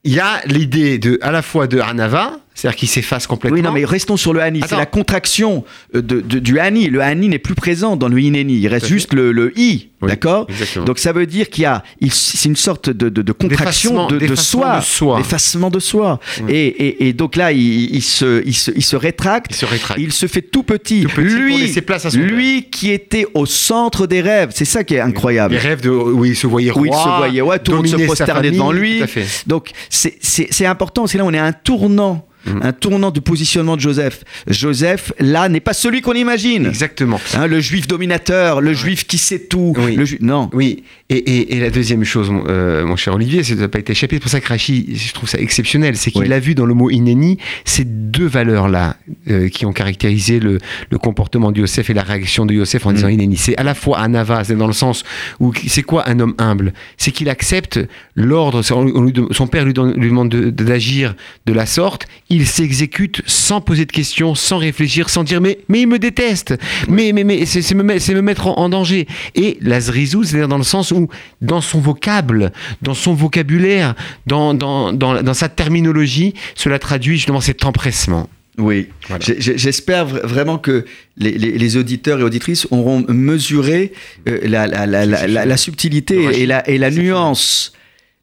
il 0.05 0.15
y 0.15 0.21
a 0.21 0.41
l'idée 0.47 0.99
de, 0.99 1.19
à 1.23 1.31
la 1.31 1.43
fois 1.43 1.67
de 1.67 1.81
Anava, 1.81 2.39
c'est-à-dire 2.55 2.77
qu'il 2.79 2.89
s'efface 2.89 3.27
complètement. 3.27 3.57
Oui, 3.57 3.63
non, 3.63 3.73
mais 3.73 3.85
restons 3.85 4.17
sur 4.17 4.33
le 4.35 4.41
hani. 4.43 4.61
C'est 4.69 4.77
la 4.77 4.85
contraction 4.87 5.65
euh, 5.95 6.03
de, 6.03 6.21
de- 6.21 6.39
du 6.41 6.59
hani. 6.59 6.89
Le 6.89 7.01
hani 7.01 7.29
n'est 7.29 7.39
plus 7.39 7.55
présent 7.55 7.97
dans 7.97 8.09
le 8.09 8.21
ineni. 8.21 8.55
Il 8.59 8.69
reste 8.69 8.87
juste 8.87 9.15
le, 9.15 9.33
le 9.33 9.59
i. 9.59 9.89
Oui, 10.03 10.09
D'accord. 10.09 10.47
Donc 10.87 10.99
ça 10.99 11.13
veut 11.13 11.27
dire 11.27 11.49
qu'il 11.51 11.63
y 11.63 11.67
a. 11.67 11.83
C'est 12.11 12.49
une 12.49 12.57
sorte 12.57 12.91
de, 12.91 13.09
de- 13.09 13.33
contraction 13.33 14.07
de, 14.09 14.35
soi. 14.35 14.79
de 14.79 14.83
soi. 14.85 15.19
D'effacement 15.19 15.71
de 15.71 15.79
soi. 15.79 16.21
Oui. 16.43 16.53
Et, 16.53 16.67
et- 16.67 17.09
et 17.09 17.13
donc 17.13 17.37
là, 17.37 17.53
il, 17.53 17.95
il 17.95 18.03
se, 18.03 18.43
il, 18.47 18.55
se, 18.55 18.71
il 18.75 18.85
se 18.85 18.97
rétracte. 18.97 19.53
il 19.53 19.57
se 19.57 19.67
rétracte. 19.67 20.01
Il 20.03 20.13
se 20.13 20.27
fait 20.27 20.43
tout 20.43 20.63
petit. 20.63 21.03
Tout 21.03 21.09
petit 21.09 21.29
pour 21.29 21.41
lui, 21.43 21.59
laisser 21.59 21.81
place 21.83 22.05
à 22.07 22.11
son 22.11 22.19
lui 22.19 22.65
qui 22.71 22.91
était 22.91 23.27
au 23.35 23.47
centre 23.47 24.07
des 24.07 24.21
rêves. 24.21 24.51
C'est 24.55 24.65
ça 24.65 24.85
qui 24.85 24.95
est 24.95 25.01
incroyable. 25.01 25.55
Les 25.55 25.61
rêves 25.61 25.81
de, 25.83 25.91
où 25.91 26.25
il 26.25 26.37
se 26.37 26.47
voyait 26.47 26.71
roi. 26.71 26.83
Où 26.83 26.87
il 26.87 26.93
se 26.93 27.17
voyait, 27.17 27.41
ouais, 27.43 27.59
tout 27.59 27.71
le 27.73 27.77
monde 27.79 27.87
se 27.87 27.97
prosternait 28.05 28.51
devant 28.51 28.73
lui. 28.73 28.99
Tout 28.99 29.05
à 29.05 29.07
fait. 29.07 29.27
Donc 29.47 29.71
c'est- 29.89 30.67
important, 30.67 31.07
c'est 31.07 31.17
là 31.19 31.25
on 31.25 31.33
est 31.33 31.39
à 31.39 31.45
un 31.45 31.53
tournant, 31.53 32.27
Mhm. 32.47 32.61
un 32.63 32.73
tournant 32.73 33.11
de 33.11 33.21
positionnement 33.21 33.77
de 33.77 33.81
Joseph. 33.83 34.25
Joseph, 34.49 35.13
là, 35.19 35.49
n'est 35.49 35.61
pas 35.61 35.73
celui 35.75 36.01
qu'on 36.01 36.15
imagine. 36.15 36.67
Exactement. 36.67 37.21
Hein, 37.35 37.47
le 37.47 37.61
juif 37.61 37.87
dominateur, 37.87 38.61
le 38.61 38.73
juif 38.73 39.07
qui 39.07 39.19
sait 39.19 39.41
tout. 39.41 39.75
Oui. 39.77 39.95
le 39.97 40.05
ju- 40.05 40.19
Non. 40.21 40.49
Oui, 40.53 40.83
et, 41.11 41.17
et- 41.17 41.57
et 41.57 41.61
la 41.61 41.71
deuxième 41.71 42.05
chose, 42.05 42.31
mon, 42.31 42.45
euh, 42.49 42.85
mon 42.87 42.97
cher 42.97 43.15
Olivier, 43.15 43.43
ça 43.43 43.55
n'a 43.55 43.69
pas 43.69 43.79
été 43.79 43.93
échappé. 43.93 44.17
C'est 44.17 44.21
pour 44.21 44.31
ça 44.31 44.41
que 44.41 44.49
Rachi, 44.49 44.95
je 44.97 45.13
trouve 45.13 45.29
ça 45.29 45.39
exceptionnel, 45.39 45.97
c'est 45.97 46.11
qu'il 46.11 46.23
Oui. 46.23 46.33
a 46.33 46.39
vu 46.41 46.55
dans 46.55 46.67
le 46.67 46.75
mot 46.75 46.89
inéni 46.91 47.39
ces 47.65 47.85
deux 47.85 48.27
valeurs-là 48.27 48.97
euh, 49.29 49.49
qui 49.49 49.67
ont 49.67 49.73
caractérisé 49.73 50.41
le, 50.41 50.59
le 50.91 50.99
comportement 50.99 51.53
de 51.53 51.61
Yosef 51.61 51.91
et 51.91 51.95
la 51.95 52.03
réaction 52.03 52.47
de 52.47 52.55
Yosef 52.55 52.87
en 52.87 52.91
Mm. 52.91 52.95
disant 52.95 53.09
inéni. 53.09 53.37
C'est 53.37 53.57
à 53.57 53.63
la 53.63 53.75
fois 53.75 54.01
un 54.01 54.15
avas, 54.15 54.45
c'est 54.45 54.57
dans 54.57 54.67
le 54.67 54.73
sens 54.73 55.05
où 55.41 55.53
c'est 55.67 55.83
quoi 55.83 56.09
un 56.09 56.19
homme 56.21 56.35
humble? 56.39 56.73
C'est 56.97 57.11
qu'il 57.11 57.29
accepte 57.29 57.79
l'ordre, 58.15 58.63
son 58.63 59.47
père 59.47 59.65
lui, 59.65 59.73
demande 59.75 60.29
de- 60.31 60.51
de- 60.51 60.65
d'agir 60.65 61.15
de, 61.47 61.53
la 61.53 61.67
sorte, 61.67 62.07
il 62.31 62.47
s'exécute 62.47 63.23
sans 63.27 63.61
poser 63.61 63.85
de 63.87 63.93
questions, 63.93 64.35
sans 64.35 64.59
réfléchir, 64.59 65.11
sans 65.11 65.25
dire 65.25 65.41
mais, 65.41 65.59
mais 65.69 65.81
il 65.83 65.87
me 65.89 65.99
déteste, 65.99 66.55
mais, 66.89 67.13
mais, 67.13 67.25
mais 67.25 67.45
c'est 67.45 67.75
me, 67.75 67.83
me 67.83 68.21
mettre 68.23 68.47
en, 68.47 68.57
en 68.57 68.69
danger. 68.69 69.07
Et 69.35 69.59
la 69.61 69.81
zrizou, 69.81 70.23
c'est-à-dire 70.23 70.49
dans 70.49 70.57
le 70.59 70.65
sens 70.65 70.93
où, 70.93 71.09
dans 71.43 71.61
son 71.61 71.81
vocable, 71.81 72.53
dans 72.83 72.95
son 72.95 73.15
vocabulaire, 73.15 73.95
dans, 74.27 74.55
dans, 74.55 74.93
dans, 74.93 75.23
dans 75.23 75.35
sa 75.35 75.49
terminologie, 75.49 76.35
cela 76.55 76.79
traduit 76.79 77.17
justement 77.17 77.41
cet 77.41 77.65
empressement. 77.65 78.29
Oui. 78.59 78.89
Voilà. 79.09 79.25
J'espère 79.39 80.07
vra- 80.07 80.27
vraiment 80.27 80.59
que 80.59 80.85
les, 81.17 81.33
les- 81.33 81.57
les 81.57 81.77
auditeurs 81.77 82.21
et 82.21 82.23
auditrices 82.23 82.67
auront 82.71 83.05
mesuré 83.09 83.93
euh, 84.29 84.39
la, 84.45 84.67
la- 84.67 84.87
la- 84.87 85.57
subtilité 85.57 86.43
et 86.43 86.47
la, 86.47 86.69
et 86.69 86.77
la 86.77 86.91
nuance 86.91 87.73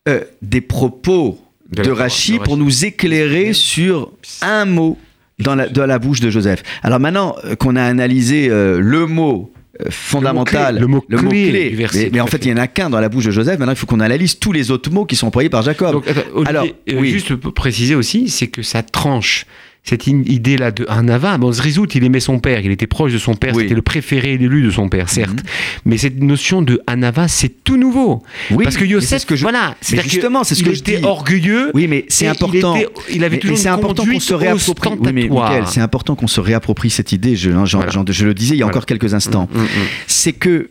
euh, 0.07 0.21
des 0.41 0.61
propos 0.61 1.39
De 1.71 1.83
de, 1.83 1.91
Rachi 1.91 2.39
de 2.39 2.43
pour 2.43 2.57
nous 2.57 2.85
éclairer 2.85 3.53
sur 3.53 4.11
un 4.41 4.65
mot 4.65 4.97
dans 5.39 5.55
la, 5.55 5.67
dans 5.67 5.85
la 5.85 5.99
bouche 5.99 6.19
de 6.21 6.29
Joseph. 6.29 6.63
Alors 6.81 6.99
maintenant 6.99 7.35
euh, 7.43 7.55
qu'on 7.55 7.75
a 7.75 7.83
analysé 7.83 8.47
euh, 8.49 8.79
le 8.79 9.05
mot 9.05 9.51
euh, 9.81 9.89
fondamental, 9.91 10.79
Le 10.79 10.87
mot-clé 10.87 11.69
du 11.69 11.75
verset, 11.75 12.05
mais, 12.05 12.09
mais 12.13 12.19
en 12.21 12.25
fait, 12.25 12.37
fait. 12.37 12.45
il 12.45 12.53
n'y 12.53 12.59
en 12.59 12.63
a 12.63 12.67
qu'un 12.67 12.89
dans 12.89 12.99
la 12.99 13.09
bouche 13.09 13.25
de 13.25 13.31
Joseph. 13.31 13.59
Maintenant, 13.59 13.73
il 13.73 13.77
faut 13.77 13.85
qu'on 13.85 13.99
analyse 13.99 14.39
tous 14.39 14.51
les 14.51 14.71
autres 14.71 14.91
mots 14.91 15.05
qui 15.05 15.15
sont 15.15 15.27
employés 15.27 15.49
par 15.49 15.61
Jacob. 15.61 15.91
Donc, 15.91 16.07
attends, 16.07 16.21
Olivier, 16.33 16.49
Alors, 16.49 16.65
euh, 16.65 16.93
oui. 16.95 17.11
juste 17.11 17.35
pour 17.35 17.53
préciser 17.53 17.93
aussi, 17.93 18.29
c'est 18.29 18.47
que 18.47 18.63
ça 18.63 18.81
tranche 18.81 19.45
cette 19.87 20.05
idée-là 20.07 20.71
de 20.71 20.85
Anava. 20.89 21.37
Bon, 21.37 21.51
Zrizout, 21.51 21.87
il 21.95 22.03
aimait 22.03 22.19
son 22.19 22.39
père, 22.39 22.59
il 22.59 22.71
était 22.71 22.87
proche 22.87 23.13
de 23.13 23.17
son 23.17 23.35
père, 23.35 23.55
Oui. 23.55 23.63
c'était 23.63 23.75
le 23.75 23.81
préféré 23.81 24.33
et 24.33 24.37
l'élu 24.37 24.61
de 24.63 24.69
son 24.69 24.89
père, 24.89 25.07
certes. 25.09 25.31
Mhm. 25.31 25.43
Mais 25.85 25.97
cette 25.97 26.21
notion 26.21 26.61
de 26.61 26.81
Anava, 26.87 27.27
c'est 27.27 27.63
tout 27.63 27.77
nouveau. 27.77 28.21
oui, 28.51 28.63
Parce 28.65 28.75
que 28.77 28.83
Yosef, 28.83 29.07
c'est 29.09 29.19
ce 29.19 29.25
que 29.25 29.35
je- 29.35 29.43
voilà, 29.43 29.75
que 29.81 30.01
justement, 30.03 30.43
c'est 30.43 30.55
ce 30.55 30.63
que 30.63 30.71
dis. 30.71 31.03
orgueilleux. 31.03 31.71
Oui, 31.73 31.87
mais 31.87 32.05
c'est 32.09 32.27
important. 32.27 32.75
Il, 32.75 32.81
était- 32.81 32.91
il 33.13 33.23
avait 33.23 33.37
toujours 33.37 33.55
mais 33.55 33.61
c'est 33.61 33.69
une 33.69 33.73
important 33.75 34.05
qu'on 34.05 34.19
se 34.19 34.33
réapproprie. 34.33 34.89
Oui, 34.99 35.11
mais 35.13 35.29
c'est 35.67 35.81
important 35.81 36.15
qu'on 36.15 36.27
se 36.27 36.41
réapproprie 36.41 36.89
cette 36.89 37.11
idée. 37.13 37.35
Je, 37.35 37.51
hein, 37.51 37.63
Voilà. 37.65 37.91
je 38.09 38.25
le 38.25 38.33
disais 38.33 38.55
il 38.55 38.59
y 38.59 38.61
a 38.61 38.65
Voilà. 38.65 38.77
encore 38.77 38.85
quelques 38.85 39.13
instants. 39.13 39.47
Mm, 39.53 39.57
mm, 39.59 39.63
mm. 39.63 39.67
C'est 40.07 40.33
que 40.33 40.69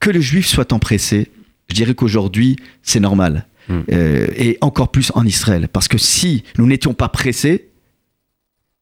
que 0.00 0.10
le 0.10 0.20
juif 0.20 0.46
soit 0.46 0.72
empressé, 0.72 1.28
je 1.70 1.74
dirais 1.74 1.94
qu'aujourd'hui, 1.94 2.56
c'est 2.82 3.00
normal. 3.00 3.46
Mm. 3.68 3.74
Euh, 3.92 4.26
et 4.36 4.58
encore 4.60 4.90
plus 4.90 5.10
en 5.14 5.26
Israël. 5.26 5.68
Parce 5.72 5.88
que 5.88 5.98
si 5.98 6.44
nous 6.56 6.66
n'étions 6.66 6.94
pas 6.94 7.08
pressés, 7.08 7.64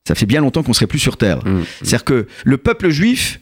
ça 0.07 0.15
fait 0.15 0.27
bien 0.27 0.41
longtemps 0.41 0.63
qu'on 0.63 0.73
serait 0.73 0.87
plus 0.87 0.99
sur 0.99 1.17
terre. 1.17 1.39
Mm. 1.47 1.63
C'est-à-dire 1.83 2.05
que 2.05 2.27
le 2.45 2.57
peuple 2.59 2.91
juif 2.91 3.41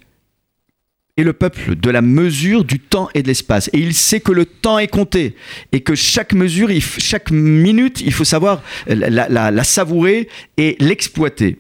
est 1.16 1.22
le 1.22 1.32
peuple 1.32 1.76
de 1.76 1.90
la 1.90 2.02
mesure 2.02 2.64
du 2.64 2.80
temps 2.80 3.08
et 3.14 3.22
de 3.22 3.28
l'espace. 3.28 3.70
Et 3.72 3.78
il 3.78 3.94
sait 3.94 4.18
que 4.20 4.32
le 4.32 4.46
temps 4.46 4.78
est 4.80 4.88
compté. 4.88 5.36
Et 5.70 5.80
que 5.80 5.94
chaque 5.94 6.32
mesure, 6.32 6.70
chaque 6.98 7.30
minute, 7.30 8.00
il 8.00 8.12
faut 8.12 8.24
savoir 8.24 8.62
la, 8.88 9.28
la- 9.28 9.50
la 9.52 9.64
savourer 9.64 10.28
et 10.56 10.76
l'exploiter. 10.80 11.58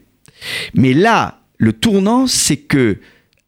Mais 0.74 0.92
là, 0.92 1.40
le 1.58 1.72
tournant, 1.72 2.26
c'est 2.26 2.56
que 2.56 2.98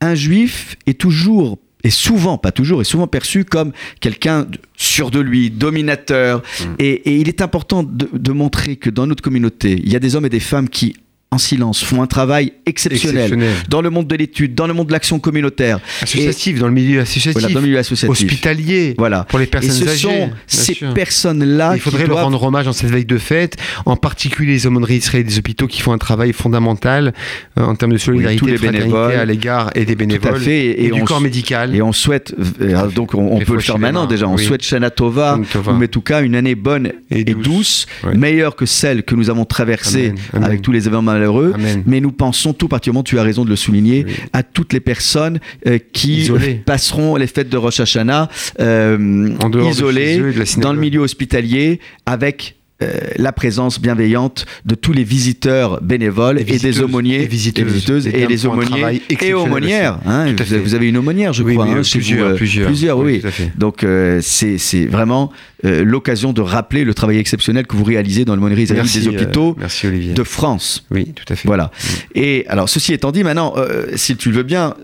un 0.00 0.14
juif 0.14 0.76
est 0.86 0.98
toujours, 1.00 1.58
et 1.82 1.90
souvent, 1.90 2.38
pas 2.38 2.52
toujours, 2.52 2.82
est 2.82 2.84
souvent 2.84 3.06
perçu 3.08 3.44
comme 3.44 3.72
quelqu'un 4.00 4.46
sûr 4.76 5.10
de 5.10 5.18
lui, 5.18 5.50
dominateur. 5.50 6.42
Et, 6.78 6.90
et 7.10 7.16
il 7.16 7.28
est 7.28 7.40
important 7.42 7.82
de, 7.82 8.08
de 8.12 8.32
montrer 8.32 8.76
que 8.76 8.90
dans 8.90 9.06
notre 9.08 9.22
communauté, 9.24 9.72
il 9.82 9.90
y 9.92 9.96
a 9.96 9.98
des 9.98 10.14
hommes 10.14 10.26
et 10.26 10.30
des 10.30 10.38
femmes 10.40 10.68
qui, 10.68 10.96
en 11.32 11.38
silence, 11.38 11.82
font 11.82 12.02
un 12.02 12.06
travail 12.06 12.52
exceptionnel. 12.66 13.16
Exceptionnel. 13.24 13.52
Dans 13.68 13.82
le 13.82 13.90
monde 13.90 14.06
de 14.06 14.14
l'étude, 14.14 14.54
dans 14.54 14.66
le 14.68 14.72
monde 14.72 14.86
de 14.86 14.92
l'action 14.92 15.18
communautaire, 15.18 15.80
Associatif, 16.00 16.58
dans 16.60 16.68
le 16.68 16.72
milieu 16.72 17.00
associatif, 17.00 17.32
voilà, 17.32 17.48
dans 17.54 17.60
le 17.60 17.66
milieu 17.66 17.78
associatif. 17.78 18.10
hospitalier, 18.10 18.94
Voilà. 18.96 19.24
pour 19.24 19.38
les 19.40 19.44
Et 19.44 19.48
personnes 19.48 19.72
ce 19.72 19.88
âgées. 19.88 19.96
sont 20.02 20.08
bien 20.28 20.30
ces 20.46 20.74
sûr. 20.74 20.94
personnes-là 20.94 21.72
Il 21.74 21.80
faudrait 21.80 22.02
qui 22.04 22.08
leur 22.08 22.16
doivent 22.16 22.24
rendre 22.26 22.42
hommage 22.44 22.68
en 22.68 22.72
cette 22.72 22.90
veille 22.90 23.04
de 23.04 23.18
fête, 23.18 23.56
en 23.86 23.96
particulier 23.96 24.52
les 24.52 24.66
aumôneries 24.66 24.96
israéliennes 24.98 25.28
des 25.28 25.38
hôpitaux 25.38 25.66
qui 25.66 25.80
font 25.82 25.92
un 25.92 25.98
travail 25.98 26.32
fondamental 26.32 27.12
euh, 27.58 27.64
en 27.64 27.74
termes 27.74 27.92
de 27.92 27.98
solidarité, 27.98 28.38
tous 28.38 28.46
les 28.46 28.52
de 28.52 28.58
fraternité 28.58 28.84
bénévoles. 28.92 29.14
à 29.16 29.24
l'égard 29.24 29.70
et 29.74 29.80
des 29.80 29.86
Tout 29.86 29.92
à 29.92 29.94
bénévoles 29.96 30.40
fait. 30.40 30.56
Et, 30.66 30.84
et, 30.86 30.90
du 30.90 31.02
corps 31.02 31.20
médical. 31.20 31.74
et 31.74 31.82
on 31.82 31.92
souhaite, 31.92 32.34
euh, 32.62 32.86
donc 32.88 33.14
on, 33.14 33.40
peut 33.40 33.54
le 33.54 33.60
faire 33.60 33.78
maintenant 33.78 34.06
déjà, 34.06 34.28
on 34.28 34.36
oui. 34.36 34.44
souhaite 34.44 34.62
Shana 34.62 34.90
Tova, 34.90 35.38
ou 35.66 35.72
Metuka, 35.72 36.20
une 36.20 36.36
année 36.36 36.54
bonne 36.54 36.92
et, 37.10 37.20
Et 37.20 37.24
douce, 37.24 37.42
douce. 37.44 37.86
Ouais. 38.04 38.14
meilleure 38.16 38.54
que 38.56 38.64
celle 38.64 39.02
que 39.02 39.14
nous 39.16 39.28
avons 39.28 39.44
traversée 39.44 40.06
Amen, 40.10 40.18
amen. 40.34 40.44
avec 40.44 40.62
tous 40.62 40.72
les 40.72 40.86
événements 40.86 41.15
malheureux. 41.16 41.52
Amen. 41.54 41.82
Mais 41.86 42.00
nous 42.00 42.12
pensons 42.12 42.52
tout 42.52 42.68
particulièrement, 42.68 43.02
tu 43.02 43.18
as 43.18 43.22
raison 43.22 43.44
de 43.44 43.50
le 43.50 43.56
souligner, 43.56 44.04
Oui. 44.06 44.14
à 44.32 44.42
toutes 44.42 44.72
les 44.72 44.80
personnes 44.80 45.40
euh, 45.66 45.78
qui 45.92 46.30
passeront 46.64 47.16
les 47.16 47.26
fêtes 47.26 47.48
de 47.48 47.56
Rosh 47.56 47.80
Hashanah 47.80 48.28
euh, 48.60 48.96
de 48.98 49.70
isolées, 49.70 50.18
de 50.18 50.60
dans 50.60 50.72
le 50.72 50.78
milieu 50.80 51.00
hospitalier, 51.00 51.80
avec 52.04 52.55
euh, 52.82 52.92
la 53.16 53.32
présence 53.32 53.80
bienveillante 53.80 54.44
de 54.66 54.74
tous 54.74 54.92
les 54.92 55.04
visiteurs 55.04 55.80
bénévoles 55.80 56.38
Et 56.40 56.54
et, 56.54 56.58
des 56.58 56.80
aumôniers 56.82 57.22
Et 57.22 57.26
visiteuses. 57.26 58.06
et, 58.06 58.26
Les 58.26 58.44
aumôniers 58.46 59.00
et 59.20 59.32
aumônières. 59.34 59.98
hein. 60.04 60.24
Vous, 60.26 60.30
avez- 60.32 60.44
fait. 60.44 60.58
vous 60.58 60.74
avez 60.74 60.88
une 60.88 60.98
aumônière, 60.98 61.32
je 61.32 61.42
Oui, 61.42 61.54
crois, 61.54 61.66
hein, 61.66 61.80
plusieurs, 61.82 62.26
vous, 62.28 62.34
euh, 62.34 62.36
plusieurs. 62.36 62.66
plusieurs, 62.66 62.98
oui. 62.98 63.22
Donc 63.56 63.82
euh, 63.82 64.20
c'est 64.22 64.84
vraiment 64.86 65.32
euh, 65.64 65.84
l'occasion 65.84 66.34
de 66.34 66.42
rappeler 66.42 66.84
le 66.84 66.92
travail 66.92 67.16
exceptionnel 67.18 67.66
que 67.66 67.76
vous 67.76 67.84
réalisez 67.84 68.24
dans 68.26 68.34
le 68.34 68.40
monnerie 68.42 68.66
des 68.66 69.08
hôpitaux 69.08 69.56
merci 69.58 69.88
de 70.14 70.22
France. 70.22 70.84
Oui, 70.90 71.12
tout 71.14 71.24
à 71.32 71.36
fait. 71.36 71.48
Voilà. 71.48 71.70
Et 72.14 72.44
alors, 72.48 72.68
ceci 72.68 72.92
étant 72.92 73.10
dit, 73.10 73.24
maintenant, 73.24 73.54
si 73.94 74.16
tu 74.16 74.30
le 74.30 74.36
veux 74.36 74.42
bien, 74.42 74.74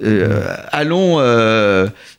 allons 0.73 1.19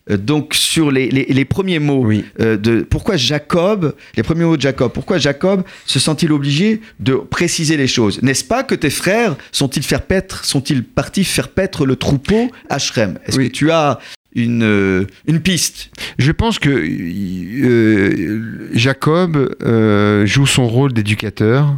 donc 0.09 0.53
sur 0.53 0.91
les, 0.91 1.09
les- 1.09 1.25
les 1.25 1.45
premiers 1.45 1.79
mots 1.79 2.03
Oui. 2.05 2.25
euh, 2.41 2.57
de 2.57 2.81
pourquoi 2.81 3.15
Jacob, 3.15 3.95
les 4.17 4.23
premiers 4.23 4.43
mots 4.43 4.57
de 4.57 4.61
Jacob. 4.61 4.91
Pourquoi 4.91 5.17
Jacob 5.17 5.63
se 5.85 5.97
sent-il 5.99 6.31
obligé 6.31 6.81
de 6.99 7.13
préciser 7.15 7.77
les 7.77 7.87
choses? 7.87 8.21
N'est-ce 8.21 8.43
pas 8.43 8.63
que 8.63 8.75
tes 8.75 8.89
frères 8.89 9.35
sont-ils 9.51 9.83
faire 9.83 10.01
paître, 10.01 10.43
sont-ils 10.45 10.83
partis 10.83 11.23
faire 11.23 11.49
paître 11.49 11.85
le 11.85 11.95
troupeau 11.95 12.51
à 12.69 12.79
Shrem 12.79 13.17
Est-ce 13.25 13.37
Oui. 13.37 13.47
que 13.49 13.53
tu 13.53 13.71
as 13.71 13.99
une, 14.35 14.63
euh, 14.63 15.05
une 15.27 15.39
piste? 15.39 15.89
Je 16.17 16.31
pense 16.31 16.59
que 16.59 16.69
euh, 16.69 18.67
Jacob 18.73 19.55
euh, 19.63 20.25
joue 20.25 20.45
son 20.45 20.67
rôle 20.67 20.93
d'éducateur, 20.93 21.77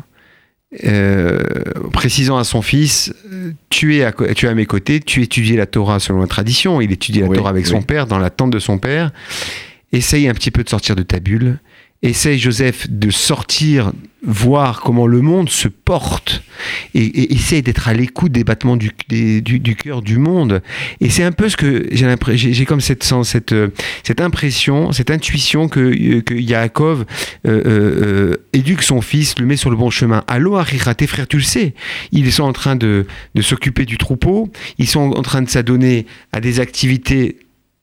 euh, 0.84 1.40
précisant 1.94 2.38
à 2.38 2.44
son 2.44 2.62
fils 2.62 3.14
tu 3.70 3.96
es, 3.98 4.04
à, 4.04 4.12
co- 4.12 4.26
tu 4.34 4.46
es 4.46 4.50
à 4.50 4.54
mes 4.56 4.66
côtés, 4.66 5.00
tu 5.00 5.22
étudies 5.22 5.56
la 5.56 5.66
Torah 5.66 6.00
selon 6.00 6.20
la 6.22 6.28
tradition. 6.28 6.82
Il 6.82 6.92
étudie 6.92 7.20
la 7.22 7.28
Oui, 7.28 7.38
Torah 7.38 7.50
avec 7.50 7.66
oui. 7.66 7.72
son 7.72 7.82
père, 7.82 8.08
dans 8.08 8.20
la 8.20 8.30
tente 8.30 8.52
de 8.52 8.60
son 8.60 8.78
père. 8.78 9.12
Essaye 9.92 10.28
un 10.28 10.34
petit 10.34 10.52
peu 10.52 10.64
de 10.64 10.70
sortir 10.70 10.96
de 10.96 11.04
ta 11.04 11.20
bulle. 11.20 11.60
Essaye, 12.06 12.38
Joseph, 12.38 12.88
de 12.88 13.10
sortir, 13.10 13.92
voir 14.22 14.82
comment 14.82 15.08
le 15.08 15.22
monde 15.22 15.50
se 15.50 15.68
porte. 15.68 16.44
Et, 16.94 17.34
essaye 17.34 17.64
d'être 17.64 17.88
à 17.88 17.94
l'écoute 17.94 18.32
des 18.32 18.44
battements 18.44 18.78
du, 18.78 18.92
du, 19.10 19.76
cœur 19.76 20.04
du 20.04 20.20
monde. 20.20 20.62
Et 21.02 21.10
c'est 21.10 21.24
un 21.24 21.32
peu 21.32 21.50
ce 21.50 21.58
que 21.58 21.88
j'ai 21.92 22.66
comme 22.66 22.82
cette, 22.82 23.04
cette, 23.24 23.54
euh, 23.54 23.70
cette 24.04 24.22
impression, 24.22 24.92
cette 24.92 25.10
intuition 25.10 25.68
que, 25.68 25.80
euh, 25.80 26.22
que 26.22 26.36
Yaakov 26.36 27.06
euh, 27.48 28.36
éduque 28.54 28.84
son 28.84 29.02
fils, 29.02 29.40
le 29.40 29.48
met 29.48 29.58
sur 29.58 29.72
le 29.72 29.76
bon 29.76 29.90
chemin. 29.90 30.24
Allô, 30.28 30.58
Harira, 30.58 30.94
tes 30.94 31.08
frères, 31.08 31.28
tu 31.28 31.38
le 31.38 31.44
sais, 31.44 31.74
ils 32.12 32.32
sont 32.32 32.44
en 32.44 32.54
train 32.54 32.76
de 32.76 33.06
s'occuper 33.42 33.86
du 33.86 33.98
troupeau, 33.98 34.52
ils 34.78 34.88
sont 34.88 35.12
en 35.12 35.22
train 35.24 35.42
de 35.42 35.50
s'adonner 35.50 36.06
à 36.32 36.40
des 36.40 36.60
activités 36.60 37.38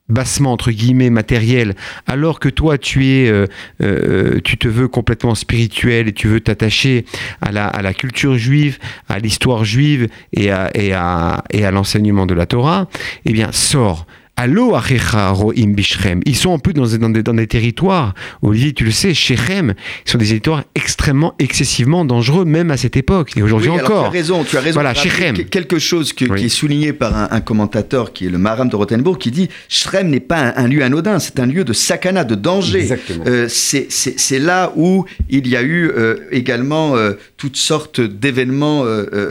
bassement 0.09 0.51
entre 0.51 0.71
guillemets 0.71 1.09
matérielles, 1.09 1.75
alors 2.07 2.39
que 2.39 2.49
toi 2.49 2.77
tu 2.77 3.07
es, 3.07 3.29
euh, 3.29 3.47
euh, 3.81 4.39
tu 4.43 4.57
te 4.57 4.67
veux 4.67 4.87
complètement 4.87 5.35
spirituel 5.35 6.07
et 6.07 6.13
tu 6.13 6.27
veux 6.27 6.41
t'attacher 6.41 7.05
à 7.41 7.51
la, 7.51 7.67
à 7.67 7.81
la 7.81 7.93
culture 7.93 8.37
juive, 8.37 8.79
à 9.07 9.19
l'histoire 9.19 9.63
juive 9.63 10.09
et 10.33 10.51
à, 10.51 10.69
et 10.75 10.93
à, 10.93 11.43
et 11.51 11.65
à 11.65 11.71
l'enseignement 11.71 12.25
de 12.25 12.33
la 12.33 12.45
Torah, 12.45 12.87
eh 13.25 13.33
bien 13.33 13.51
sors. 13.51 14.05
Allo 14.35 14.73
achecha 14.75 15.29
ro'im 15.29 15.73
bishrem. 15.75 16.21
Ils 16.25 16.35
sont 16.35 16.49
en 16.49 16.57
plus 16.59 16.73
dans, 16.73 16.87
dans, 16.87 17.09
des, 17.09 17.21
dans 17.21 17.35
des 17.35 17.45
territoires, 17.45 18.15
Olivier, 18.41 18.73
tu 18.73 18.83
le 18.83 18.89
sais, 18.89 19.13
Shechem, 19.13 19.75
sont 20.05 20.17
des 20.17 20.25
territoires 20.25 20.63
extrêmement, 20.73 21.35
excessivement 21.37 22.03
dangereux, 22.03 22.43
même 22.43 22.71
à 22.71 22.77
cette 22.77 22.97
époque, 22.97 23.37
et 23.37 23.43
aujourd'hui 23.43 23.69
Oui, 23.69 23.79
encore. 23.79 24.05
Tu 24.05 24.07
as 24.07 24.19
raison, 24.21 24.43
tu 24.43 24.57
as 24.57 24.61
raison. 24.61 24.73
Voilà, 24.73 24.95
Shechem. 24.95 25.37
que- 25.37 25.41
Quelque 25.43 25.77
chose 25.77 26.13
que- 26.13 26.25
Oui. 26.25 26.39
qui 26.39 26.45
est 26.47 26.49
souligné 26.49 26.93
par 26.93 27.15
un, 27.15 27.27
un 27.29 27.41
commentateur 27.41 28.11
qui 28.11 28.25
est 28.25 28.29
le 28.29 28.39
Maram 28.39 28.69
de 28.69 28.75
Rothenburg 28.75 29.19
qui 29.19 29.29
dit 29.29 29.49
Shrem 29.69 30.09
n'est 30.09 30.19
pas 30.19 30.39
un, 30.39 30.63
un 30.65 30.67
lieu 30.67 30.83
anodin, 30.83 31.19
c'est 31.19 31.39
un 31.39 31.45
lieu 31.45 31.63
de 31.63 31.73
sakana, 31.73 32.23
de 32.23 32.33
danger. 32.33 32.79
Exactement. 32.79 33.25
Euh, 33.27 33.45
c'est- 33.47 33.85
c'est 33.91 34.19
c'est 34.19 34.39
là 34.39 34.73
où 34.75 35.05
il 35.29 35.47
y 35.47 35.55
a 35.55 35.61
eu 35.61 35.91
euh, 35.95 36.15
également 36.31 36.95
euh, 36.97 37.13
toutes 37.37 37.57
sortes 37.57 38.01
d'événements 38.01 38.83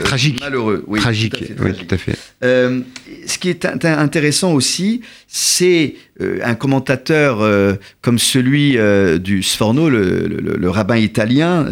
Tragiques. 0.05 0.39
malheureux. 0.39 0.85
Oui, 0.87 1.01
Tragique, 1.01 1.33
tout 1.35 1.43
à 1.43 1.47
fait, 1.47 1.55
oui, 1.61 1.73
tout 1.87 1.93
à 1.93 1.97
fait. 1.97 2.17
Ce 3.27 3.37
qui 3.37 3.49
est 3.49 3.65
int- 3.65 3.97
intéressant 3.97 4.53
aussi, 4.53 4.92
c'est 5.27 5.95
euh, 6.21 6.39
un 6.43 6.55
commentateur 6.55 7.41
euh, 7.41 7.73
comme 8.01 8.19
celui 8.19 8.77
euh, 8.77 9.17
du 9.17 9.43
Sforno, 9.43 9.89
le, 9.89 10.69
rabbin 10.69 10.97
italien 10.97 11.63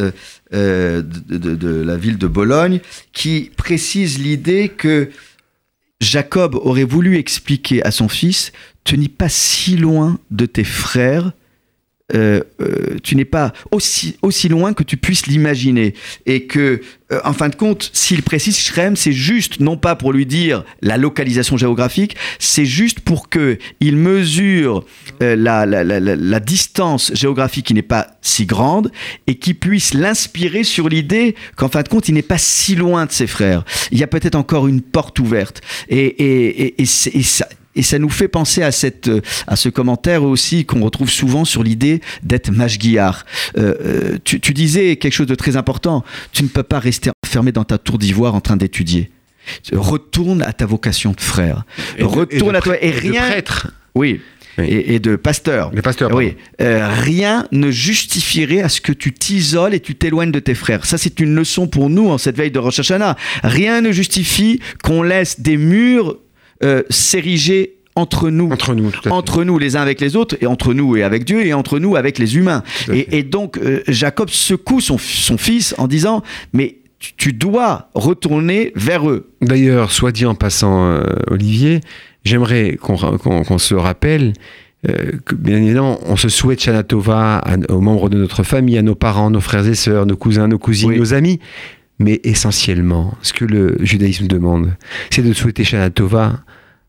de, 0.52 1.02
de- 1.02 1.56
de 1.56 1.82
la 1.82 1.98
ville 1.98 2.18
de 2.18 2.28
Bologne, 2.28 2.80
qui 3.14 3.52
précise 3.56 4.20
l'idée 4.20 4.70
que 4.70 5.10
Jacob 6.02 6.56
aurait 6.56 6.84
voulu 6.84 7.18
expliquer 7.18 7.84
à 7.84 7.92
son 7.92 8.10
fils, 8.10 8.52
tu 8.84 8.98
n'es 8.98 9.08
pas 9.08 9.30
si 9.30 9.78
loin 9.78 10.18
de 10.32 10.46
tes 10.46 10.64
frères. 10.64 11.32
Euh, 12.14 12.42
euh, 12.62 12.98
tu 13.04 13.16
n'es 13.16 13.26
pas 13.26 13.54
aussi, 13.72 14.16
loin 14.50 14.74
que 14.74 14.84
tu 14.84 14.98
puisses 14.98 15.28
l'imaginer. 15.28 15.94
Et 16.26 16.46
que, 16.46 16.82
euh, 17.12 17.20
en 17.24 17.34
fin 17.34 17.50
de 17.50 17.56
compte, 17.56 17.90
s'il 17.94 18.24
précise 18.24 18.58
Shrem, 18.58 18.96
c'est 18.96 19.14
juste, 19.14 19.60
non 19.60 19.78
pas 19.78 19.96
pour 19.96 20.14
lui 20.14 20.26
dire 20.26 20.64
la 20.82 20.98
localisation 20.98 21.58
géographique, 21.58 22.16
c'est 22.40 22.66
juste 22.66 23.00
pour 23.00 23.30
que 23.30 23.58
il 23.80 23.98
mesure 23.98 24.86
la, 25.20 26.40
distance 26.40 27.12
géographique 27.14 27.68
qui 27.68 27.74
n'est 27.74 27.82
pas 27.82 28.08
si 28.22 28.46
grande 28.46 28.92
et 29.28 29.36
qui 29.36 29.54
puisse 29.54 29.94
l'inspirer 29.94 30.64
sur 30.64 30.90
l'idée 30.90 31.36
qu'en 31.56 31.70
fin 31.70 31.82
de 31.82 31.88
compte, 31.88 32.10
il 32.10 32.14
n'est 32.14 32.22
pas 32.22 32.38
si 32.38 32.76
loin 32.76 33.06
de 33.06 33.12
ses 33.12 33.28
frères. 33.28 33.64
Il 33.92 34.00
y 34.00 34.04
a 34.04 34.08
peut-être 34.08 34.36
encore 34.36 34.68
une 34.68 34.82
porte 34.82 35.20
ouverte. 35.20 35.62
Et 35.90 36.76
ça, 36.86 37.48
et 37.76 37.84
ça 37.84 38.00
nous 38.00 38.10
fait 38.10 38.28
penser 38.28 38.64
à, 38.64 38.72
cette, 38.72 39.08
euh, 39.08 39.22
à 39.48 39.56
ce 39.56 39.70
commentaire 39.70 40.24
aussi 40.24 40.66
qu'on 40.66 40.82
retrouve 40.84 41.10
souvent 41.10 41.46
sur 41.46 41.64
l'idée 41.64 42.02
d'être 42.24 42.52
mashguiar. 42.52 43.26
Euh, 43.58 43.74
euh, 43.86 44.18
tu, 44.24 44.40
tu 44.40 44.54
disais 44.54 44.96
quelque 44.98 45.14
chose 45.14 45.28
de 45.28 45.36
très 45.36 45.56
important. 45.56 46.04
Tu 46.34 46.44
ne 46.44 46.48
peux 46.50 46.64
pas 46.64 46.80
rester 46.80 47.12
enfermé 47.26 47.52
dans 47.52 47.64
ta 47.64 47.78
tour 47.78 47.98
d'ivoire 47.98 48.36
en 48.36 48.42
train 48.42 48.58
d'étudier. 48.58 49.10
Retourne 49.72 50.42
à 50.44 50.54
ta 50.54 50.66
vocation 50.66 51.12
de 51.12 51.22
frère. 51.22 51.64
Et 51.98 52.02
de- 52.02 52.08
Retourne 52.08 52.50
et 52.50 52.54
de 52.54 52.58
à 52.58 52.62
toi. 52.62 52.76
Et 52.84 52.92
prêtre- 52.92 53.04
de 53.06 53.12
rien. 53.12 53.22
prêtre. 53.30 53.68
Oui. 53.96 54.22
Oui. 54.58 54.66
Et, 54.66 54.96
et 54.96 55.00
de 55.00 55.16
pasteur. 55.16 55.72
Le 55.74 55.82
pasteur, 55.82 56.14
Oui. 56.14 56.36
Euh, 56.62 56.90
rien 56.94 57.48
ne 57.54 57.72
justifierait 57.72 58.62
à 58.62 58.68
ce 58.70 58.82
que 58.82 58.92
tu 58.92 59.14
t'isoles 59.14 59.74
et 59.74 59.80
tu 59.80 59.96
t'éloignes 59.96 60.32
de 60.32 60.40
tes 60.40 60.56
frères. 60.56 60.86
Ça, 60.86 60.98
c'est 60.98 61.22
une 61.22 61.34
leçon 61.36 61.68
pour 61.68 61.90
nous 61.90 62.10
en 62.10 62.18
cette 62.18 62.36
veille 62.36 62.52
de 62.52 62.60
Rosh 62.60 62.80
Hashanah. 62.80 63.16
Rien 63.44 63.80
ne 63.80 63.92
justifie 63.94 64.60
qu'on 64.84 65.04
laisse 65.04 65.40
des 65.40 65.56
murs 65.56 66.18
euh, 66.64 66.84
s'ériger 66.90 67.74
entre 67.96 68.30
nous. 68.30 68.50
Entre 68.52 68.74
nous. 68.74 68.90
Entre 69.10 69.44
les 69.60 69.76
uns 69.76 69.82
avec 69.82 70.00
les 70.00 70.16
autres, 70.16 70.38
et 70.42 70.46
entre 70.48 70.74
nous 70.74 70.96
et 70.96 71.04
avec 71.04 71.26
Dieu, 71.26 71.46
et 71.46 71.54
entre 71.54 71.78
nous 71.80 71.96
avec 71.98 72.20
les 72.20 72.38
humains. 72.38 72.64
Et, 72.94 73.18
et 73.18 73.24
donc, 73.24 73.58
euh, 73.58 73.82
Jacob 73.88 74.30
secoue 74.30 74.80
son, 74.80 74.98
son 74.98 75.38
fils 75.38 75.76
en 75.78 75.88
disant, 75.88 76.24
mais 76.54 76.78
tu, 77.00 77.14
tu 77.18 77.34
dois 77.34 77.90
retourner 77.94 78.72
vers 78.76 79.10
eux. 79.10 79.30
D'ailleurs, 79.42 79.92
soit 79.92 80.12
dit 80.14 80.26
en 80.26 80.36
passant, 80.36 80.86
euh, 80.90 81.04
Olivier, 81.30 81.82
j'aimerais 82.24 82.78
qu'on 82.82 82.96
ra- 82.96 83.18
qu'on- 83.18 83.44
qu'on 83.44 83.58
se 83.58 83.76
rappelle 83.76 84.34
que, 85.26 85.36
bien 85.36 85.58
évidemment, 85.58 86.00
on 86.08 86.16
se 86.16 86.28
souhaite 86.28 86.60
Shana 86.60 86.82
Tova 86.82 87.44
aux 87.70 87.82
membres 87.82 88.10
de 88.10 88.18
notre 88.18 88.42
famille, 88.42 88.80
à 88.80 88.82
nos 88.82 88.96
parents, 88.96 89.30
nos 89.30 89.40
frères 89.42 89.68
et 89.68 89.76
sœurs, 89.76 90.08
nos 90.08 90.16
cousins, 90.18 90.48
nos 90.48 90.58
cousines, 90.58 90.90
nos 90.98 91.14
amis. 91.14 91.40
Mais 92.02 92.20
essentiellement, 92.24 93.16
ce 93.22 93.32
que 93.32 93.46
le 93.46 93.78
judaïsme 93.80 94.28
demande, 94.28 94.74
c'est 95.12 95.22
de 95.22 95.34
souhaiter 95.34 95.64
Shana 95.64 95.92
Tova 95.92 96.40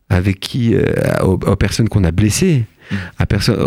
avec 0.08 0.40
qui, 0.40 0.74
aux, 1.22 1.36
personnes 1.56 1.88
qu'on 1.88 2.04
a 2.04 2.10
blessées. 2.10 2.64
À 3.18 3.26
personne, 3.26 3.58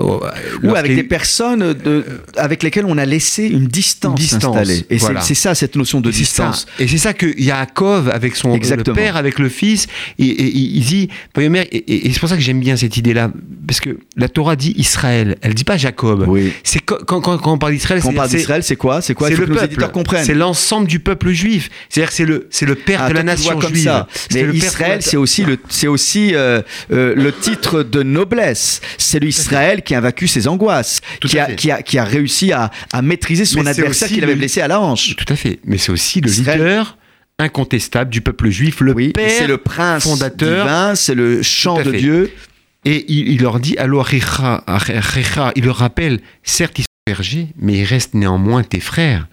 ou 0.64 0.76
avec 0.76 0.96
des 0.96 1.04
personnes 1.04 1.74
de, 1.74 2.06
avec 2.38 2.64
lesquelles 2.64 2.86
on 2.86 2.98
a 2.98 3.06
laissé 3.06 3.46
une 3.46 3.68
distance, 3.68 4.34
installée. 4.34 4.86
Et 4.90 4.98
c'est 5.22 5.36
ça 5.36 5.56
cette 5.56 5.76
notion 5.76 6.02
de 6.02 6.12
distance. 6.12 6.66
Et 6.80 6.88
c'est 6.88 6.98
ça 6.98 7.14
que 7.14 7.40
Yaakov 7.40 8.10
avec 8.10 8.36
son 8.36 8.56
le 8.56 8.94
père, 8.94 9.16
avec 9.16 9.40
le 9.40 9.50
fils, 9.50 9.88
et, 10.20 10.26
il 10.26 10.84
dit, 10.84 11.10
et, 11.38 12.12
c'est 12.12 12.20
pour 12.20 12.30
ça 12.30 12.36
que 12.36 12.42
j'aime 12.42 12.60
bien 12.60 12.76
cette 12.76 12.98
idée-là, 12.98 13.32
parce 13.68 13.80
que 13.80 13.98
la 14.16 14.30
Torah 14.30 14.56
dit 14.56 14.74
Israël, 14.78 15.38
elle 15.42 15.54
dit 15.54 15.64
pas 15.64 15.78
Jacob. 15.78 16.26
Oui. 16.28 16.52
C'est 16.64 16.80
quand, 16.80 17.22
quand, 17.22 17.48
on 17.48 17.58
parle 17.58 17.74
d'Israël, 17.74 18.02
quand 18.02 18.10
on 18.10 18.14
parle 18.14 18.30
d'Israël, 18.30 18.64
c'est 18.64 18.76
quoi? 18.76 19.02
C'est 19.02 19.14
quoi? 19.14 19.30
C'est 19.30 19.36
le 19.36 19.48
peuple. 19.48 20.18
C'est 20.24 20.34
l'ensemble 20.34 20.88
du 20.88 21.00
peuple 21.00 21.32
juif. 21.32 21.70
C'est-à-dire 21.90 22.12
c'est 22.12 22.26
le 22.26 22.48
c'est 22.50 22.66
le 22.66 22.76
père 22.76 23.02
ah, 23.04 23.10
de 23.10 23.14
la 23.14 23.24
nation 23.24 23.58
comme 23.60 23.74
juive. 23.74 23.86
Ça. 23.86 24.08
Mais 24.34 24.44
Israël, 24.54 25.02
c'est 25.02 25.18
aussi 25.18 25.44
le 25.44 25.58
c'est 25.70 25.88
aussi 25.88 26.36
euh, 26.36 26.62
euh, 26.92 27.14
le 27.16 27.32
titre 27.32 27.84
de 27.84 28.04
noblesse 28.04 28.82
c'est 29.16 29.24
l'Israël 29.24 29.82
qui 29.82 29.96
a 29.96 30.02
vaincu 30.02 30.28
ses 30.28 30.48
angoisses, 30.48 31.00
qui 31.22 31.40
a, 31.40 31.54
qui 31.54 31.72
a, 31.72 31.82
qui, 31.82 31.98
a, 31.98 32.04
réussi 32.04 32.52
à, 32.52 32.70
à 32.92 33.02
maîtriser 33.02 33.46
son 33.46 33.66
adversaire 33.66 34.10
qu'il 34.10 34.24
avait 34.24 34.36
blessé 34.36 34.62
à 34.62 34.68
la 34.68 34.82
hanche. 34.82 35.16
Tout 35.16 35.32
à 35.32 35.36
fait. 35.36 35.60
Mais 35.64 35.78
c'est 35.78 35.92
aussi 35.92 36.20
le 36.20 36.30
leader 36.30 36.98
incontestable 37.40 38.12
du 38.12 38.22
peuple 38.22 38.50
juif, 38.50 38.80
le 38.80 38.94
oui, 38.94 39.10
père 39.10 39.30
c'est 39.30 39.48
le 39.48 39.58
prince 39.58 40.04
fondateur, 40.04 40.96
c'est 40.96 41.16
le 41.16 41.42
chant 41.42 41.82
de 41.82 41.92
Dieu. 41.92 42.32
Et 42.86 43.06
il, 43.12 43.42
leur 43.42 43.60
dit, 43.60 43.78
alors 43.78 44.14
il 44.14 44.22
leur 45.64 45.76
rappelle, 45.76 46.20
certes 46.44 46.80
ils 46.80 46.84
sont 46.84 46.88
bergers, 47.08 47.48
mais 47.58 47.80
ils 47.80 47.84
restent 47.84 48.14
néanmoins 48.14 48.64
tes 48.64 48.80
frères. 48.80 49.28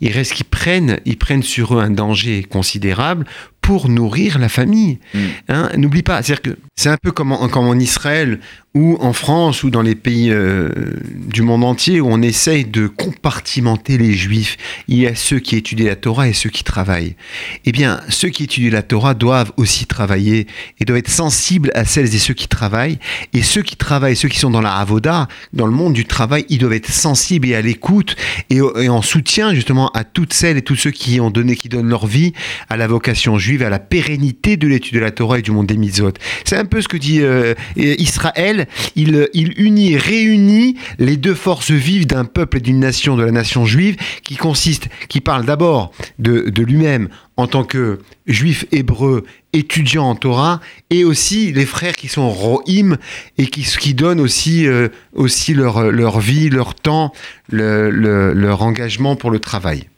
Ils 0.00 0.12
restent 0.12 0.32
qu'ils 0.32 0.46
prennent, 0.46 0.98
ils 1.04 1.16
prennent 1.16 1.42
sur 1.42 1.76
eux 1.76 1.80
un 1.80 1.90
danger 1.90 2.42
considérable 2.42 3.26
pour 3.66 3.88
nourrir 3.88 4.38
la 4.38 4.48
famille. 4.48 5.00
Mm. 5.12 5.18
Hein, 5.48 5.70
n'oublie 5.76 6.04
pas, 6.04 6.22
c'est-à-dire 6.22 6.42
que 6.42 6.56
c'est 6.76 6.88
un 6.88 6.98
peu 7.02 7.10
comme 7.10 7.32
en, 7.32 7.48
comme 7.48 7.66
en, 7.66 7.74
Israël 7.74 8.38
ou 8.74 8.96
en 9.00 9.12
France 9.12 9.64
ou 9.64 9.70
dans 9.70 9.82
les 9.82 9.96
pays 9.96 10.30
euh, 10.30 10.68
du 11.14 11.42
monde 11.42 11.64
entier 11.64 12.00
où 12.00 12.06
on 12.08 12.22
essaye 12.22 12.64
de 12.64 12.86
compartimenter 12.86 13.98
les 13.98 14.12
juifs. 14.12 14.56
Il 14.86 14.98
y 14.98 15.06
a 15.08 15.16
ceux 15.16 15.40
qui 15.40 15.56
étudient 15.56 15.86
la 15.86 15.96
Torah 15.96 16.28
et 16.28 16.32
ceux 16.32 16.50
qui 16.50 16.62
travaillent. 16.62 17.16
Eh 17.64 17.72
bien, 17.72 18.00
ceux 18.08 18.28
qui 18.28 18.44
étudient 18.44 18.70
la 18.70 18.82
Torah 18.82 19.14
doivent 19.14 19.52
aussi 19.56 19.86
travailler 19.86 20.46
et 20.78 20.84
doivent 20.84 20.98
être 20.98 21.10
sensibles 21.10 21.72
à 21.74 21.84
celles 21.84 22.14
et 22.14 22.18
ceux 22.18 22.34
qui 22.34 22.46
travaillent. 22.46 23.00
Et 23.32 23.42
ceux 23.42 23.62
qui 23.62 23.74
travaillent, 23.74 24.14
ceux 24.14 24.28
qui 24.28 24.38
sont 24.38 24.50
dans 24.50 24.60
la 24.60 24.76
avoda, 24.76 25.26
dans 25.54 25.66
le 25.66 25.72
monde 25.72 25.94
du 25.94 26.04
travail, 26.04 26.44
ils 26.50 26.58
doivent 26.58 26.74
être 26.74 26.92
sensibles 26.92 27.48
et 27.48 27.56
à 27.56 27.62
l'écoute 27.62 28.14
et, 28.50 28.60
et 28.76 28.88
en 28.88 29.02
soutien 29.02 29.54
justement 29.54 29.88
à 29.88 30.04
toutes 30.04 30.34
celles 30.34 30.58
et 30.58 30.62
tous 30.62 30.76
ceux 30.76 30.92
qui 30.92 31.18
ont 31.18 31.30
donné, 31.30 31.56
qui 31.56 31.68
donnent 31.68 31.88
leur 31.88 32.06
vie 32.06 32.32
à 32.68 32.76
la 32.76 32.86
vocation 32.86 33.38
juive 33.38 33.55
à 33.62 33.70
la 33.70 33.78
pérennité 33.78 34.56
de 34.56 34.68
l'étude 34.68 34.94
de 34.94 35.00
la 35.00 35.10
Torah 35.10 35.38
et 35.38 35.42
du 35.42 35.50
monde 35.50 35.66
des 35.66 35.76
mitzvot. 35.76 36.12
C'est 36.44 36.56
un 36.56 36.64
peu 36.64 36.80
ce 36.80 36.88
que 36.88 36.96
dit 36.96 37.20
euh, 37.22 37.54
Israël. 37.76 38.66
Il, 38.94 39.28
il 39.34 39.60
unit, 39.60 39.96
réunit 39.96 40.76
les 40.98 41.16
deux 41.16 41.34
forces 41.34 41.70
vives 41.70 42.06
d'un 42.06 42.24
peuple 42.24 42.58
et 42.58 42.60
d'une 42.60 42.80
nation, 42.80 43.16
de 43.16 43.24
la 43.24 43.32
nation 43.32 43.64
juive, 43.64 43.96
qui 44.22 44.36
consiste, 44.36 44.88
qui 45.08 45.20
parle 45.20 45.44
d'abord 45.44 45.92
de, 46.18 46.62
lui-même 46.62 47.08
en 47.36 47.46
tant 47.46 47.64
que 47.64 48.00
juif 48.26 48.64
hébreu 48.72 49.24
étudiant 49.52 50.04
en 50.04 50.14
Torah, 50.14 50.60
et 50.90 51.04
aussi 51.04 51.52
les 51.52 51.66
frères 51.66 51.94
qui 51.94 52.08
sont 52.08 52.30
rohim 52.30 52.96
et 53.38 53.46
qui, 53.46 53.62
qui 53.62 53.94
donnent 53.94 54.20
aussi, 54.20 54.66
euh, 54.66 54.88
aussi 55.14 55.54
leur, 55.54 55.90
leur 55.90 56.20
vie, 56.20 56.50
leur 56.50 56.74
temps, 56.74 57.12
le, 57.50 57.90
leur 57.90 58.62
engagement 58.62 59.16
pour 59.16 59.30
le 59.30 59.38
travail. 59.38 59.88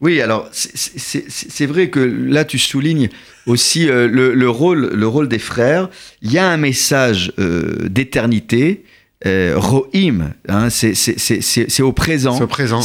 Oui, 0.00 0.20
alors 0.20 0.48
c'est 0.52 1.66
vrai 1.66 1.88
que 1.88 2.00
là 2.00 2.44
tu 2.44 2.58
soulignes 2.58 3.08
aussi 3.46 3.88
euh, 3.88 4.08
le, 4.08 4.50
rôle, 4.50 4.90
le 4.92 5.08
rôle 5.08 5.28
des 5.28 5.38
frères. 5.38 5.88
Il 6.20 6.32
y 6.32 6.38
a 6.38 6.48
un 6.48 6.58
message 6.58 7.32
euh, 7.38 7.88
d'éternité. 7.88 8.84
Euh, 9.24 9.54
Rohim, 9.56 10.32
hein, 10.48 10.68
c'est 10.68 11.82
au 11.82 11.92
présent. 11.92 12.34
C'est 12.34 12.42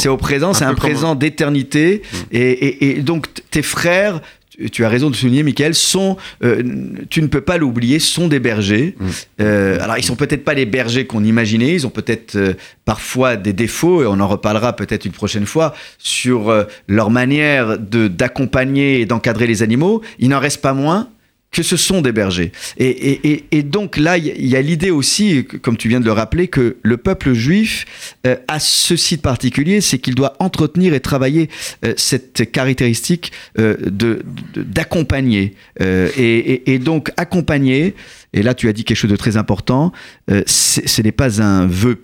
au 0.08 0.16
présent. 0.16 0.54
C'est 0.54 0.64
un, 0.64 0.74
présent 0.74 1.14
d'éternité. 1.14 2.02
Mm. 2.02 2.16
Et, 2.32 2.90
et, 2.90 3.02
donc 3.02 3.26
tes 3.50 3.60
frères, 3.60 4.22
tu 4.70 4.84
as 4.84 4.88
raison 4.88 5.10
de 5.10 5.16
souligner, 5.16 5.42
Michael, 5.42 5.74
sont, 5.74 6.16
euh, 6.44 6.62
tu 7.08 7.22
ne 7.22 7.26
peux 7.26 7.40
pas 7.40 7.56
l'oublier, 7.56 7.98
sont 7.98 8.28
des 8.28 8.40
bergers. 8.40 8.94
Mm. 8.98 9.06
Euh, 9.40 9.78
alors, 9.80 9.98
ils 9.98 10.04
sont 10.04 10.16
peut-être 10.16 10.44
pas 10.44 10.54
les 10.54 10.66
bergers 10.66 11.06
qu'on 11.06 11.24
imaginait, 11.24 11.74
ils 11.74 11.86
ont 11.86 11.90
peut-être 11.90 12.36
euh, 12.36 12.54
parfois 12.84 13.36
des 13.36 13.52
défauts, 13.52 14.02
et 14.02 14.06
on 14.06 14.20
en 14.20 14.28
reparlera 14.28 14.74
peut-être 14.74 15.04
une 15.04 15.12
prochaine 15.12 15.46
fois, 15.46 15.74
sur 15.98 16.52
leur 16.88 17.10
manière 17.10 17.78
d'accompagner 17.78 19.00
et 19.00 19.06
d'encadrer 19.06 19.46
les 19.46 19.62
animaux. 19.62 20.02
Il 20.18 20.28
n'en 20.30 20.40
reste 20.40 20.60
pas 20.60 20.74
moins 20.74 21.08
que 21.52 21.62
ce 21.62 21.76
sont 21.76 22.00
des 22.00 22.12
bergers. 22.12 22.50
Et, 22.78 23.62
donc 23.62 23.98
là, 23.98 24.16
il 24.16 24.46
y 24.46 24.56
a 24.56 24.62
l'idée 24.62 24.90
aussi, 24.90 25.44
comme 25.44 25.76
tu 25.76 25.88
viens 25.88 26.00
de 26.00 26.06
le 26.06 26.12
rappeler, 26.12 26.48
que 26.48 26.76
le 26.82 26.96
peuple 26.96 27.34
juif 27.34 27.84
euh, 28.26 28.36
a 28.48 28.58
ce 28.58 28.96
site 28.96 29.20
particulier, 29.20 29.82
c'est 29.82 29.98
qu'il 29.98 30.14
doit 30.14 30.34
entretenir 30.38 30.94
et 30.94 31.00
travailler 31.00 31.50
euh, 31.84 31.92
cette 31.98 32.50
caractéristique 32.50 33.32
euh, 33.58 33.76
de 33.84 34.22
d'accompagner. 34.56 35.54
et, 35.80 36.78
donc 36.78 37.12
accompagner, 37.16 37.94
et 38.32 38.42
là 38.42 38.54
tu 38.54 38.68
as 38.68 38.72
dit 38.72 38.84
quelque 38.84 38.96
chose 38.96 39.10
de 39.10 39.16
très 39.16 39.36
important, 39.36 39.92
ce 40.28 41.02
n'est 41.02 41.12
pas 41.12 41.42
un 41.42 41.66
vœu 41.66 42.02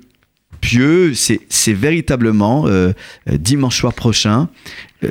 pieux, 0.61 1.15
c'est 1.15 1.73
véritablement 1.73 2.67
dimanche 3.27 3.79
soir 3.79 3.95
prochain, 3.95 4.49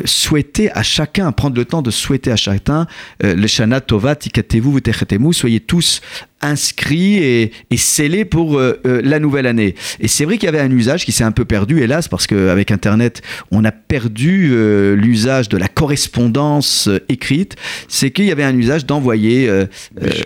souhaiter 0.06 0.71
à 0.71 0.84
chacun, 0.84 1.32
prendre 1.32 1.56
le 1.56 1.65
temps 1.65 1.82
de 1.82 1.91
souhaiter 1.91 2.32
à 2.32 2.36
chacun 2.36 2.88
euh, 3.23 3.36
le 3.36 3.47
Shana 3.47 3.82
Tova 3.82 4.15
Tikatemu 4.15 5.34
soyez 5.34 5.60
tous 5.60 6.02
inscrits 6.39 7.15
et, 7.17 7.52
scellés 7.78 8.23
pour 8.23 8.60
euh, 8.60 8.80
la 8.84 9.19
nouvelle 9.19 9.47
année. 9.47 9.73
Et 10.00 10.08
c'est 10.08 10.23
vrai 10.23 10.38
qu'il 10.38 10.45
y 10.45 10.50
avait 10.50 10.60
un 10.60 10.69
usage 10.69 11.04
qui 11.04 11.12
s'est 11.12 11.23
un 11.23 11.32
peu 11.32 11.45
perdu, 11.45 11.82
hélas, 11.82 12.08
parce 12.08 12.28
qu'avec 12.28 12.69
Internet, 12.69 13.23
on 13.50 13.65
a 13.65 13.71
perdu 13.71 14.54
l'usage 14.95 15.50
de 15.50 15.58
la 15.58 15.67
correspondance 15.67 16.89
écrite. 17.10 17.56
C'est 17.88 18.12
qu'il 18.12 18.26
y 18.26 18.32
avait 18.32 18.43
un 18.43 18.56
usage 18.56 18.86
d'envoyer 18.86 19.50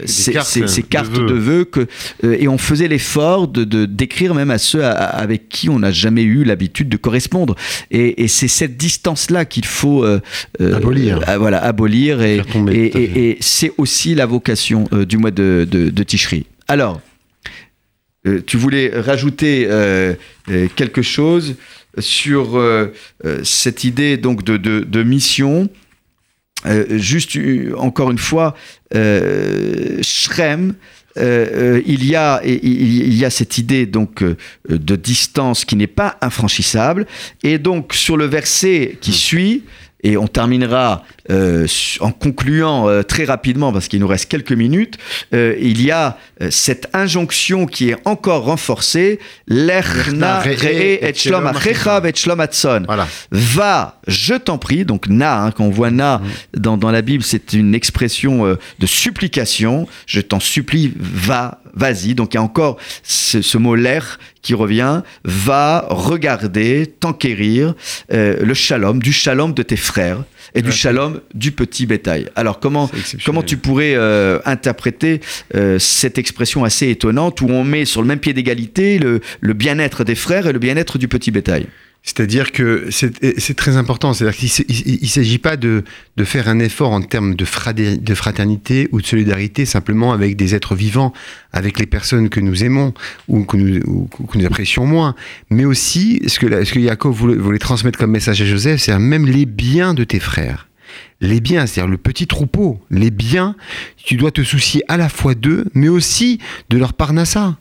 ces, 0.05 0.33
cartes, 0.83 1.13
de 1.13 1.33
vœux, 1.33 1.63
que, 1.63 1.87
et 2.23 2.49
on 2.49 2.57
faisait 2.57 2.89
l'effort 2.89 3.47
de 3.47 3.85
d'écrire 3.85 4.35
même 4.35 4.51
à 4.51 4.57
ceux 4.57 4.83
avec 4.83 5.47
qui 5.47 5.69
on 5.69 5.79
n'a 5.79 5.91
jamais 5.91 6.23
eu 6.23 6.43
l'habitude 6.43 6.89
de 6.89 6.97
correspondre. 6.97 7.55
Et, 7.89 8.23
et 8.23 8.27
c'est 8.27 8.49
cette 8.49 8.75
distance-là 8.75 9.45
qu'il 9.51 9.65
faut 9.65 10.03
euh, 10.03 10.19
euh, 10.61 10.75
abolir. 10.75 11.19
Euh, 11.29 11.37
voilà, 11.37 11.63
abolir 11.63 12.23
et, 12.23 12.41
et, 12.73 13.37
c'est 13.41 13.71
aussi 13.77 14.15
la 14.15 14.25
vocation 14.25 14.87
du 15.07 15.17
mois 15.17 15.29
de, 15.29 15.67
de. 15.69 15.91
Alors, 16.67 17.01
tu 18.45 18.57
voulais 18.57 18.91
rajouter 18.95 19.67
quelque 20.75 21.01
chose 21.01 21.55
sur 21.99 22.61
cette 23.43 23.83
idée 23.83 24.17
donc 24.17 24.43
de, 24.43 24.57
de 24.57 25.03
mission. 25.03 25.69
juste 26.89 27.37
encore 27.77 28.11
une 28.11 28.17
fois, 28.17 28.55
Shrem, 31.15 31.81
il, 31.85 32.05
y 32.05 32.15
a, 32.15 32.41
il, 32.45 33.13
y 33.13 33.25
a 33.25 33.29
cette 33.29 33.57
idée 33.57 33.85
donc 33.85 34.23
de 34.67 34.95
distance 34.95 35.65
qui 35.65 35.75
n'est 35.75 35.87
pas 35.87 36.17
infranchissable. 36.21 37.05
Et 37.43 37.57
donc 37.57 37.93
sur 37.93 38.17
le 38.17 38.25
verset 38.25 38.97
qui 39.01 39.13
suit, 39.13 39.63
et 40.03 40.17
on 40.17 40.27
terminera 40.27 41.03
euh, 41.29 41.67
en 41.99 42.11
concluant 42.11 42.89
euh, 42.89 43.03
très 43.03 43.25
rapidement, 43.25 43.71
parce 43.71 43.87
qu'il 43.87 43.99
nous 43.99 44.07
reste 44.07 44.29
quelques 44.29 44.51
minutes, 44.51 44.97
euh, 45.33 45.55
il 45.59 45.81
y 45.81 45.91
a 45.91 46.17
cette 46.49 46.89
injonction 46.93 47.67
qui 47.67 47.89
est 47.89 47.97
encore 48.05 48.45
renforcée, 48.45 49.19
et 51.03 51.13
voilà. 52.85 53.07
Va, 53.31 53.99
je 54.07 54.33
t'en 54.33 54.57
prie, 54.57 54.85
donc 54.85 55.07
na, 55.07 55.43
hein, 55.43 55.51
quand 55.51 55.63
on 55.63 55.69
voit 55.69 55.91
na 55.91 56.17
mm. 56.17 56.59
dans, 56.59 56.77
dans 56.77 56.91
la 56.91 57.01
Bible, 57.01 57.23
c'est 57.23 57.53
une 57.53 57.75
expression 57.75 58.57
de 58.79 58.85
supplication, 58.85 59.87
je 60.07 60.21
t'en 60.21 60.39
supplie, 60.39 60.91
va, 60.97 61.61
vas-y. 61.73 62.15
Donc 62.15 62.33
il 62.33 62.37
y 62.37 62.39
a 62.39 62.43
encore 62.43 62.77
ce, 63.03 63.57
mot 63.57 63.75
l'air 63.75 64.19
qui 64.41 64.53
revient, 64.53 65.01
va 65.23 65.85
regarder, 65.89 66.87
t'enquérir 66.99 67.75
le 68.09 68.53
shalom, 68.53 69.01
du 69.01 69.13
shalom 69.13 69.53
de 69.53 69.63
tes 69.63 69.77
frères 69.77 70.23
et 70.53 70.61
du 70.61 70.71
shalom 70.71 71.21
du 71.33 71.51
petit 71.51 71.85
bétail. 71.85 72.27
Alors 72.35 72.59
comment, 72.59 72.89
comment 73.25 73.43
tu 73.43 73.57
pourrais 73.57 73.93
euh, 73.95 74.39
interpréter 74.45 75.21
euh, 75.55 75.79
cette 75.79 76.17
expression 76.17 76.63
assez 76.63 76.89
étonnante 76.89 77.41
où 77.41 77.47
on 77.49 77.63
met 77.63 77.85
sur 77.85 78.01
le 78.01 78.07
même 78.07 78.19
pied 78.19 78.33
d'égalité 78.33 78.99
le, 78.99 79.21
le 79.39 79.53
bien-être 79.53 80.03
des 80.03 80.15
frères 80.15 80.47
et 80.47 80.53
le 80.53 80.59
bien-être 80.59 80.97
du 80.97 81.07
petit 81.07 81.31
bétail? 81.31 81.67
C'est-à-dire 82.03 82.51
que 82.51 82.87
c'est 82.89 83.53
très 83.55 83.77
important. 83.77 84.13
C'est-à-dire 84.13 84.37
qu'il 84.37 85.01
ne 85.01 85.07
s'agit 85.07 85.37
pas 85.37 85.55
de, 85.55 85.83
faire 86.23 86.47
un 86.47 86.59
effort 86.59 86.91
en 86.91 87.01
termes 87.01 87.35
de, 87.35 87.45
fraternité 87.45 88.89
ou 88.91 89.01
de 89.01 89.05
solidarité 89.05 89.65
simplement 89.65 90.11
avec 90.11 90.35
des 90.35 90.55
êtres 90.55 90.73
vivants, 90.73 91.13
avec 91.53 91.77
les 91.77 91.85
personnes 91.85 92.29
que 92.29 92.39
nous 92.39 92.63
aimons 92.63 92.93
ou 93.27 93.43
que 93.43 93.55
nous, 93.55 94.45
apprécions 94.45 94.87
moins, 94.87 95.15
mais 95.51 95.65
aussi 95.65 96.21
ce 96.25 96.39
que, 96.39 96.63
ce 96.63 96.79
Jacob 96.79 97.13
voulait, 97.13 97.35
voulait 97.35 97.59
transmettre 97.59 97.99
comme 97.99 98.11
message 98.11 98.41
à 98.41 98.45
Joseph, 98.45 98.81
c'est 98.81 98.97
même 98.97 99.27
les 99.27 99.45
biens 99.45 99.93
de 99.93 100.03
tes 100.03 100.19
frères. 100.19 100.67
Les 101.21 101.39
biens, 101.39 101.67
c'est-à-dire 101.67 101.91
le 101.91 101.97
petit 101.97 102.25
troupeau, 102.25 102.81
les 102.89 103.11
biens, 103.11 103.55
tu 103.95 104.15
dois 104.17 104.31
te 104.31 104.43
soucier 104.43 104.83
à 104.87 104.97
la 104.97 105.07
fois 105.07 105.35
d'eux, 105.35 105.65
mais 105.75 105.87
aussi 105.87 106.39
de 106.69 106.77
leur 106.77 106.93
parnassa 106.93 107.57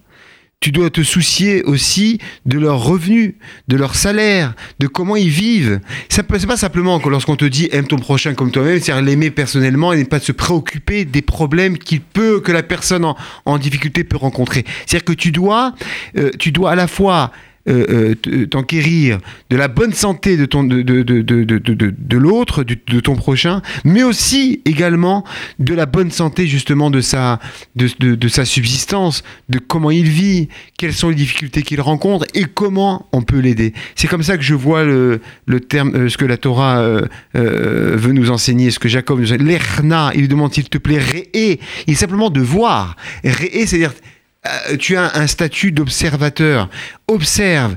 tu 0.61 0.73
dois 0.73 0.91
te 0.91 1.03
soucier 1.03 1.63
aussi 1.63 2.19
de 2.45 2.59
leurs 2.59 2.85
revenus, 2.85 3.33
de 3.69 3.77
leur 3.79 3.95
salaire, 3.95 4.53
de 4.79 4.87
comment 4.87 5.17
ils 5.17 5.31
vivent. 5.31 5.81
C'est 6.11 6.23
pas 6.23 6.59
simplement 6.59 7.01
que 7.01 7.09
lorsqu'on 7.09 7.37
te 7.37 7.47
dit 7.47 7.71
aime 7.73 7.87
ton 7.87 7.97
prochain 7.97 8.35
comme 8.35 8.51
toi-même, 8.51 8.79
c'est-à-dire 8.79 9.03
l'aimer 9.03 9.31
personnellement 9.31 9.95
et 9.95 9.99
ne 9.99 10.05
pas 10.05 10.21
se 10.21 10.33
préoccuper 10.33 11.07
des 11.07 11.23
problèmes 11.23 11.79
qu'il 11.79 12.03
peut, 12.03 12.41
que 12.41 12.53
la 12.53 12.63
personne 12.63 13.07
en, 13.47 13.59
difficulté 13.59 14.05
peut 14.05 14.19
rencontrer. 14.19 14.67
C'est-à-dire 14.85 15.05
que 15.05 15.13
tu 15.15 15.33
dois, 15.33 15.75
euh, 16.19 16.31
tu 16.39 16.53
dois 16.53 16.73
à 16.73 16.75
la 16.75 16.87
fois 16.87 17.33
euh, 17.69 18.15
euh, 18.27 18.47
t'enquérir 18.47 19.19
de 19.51 19.57
la 19.57 19.69
bonne 19.69 19.93
santé 19.93 20.37
de, 20.39 20.47
ton, 20.47 20.65
de, 20.65 20.81
de, 20.81 21.03
de, 21.03 21.23
de 21.23 22.17
l'autre, 22.17 22.65
de 22.65 23.01
ton 23.01 23.17
prochain, 23.17 23.61
mais 23.85 24.03
aussi 24.03 24.63
également 24.65 25.25
de 25.59 25.75
la 25.75 25.85
bonne 25.85 26.11
santé 26.11 26.47
justement 26.47 26.91
de 26.91 27.01
sa, 27.01 27.39
de, 27.77 28.29
sa 28.29 28.45
subsistance, 28.45 29.23
de 29.51 29.59
comment 29.59 29.91
il 29.91 30.09
vit, 30.09 30.49
quelles 30.79 30.95
sont 30.95 31.11
les 31.11 31.15
difficultés 31.15 31.63
qu'il 31.63 31.81
rencontre 31.83 32.27
et 32.35 32.45
comment 32.45 33.07
on 33.13 33.23
peut 33.23 33.41
l'aider. 33.41 33.75
C'est 33.95 34.09
comme 34.09 34.23
ça 34.23 34.39
que 34.39 34.43
je 34.43 34.55
vois 34.55 34.85
le, 34.85 35.21
le 35.47 35.61
terme, 35.61 35.95
euh, 35.95 36.09
ce 36.09 36.17
que 36.17 36.25
la 36.25 36.39
Torah 36.39 36.83
veut 37.35 38.13
nous 38.13 38.31
enseigner, 38.31 38.71
ce 38.71 38.79
que 38.79 38.89
Jacob 38.89 39.21
nous 39.21 39.27
enseigne. 39.33 39.47
L'erna, 39.47 40.13
il 40.15 40.29
demande 40.29 40.55
s'il 40.55 40.69
te 40.69 40.79
plaît, 40.79 40.99
réé, 40.99 41.61
il 41.87 41.93
est 41.93 41.95
simplement 41.95 42.31
de 42.31 42.41
voir. 42.41 42.97
Réé, 43.23 43.67
c'est-à-dire 43.67 43.93
euh, 43.93 44.20
tu 44.79 44.97
as 44.97 45.17
un 45.17 45.27
statut 45.27 45.71
d'observateur. 45.71 46.71
Observe 47.09 47.77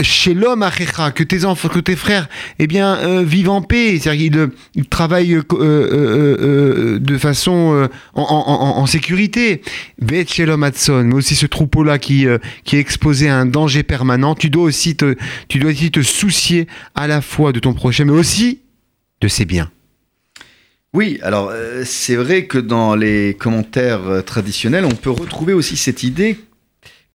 chez 0.00 0.32
l'homme 0.32 0.62
Achecha 0.62 1.10
que 1.10 1.22
tes 1.22 1.44
enfants, 1.44 1.68
que 1.68 1.78
tes 1.78 1.96
frères, 1.96 2.28
eh 2.58 2.66
bien, 2.66 2.96
euh, 2.96 3.22
vivent 3.22 3.50
en 3.50 3.60
paix. 3.60 3.98
C'est-à-dire 3.98 4.30
qu'ils 4.32 4.48
ils 4.74 4.88
travaillent 4.88 5.38
euh, 5.52 6.98
de 6.98 7.18
façon 7.18 7.88
en, 8.14 8.86
sécurité. 8.86 9.62
Bet 10.00 10.26
chez 10.26 10.46
l'homme 10.46 10.62
Adson, 10.62 11.04
mais 11.04 11.14
aussi 11.14 11.34
ce 11.34 11.46
troupeau-là 11.46 11.98
qui, 11.98 12.26
qui 12.64 12.76
est 12.76 12.80
exposé 12.80 13.28
à 13.28 13.36
un 13.36 13.46
danger 13.46 13.82
permanent. 13.82 14.34
Tu 14.34 14.48
dois 14.48 14.64
aussi 14.64 14.96
te, 14.96 15.16
tu 15.48 15.58
dois 15.58 15.70
aussi 15.70 15.90
te 15.90 16.02
soucier 16.02 16.66
à 16.94 17.06
la 17.06 17.20
fois 17.20 17.52
de 17.52 17.60
ton 17.60 17.74
prochain, 17.74 18.06
mais 18.06 18.12
aussi 18.12 18.60
de 19.20 19.28
ses 19.28 19.44
biens. 19.44 19.70
Oui, 20.92 21.18
alors 21.22 21.50
euh, 21.52 21.82
c'est 21.84 22.16
vrai 22.16 22.46
que 22.46 22.58
dans 22.58 22.96
les 22.96 23.34
commentaires 23.34 24.06
euh, 24.08 24.22
traditionnels, 24.22 24.84
on 24.84 24.94
peut 24.94 25.10
retrouver 25.10 25.52
aussi 25.52 25.76
cette 25.76 26.02
idée 26.02 26.38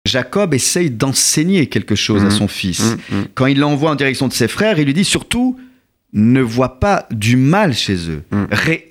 Jacob 0.05 0.53
essaye 0.53 0.89
d'enseigner 0.89 1.67
quelque 1.67 1.95
chose 1.95 2.23
à 2.23 2.27
mmh. 2.27 2.31
son 2.31 2.47
fils. 2.49 2.81
Mmh, 2.81 3.15
mmh. 3.15 3.23
Quand 3.35 3.45
il 3.45 3.59
l'envoie 3.59 3.91
en 3.91 3.95
direction 3.95 4.27
de 4.27 4.33
ses 4.33 4.49
frères, 4.49 4.77
il 4.77 4.85
lui 4.85 4.93
dit 4.93 5.05
surtout 5.05 5.57
ne 6.11 6.41
vois 6.41 6.79
pas 6.79 7.07
du 7.09 7.37
mal 7.37 7.73
chez 7.73 8.09
eux. 8.09 8.23
Ré 8.51 8.85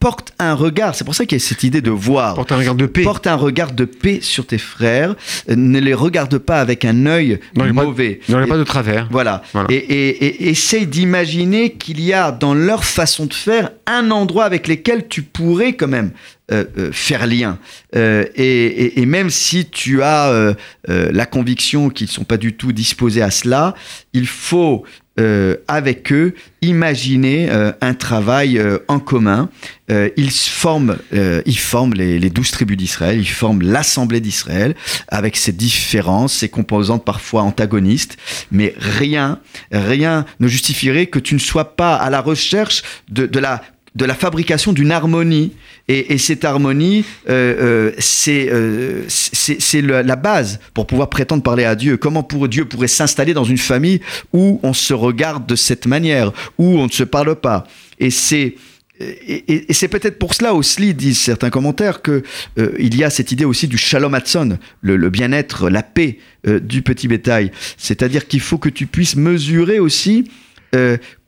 porte 0.00 0.32
un 0.38 0.54
regard, 0.54 0.94
c'est 0.94 1.04
pour 1.04 1.14
ça 1.14 1.26
qu'il 1.26 1.38
y 1.38 1.42
a 1.42 1.44
cette 1.44 1.64
idée 1.64 1.80
de 1.80 1.90
voir. 1.90 2.34
Porte 2.34 2.52
un 2.52 2.58
regard 2.58 2.74
de 2.74 2.86
paix. 2.86 3.02
Porte 3.02 3.26
un 3.26 3.34
regard 3.34 3.72
de 3.72 3.84
paix 3.84 4.20
sur 4.22 4.46
tes 4.46 4.58
frères. 4.58 5.14
Ne 5.48 5.80
les 5.80 5.94
regarde 5.94 6.38
pas 6.38 6.60
avec 6.60 6.84
un 6.84 7.06
œil 7.06 7.40
mauvais. 7.56 8.20
Ne 8.28 8.44
pas 8.46 8.56
de 8.56 8.64
travers. 8.64 9.08
Voilà. 9.10 9.42
Et, 9.68 9.76
et, 9.76 10.48
essaye 10.48 10.86
d'imaginer 10.86 11.72
qu'il 11.72 12.00
y 12.00 12.12
a 12.12 12.30
dans 12.30 12.54
leur 12.54 12.84
façon 12.84 13.26
de 13.26 13.34
faire 13.34 13.70
un 13.86 14.10
endroit 14.10 14.44
avec 14.44 14.68
lequel 14.68 15.08
tu 15.08 15.22
pourrais 15.22 15.72
quand 15.72 15.88
même 15.88 16.12
euh, 16.50 16.64
euh, 16.78 16.92
faire 16.92 17.26
lien. 17.26 17.58
Euh, 17.94 18.24
et, 18.34 19.04
même 19.04 19.28
si 19.28 19.66
tu 19.66 20.02
as 20.02 20.54
la 20.86 21.26
conviction 21.26 21.90
qu'ils 21.90 22.06
ne 22.06 22.12
sont 22.12 22.24
pas 22.24 22.38
du 22.38 22.54
tout 22.54 22.72
disposés 22.72 23.20
à 23.20 23.30
cela, 23.30 23.74
il 24.14 24.26
faut 24.26 24.84
euh, 25.18 25.56
avec 25.66 26.12
eux 26.12 26.34
imaginer 26.62 27.50
euh, 27.50 27.72
un 27.80 27.94
travail 27.94 28.56
euh, 28.58 28.78
en 28.86 29.00
commun. 29.00 29.48
ils 29.88 30.30
forment, 30.30 30.98
ils 31.12 31.58
forment 31.58 31.94
les, 31.94 32.30
douze 32.30 32.50
tribus 32.50 32.76
d'Israël, 32.76 33.18
ils 33.18 33.28
forment 33.28 33.62
l'Assemblée 33.62 34.20
d'Israël 34.20 34.76
avec 35.08 35.36
ses 35.36 35.52
différences, 35.52 36.34
ses 36.34 36.50
composantes 36.50 37.04
parfois 37.06 37.42
antagonistes, 37.42 38.18
mais 38.52 38.74
rien, 38.76 39.40
rien 39.72 40.26
ne 40.40 40.46
justifierait 40.46 41.06
que 41.06 41.18
tu 41.18 41.34
ne 41.34 41.40
sois 41.40 41.74
pas 41.74 41.96
à 41.96 42.10
la 42.10 42.20
recherche 42.20 42.82
de, 43.08 43.24
de 43.24 43.38
la 43.38 43.62
de 43.94 44.04
la 44.04 44.14
fabrication 44.14 44.72
d'une 44.72 44.92
harmonie. 44.92 45.52
Et, 45.90 46.18
cette 46.18 46.44
harmonie, 46.44 47.04
euh, 47.30 47.92
euh, 47.98 49.04
c'est 49.08 49.80
la 49.80 50.16
base 50.16 50.60
pour 50.74 50.86
pouvoir 50.86 51.08
prétendre 51.08 51.42
parler 51.42 51.64
à 51.64 51.74
Dieu. 51.74 51.96
Comment 51.96 52.22
pour 52.22 52.46
Dieu 52.46 52.66
pourrait 52.66 52.88
s'installer 52.88 53.32
dans 53.32 53.44
une 53.44 53.58
famille 53.58 54.00
où 54.34 54.60
on 54.62 54.74
se 54.74 54.92
regarde 54.92 55.46
de 55.46 55.56
cette 55.56 55.86
manière, 55.86 56.32
où 56.58 56.78
on 56.78 56.86
ne 56.86 56.92
se 56.92 57.04
parle 57.04 57.34
pas? 57.36 57.66
Et 57.98 58.10
c'est 58.10 58.56
et, 59.00 59.72
c'est 59.72 59.86
peut-être 59.86 60.18
pour 60.18 60.34
cela 60.34 60.54
aussi, 60.54 60.92
disent 60.92 61.20
certains 61.20 61.50
commentaires, 61.50 62.02
qu'il 62.02 62.22
euh, 62.58 62.72
il 62.80 62.96
y 62.96 63.04
a 63.04 63.10
cette 63.10 63.30
idée 63.30 63.44
aussi 63.44 63.68
du 63.68 63.78
shalom 63.78 64.12
atson, 64.12 64.58
le, 64.82 65.08
bien-être, 65.08 65.70
la 65.70 65.84
paix 65.84 66.18
du 66.44 66.82
petit 66.82 67.06
bétail. 67.06 67.52
C'est-à-dire 67.76 68.26
qu'il 68.26 68.40
faut 68.40 68.58
que 68.58 68.68
tu 68.68 68.86
puisses 68.86 69.14
mesurer 69.14 69.78
aussi 69.78 70.28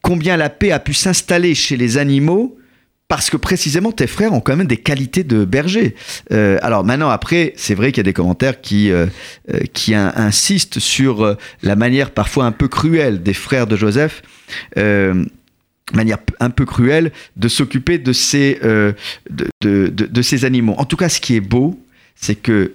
combien 0.03 0.37
la 0.37 0.51
paix 0.51 0.73
a 0.73 0.79
pu 0.79 0.95
s'installer 0.95 1.55
chez 1.55 1.77
les 1.77 1.99
animaux 1.99 2.57
parce 3.11 3.29
que 3.29 3.37
précisément 3.37 3.91
tes 3.91 4.07
frères 4.07 4.33
ont 4.33 4.41
quand 4.41 4.57
même 4.57 4.69
des 4.69 4.77
qualités 4.77 5.25
de 5.25 5.45
berger. 5.45 5.97
Euh, 6.31 6.59
alors 6.63 6.85
maintenant 6.85 7.09
après, 7.09 7.53
c'est 7.57 7.75
vrai 7.75 7.91
qu'il 7.91 7.99
y 7.99 8.01
a 8.01 8.05
des 8.05 8.13
commentaires 8.13 8.61
qui 8.61 8.93
euh, 8.93 9.07
euh, 9.53 9.59
qui 9.73 9.97
insistent 9.97 10.79
sur 10.79 11.37
la 11.63 11.75
manière 11.75 12.13
parfois 12.13 12.45
un 12.45 12.53
peu 12.53 12.69
cruelle 12.69 13.21
des 13.25 13.35
frères 13.35 13.67
de 13.67 13.77
Joseph. 13.77 14.23
manière 15.93 16.19
un 16.39 16.51
peu 16.51 16.65
cruelle 16.65 17.11
de 17.37 17.49
s'occuper 17.49 17.99
de 17.99 18.13
ces 18.13 18.61
de, 18.63 19.49
de, 19.61 20.23
ces 20.23 20.45
animaux. 20.45 20.77
En 20.79 20.85
tout 20.85 20.97
cas, 20.97 21.09
ce 21.09 21.21
qui 21.21 21.35
est 21.35 21.41
beau, 21.41 21.83
c'est 22.15 22.37
que 22.37 22.75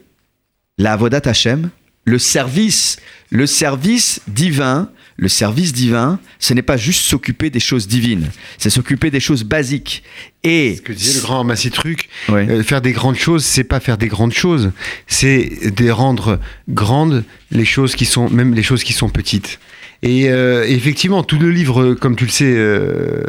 la 0.78 0.98
Vodat 0.98 1.22
Hashem, 1.24 1.70
le 2.04 2.20
service, 2.20 2.98
le 3.30 3.48
service 3.48 4.22
divin, 4.28 4.90
le 5.18 5.28
service 5.28 5.74
divin, 5.74 6.20
ce 6.40 6.54
n'est 6.54 6.62
pas 6.62 6.78
juste 6.78 7.02
s'occuper 7.02 7.50
des 7.50 7.60
choses 7.60 7.88
divines, 7.88 8.30
c'est 8.58 8.70
s'occuper 8.70 9.12
des 9.12 9.20
choses 9.20 9.44
basiques. 9.44 10.04
Et 10.44 10.76
ce 10.76 10.82
que 10.82 10.94
disait 10.94 11.20
le 11.20 11.26
grand 11.26 11.44
Massitruc, 11.44 12.10
euh, 12.30 12.64
faire 12.64 12.82
des 12.82 12.92
grandes 12.92 13.18
choses, 13.18 13.44
c'est 13.46 13.64
pas 13.64 13.80
faire 13.80 13.98
des 13.98 14.08
grandes 14.08 14.34
choses, 14.34 14.72
c'est 15.08 15.72
de 15.76 15.90
rendre 15.90 16.40
grandes 16.70 17.24
les 17.52 17.66
choses 17.66 17.96
qui 17.96 18.06
sont, 18.06 18.30
même 18.30 18.54
les 18.54 18.64
choses 18.64 18.84
qui 18.84 18.94
sont 18.94 19.10
petites. 19.10 19.60
Et 20.06 20.30
euh, 20.30 20.64
effectivement, 20.68 21.24
tout 21.24 21.40
le 21.40 21.50
livre, 21.50 21.96
comme 21.96 22.16
tu 22.16 22.26
le 22.26 22.30
sais, 22.30 22.54
euh, 22.56 23.24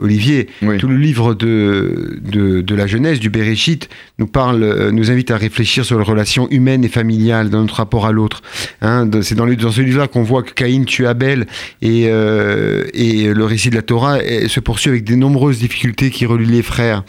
Olivier, 0.00 0.46
tout 0.78 0.86
le 0.86 0.96
livre 0.96 1.34
de, 1.34 2.20
de, 2.22 2.74
la 2.74 2.86
jeunesse, 2.86 3.18
du 3.18 3.30
Bereshit, 3.30 3.88
nous 4.20 4.28
parle, 4.28 4.62
euh, 4.62 4.92
nous 4.92 5.10
invite 5.10 5.32
à 5.32 5.36
réfléchir 5.36 5.84
sur 5.84 5.98
les 5.98 6.04
relations 6.04 6.48
humaines 6.50 6.84
et 6.84 6.88
familiales 6.88 7.50
dans 7.50 7.62
notre 7.62 7.74
rapport 7.74 8.06
à 8.06 8.12
l'autre. 8.12 8.42
Hein, 8.80 9.10
c'est 9.22 9.34
dans, 9.34 9.46
dans, 9.46 9.72
ce 9.72 9.80
livre-là 9.80 10.06
qu'on 10.06 10.22
voit 10.22 10.44
que 10.44 10.52
Caïn 10.52 10.84
tue 10.84 11.04
Abel 11.08 11.48
et, 11.82 12.02
et 12.04 13.34
le 13.34 13.44
récit 13.44 13.70
de 13.70 13.74
la 13.74 13.82
Torah 13.82 14.20
se 14.46 14.60
poursuit 14.60 14.90
avec 14.90 15.02
de 15.02 15.16
nombreuses 15.16 15.58
difficultés 15.58 16.10
qui 16.10 16.26
relient 16.26 16.46
les 16.46 16.62
frères 16.62 17.02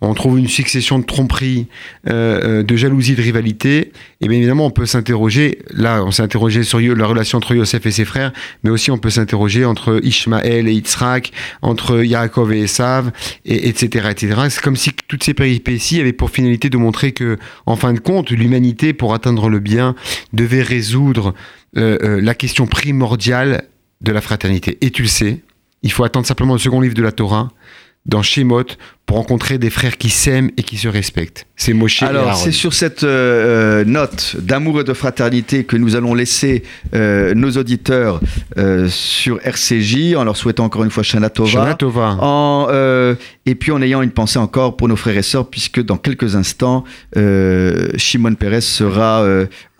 on 0.00 0.14
trouve 0.14 0.38
une 0.38 0.48
succession 0.48 0.98
de 0.98 1.04
tromperies, 1.04 1.66
euh, 2.08 2.60
euh, 2.60 2.62
de 2.62 2.76
jalousie, 2.76 3.14
de 3.14 3.22
rivalité. 3.22 3.92
Et 4.20 4.28
bien 4.28 4.38
évidemment, 4.38 4.66
on 4.66 4.70
peut 4.70 4.86
s'interroger, 4.86 5.58
là, 5.70 6.02
on 6.04 6.10
s'est 6.10 6.22
interrogé 6.22 6.62
sur 6.62 6.80
la 6.80 7.06
relation 7.06 7.38
entre 7.38 7.54
Yosef 7.54 7.84
et 7.86 7.90
ses 7.90 8.04
frères, 8.04 8.32
mais 8.62 8.70
aussi 8.70 8.90
on 8.90 8.98
peut 8.98 9.10
s'interroger 9.10 9.64
entre 9.64 10.00
Ishmaël 10.02 10.68
et 10.68 10.72
Yitzhak, 10.72 11.32
entre 11.62 12.02
Yaakov 12.04 12.52
et 12.52 12.62
Esav, 12.62 13.12
et, 13.44 13.68
etc. 13.68 14.08
etc. 14.10 14.40
C'est 14.48 14.62
comme 14.62 14.76
si 14.76 14.92
toutes 15.08 15.24
ces 15.24 15.34
péripéties 15.34 16.00
avaient 16.00 16.12
pour 16.12 16.30
finalité 16.30 16.70
de 16.70 16.76
montrer 16.76 17.12
que, 17.12 17.38
en 17.66 17.76
fin 17.76 17.92
de 17.92 18.00
compte, 18.00 18.30
l'humanité, 18.30 18.92
pour 18.92 19.14
atteindre 19.14 19.48
le 19.48 19.58
bien, 19.58 19.94
devait 20.32 20.62
résoudre 20.62 21.34
euh, 21.76 22.20
la 22.20 22.34
question 22.34 22.66
primordiale 22.66 23.64
de 24.00 24.12
la 24.12 24.20
fraternité. 24.20 24.78
Et 24.80 24.90
tu 24.90 25.02
le 25.02 25.08
sais, 25.08 25.40
il 25.82 25.92
faut 25.92 26.04
attendre 26.04 26.26
simplement 26.26 26.54
le 26.54 26.58
second 26.58 26.80
livre 26.80 26.94
de 26.94 27.02
la 27.02 27.12
Torah 27.12 27.50
dans 28.06 28.22
Shemot 28.22 28.64
pour 29.10 29.16
rencontrer 29.16 29.58
des 29.58 29.70
frères 29.70 29.98
qui 29.98 30.08
s'aiment 30.08 30.50
et 30.56 30.62
qui 30.62 30.76
se 30.76 30.86
respectent. 30.86 31.44
C'est 31.56 31.72
Moshe 31.72 32.00
Alors, 32.04 32.36
c'est 32.36 32.52
sur 32.52 32.72
cette 32.72 33.02
euh, 33.02 33.84
note 33.84 34.36
d'amour 34.38 34.82
et 34.82 34.84
de 34.84 34.92
fraternité 34.92 35.64
que 35.64 35.76
nous 35.76 35.96
allons 35.96 36.14
laisser 36.14 36.62
euh, 36.94 37.34
nos 37.34 37.50
auditeurs 37.50 38.20
euh, 38.56 38.86
sur 38.88 39.40
RCJ 39.44 40.14
en 40.14 40.22
leur 40.22 40.36
souhaitant 40.36 40.64
encore 40.64 40.84
une 40.84 40.92
fois 40.92 41.02
Shana 41.02 41.28
Tova. 41.28 41.76
En, 42.20 42.68
et 43.46 43.54
puis 43.56 43.72
en 43.72 43.82
ayant 43.82 44.00
une 44.00 44.12
pensée 44.12 44.38
encore 44.38 44.76
pour 44.76 44.86
nos 44.86 44.94
frères 44.94 45.16
et 45.16 45.22
sœurs, 45.22 45.50
puisque 45.50 45.82
dans 45.82 45.96
quelques 45.96 46.36
instants, 46.36 46.84
Shimon 47.96 48.34
Peres 48.36 48.62
sera 48.62 49.26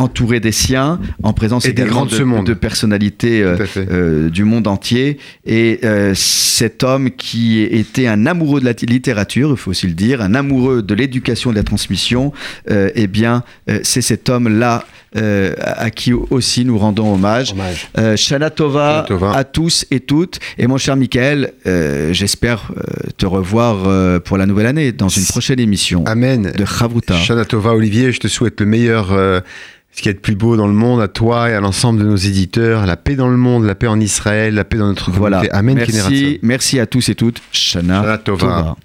entouré 0.00 0.40
des 0.40 0.52
siens, 0.52 0.98
en 1.22 1.34
présence 1.34 1.66
Et 1.66 1.72
des 1.72 1.82
également 1.82 2.06
de 2.06 2.22
monde. 2.24 2.46
de 2.46 2.54
personnalités 2.54 3.42
euh, 3.42 3.58
euh, 3.76 4.30
du 4.30 4.44
monde 4.44 4.66
entier. 4.66 5.18
Et 5.44 5.80
euh, 5.84 6.14
cet 6.14 6.82
homme 6.84 7.10
qui 7.10 7.60
était 7.60 8.06
un 8.06 8.26
amoureux 8.26 8.60
de 8.60 8.64
la 8.64 8.72
littérature, 8.72 9.50
il 9.50 9.56
faut 9.58 9.70
aussi 9.70 9.86
le 9.86 9.92
dire, 9.92 10.22
un 10.22 10.34
amoureux 10.34 10.82
de 10.82 10.94
l'éducation 10.94 11.50
et 11.50 11.54
de 11.54 11.58
la 11.58 11.64
transmission, 11.64 12.32
eh 12.68 13.06
bien, 13.06 13.44
c'est 13.82 14.00
cet 14.00 14.28
homme-là 14.28 14.84
euh, 15.16 15.54
à 15.58 15.90
qui 15.90 16.12
aussi 16.12 16.64
nous 16.64 16.78
rendons 16.78 17.12
hommage. 17.12 17.52
Hommage. 17.52 17.88
Euh, 17.98 18.16
Shana 18.16 18.48
Tova, 18.48 19.04
Tova. 19.08 19.32
à 19.32 19.42
tous 19.42 19.84
et 19.90 19.98
toutes. 19.98 20.38
Et 20.56 20.68
mon 20.68 20.78
cher 20.78 20.94
Michael, 20.94 21.52
euh, 21.66 22.12
j'espère 22.12 22.70
te 23.16 23.26
revoir 23.26 24.20
pour 24.22 24.36
la 24.36 24.46
nouvelle 24.46 24.66
année 24.66 24.92
dans 24.92 25.08
une 25.08 25.24
prochaine 25.24 25.58
émission 25.58 26.04
Amen. 26.06 26.52
de 26.56 26.64
Chavruta. 26.64 27.16
Shana 27.16 27.44
Tova, 27.44 27.74
Olivier, 27.74 28.12
je 28.12 28.20
te 28.20 28.28
souhaite 28.28 28.60
le 28.60 28.66
meilleur, 28.66 29.08
ce 29.08 30.02
qui 30.02 30.08
est 30.08 30.14
de 30.14 30.18
plus 30.18 30.36
beau 30.36 30.56
dans 30.56 30.68
le 30.68 30.74
monde, 30.74 31.00
à 31.00 31.08
toi 31.08 31.50
et 31.50 31.54
à 31.54 31.60
l'ensemble 31.60 32.00
de 32.00 32.06
nos 32.06 32.16
éditeurs. 32.16 32.86
La 32.86 32.96
paix 32.96 33.16
dans 33.16 33.28
le 33.28 33.36
monde, 33.36 33.64
la 33.64 33.74
paix 33.74 33.88
en 33.88 33.98
Israël, 33.98 34.54
la 34.54 34.64
paix 34.64 34.78
dans 34.78 34.86
notre 34.86 35.06
communauté. 35.06 35.48
Voilà. 35.48 35.58
Amen. 35.58 35.76
Merci, 35.76 36.38
merci 36.42 36.78
à 36.78 36.86
tous 36.86 37.08
et 37.08 37.16
toutes. 37.16 37.42
Shana, 37.50 38.02
Shana 38.02 38.18
Tova. 38.18 38.76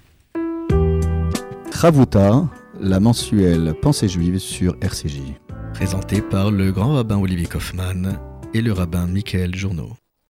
Chavruta, 1.80 2.44
la 2.80 2.98
mensuelle 2.98 3.74
Pensée 3.80 4.08
juive 4.08 4.38
sur 4.38 4.76
RCJ. 4.80 5.45
Présenté 5.76 6.22
par 6.22 6.50
le 6.50 6.72
grand 6.72 6.94
rabbin 6.94 7.18
Olivier 7.18 7.44
Kaufmann 7.44 8.18
et 8.54 8.62
le 8.62 8.72
rabbin 8.72 9.06
Michael 9.06 9.54
Journeau. 9.54 9.92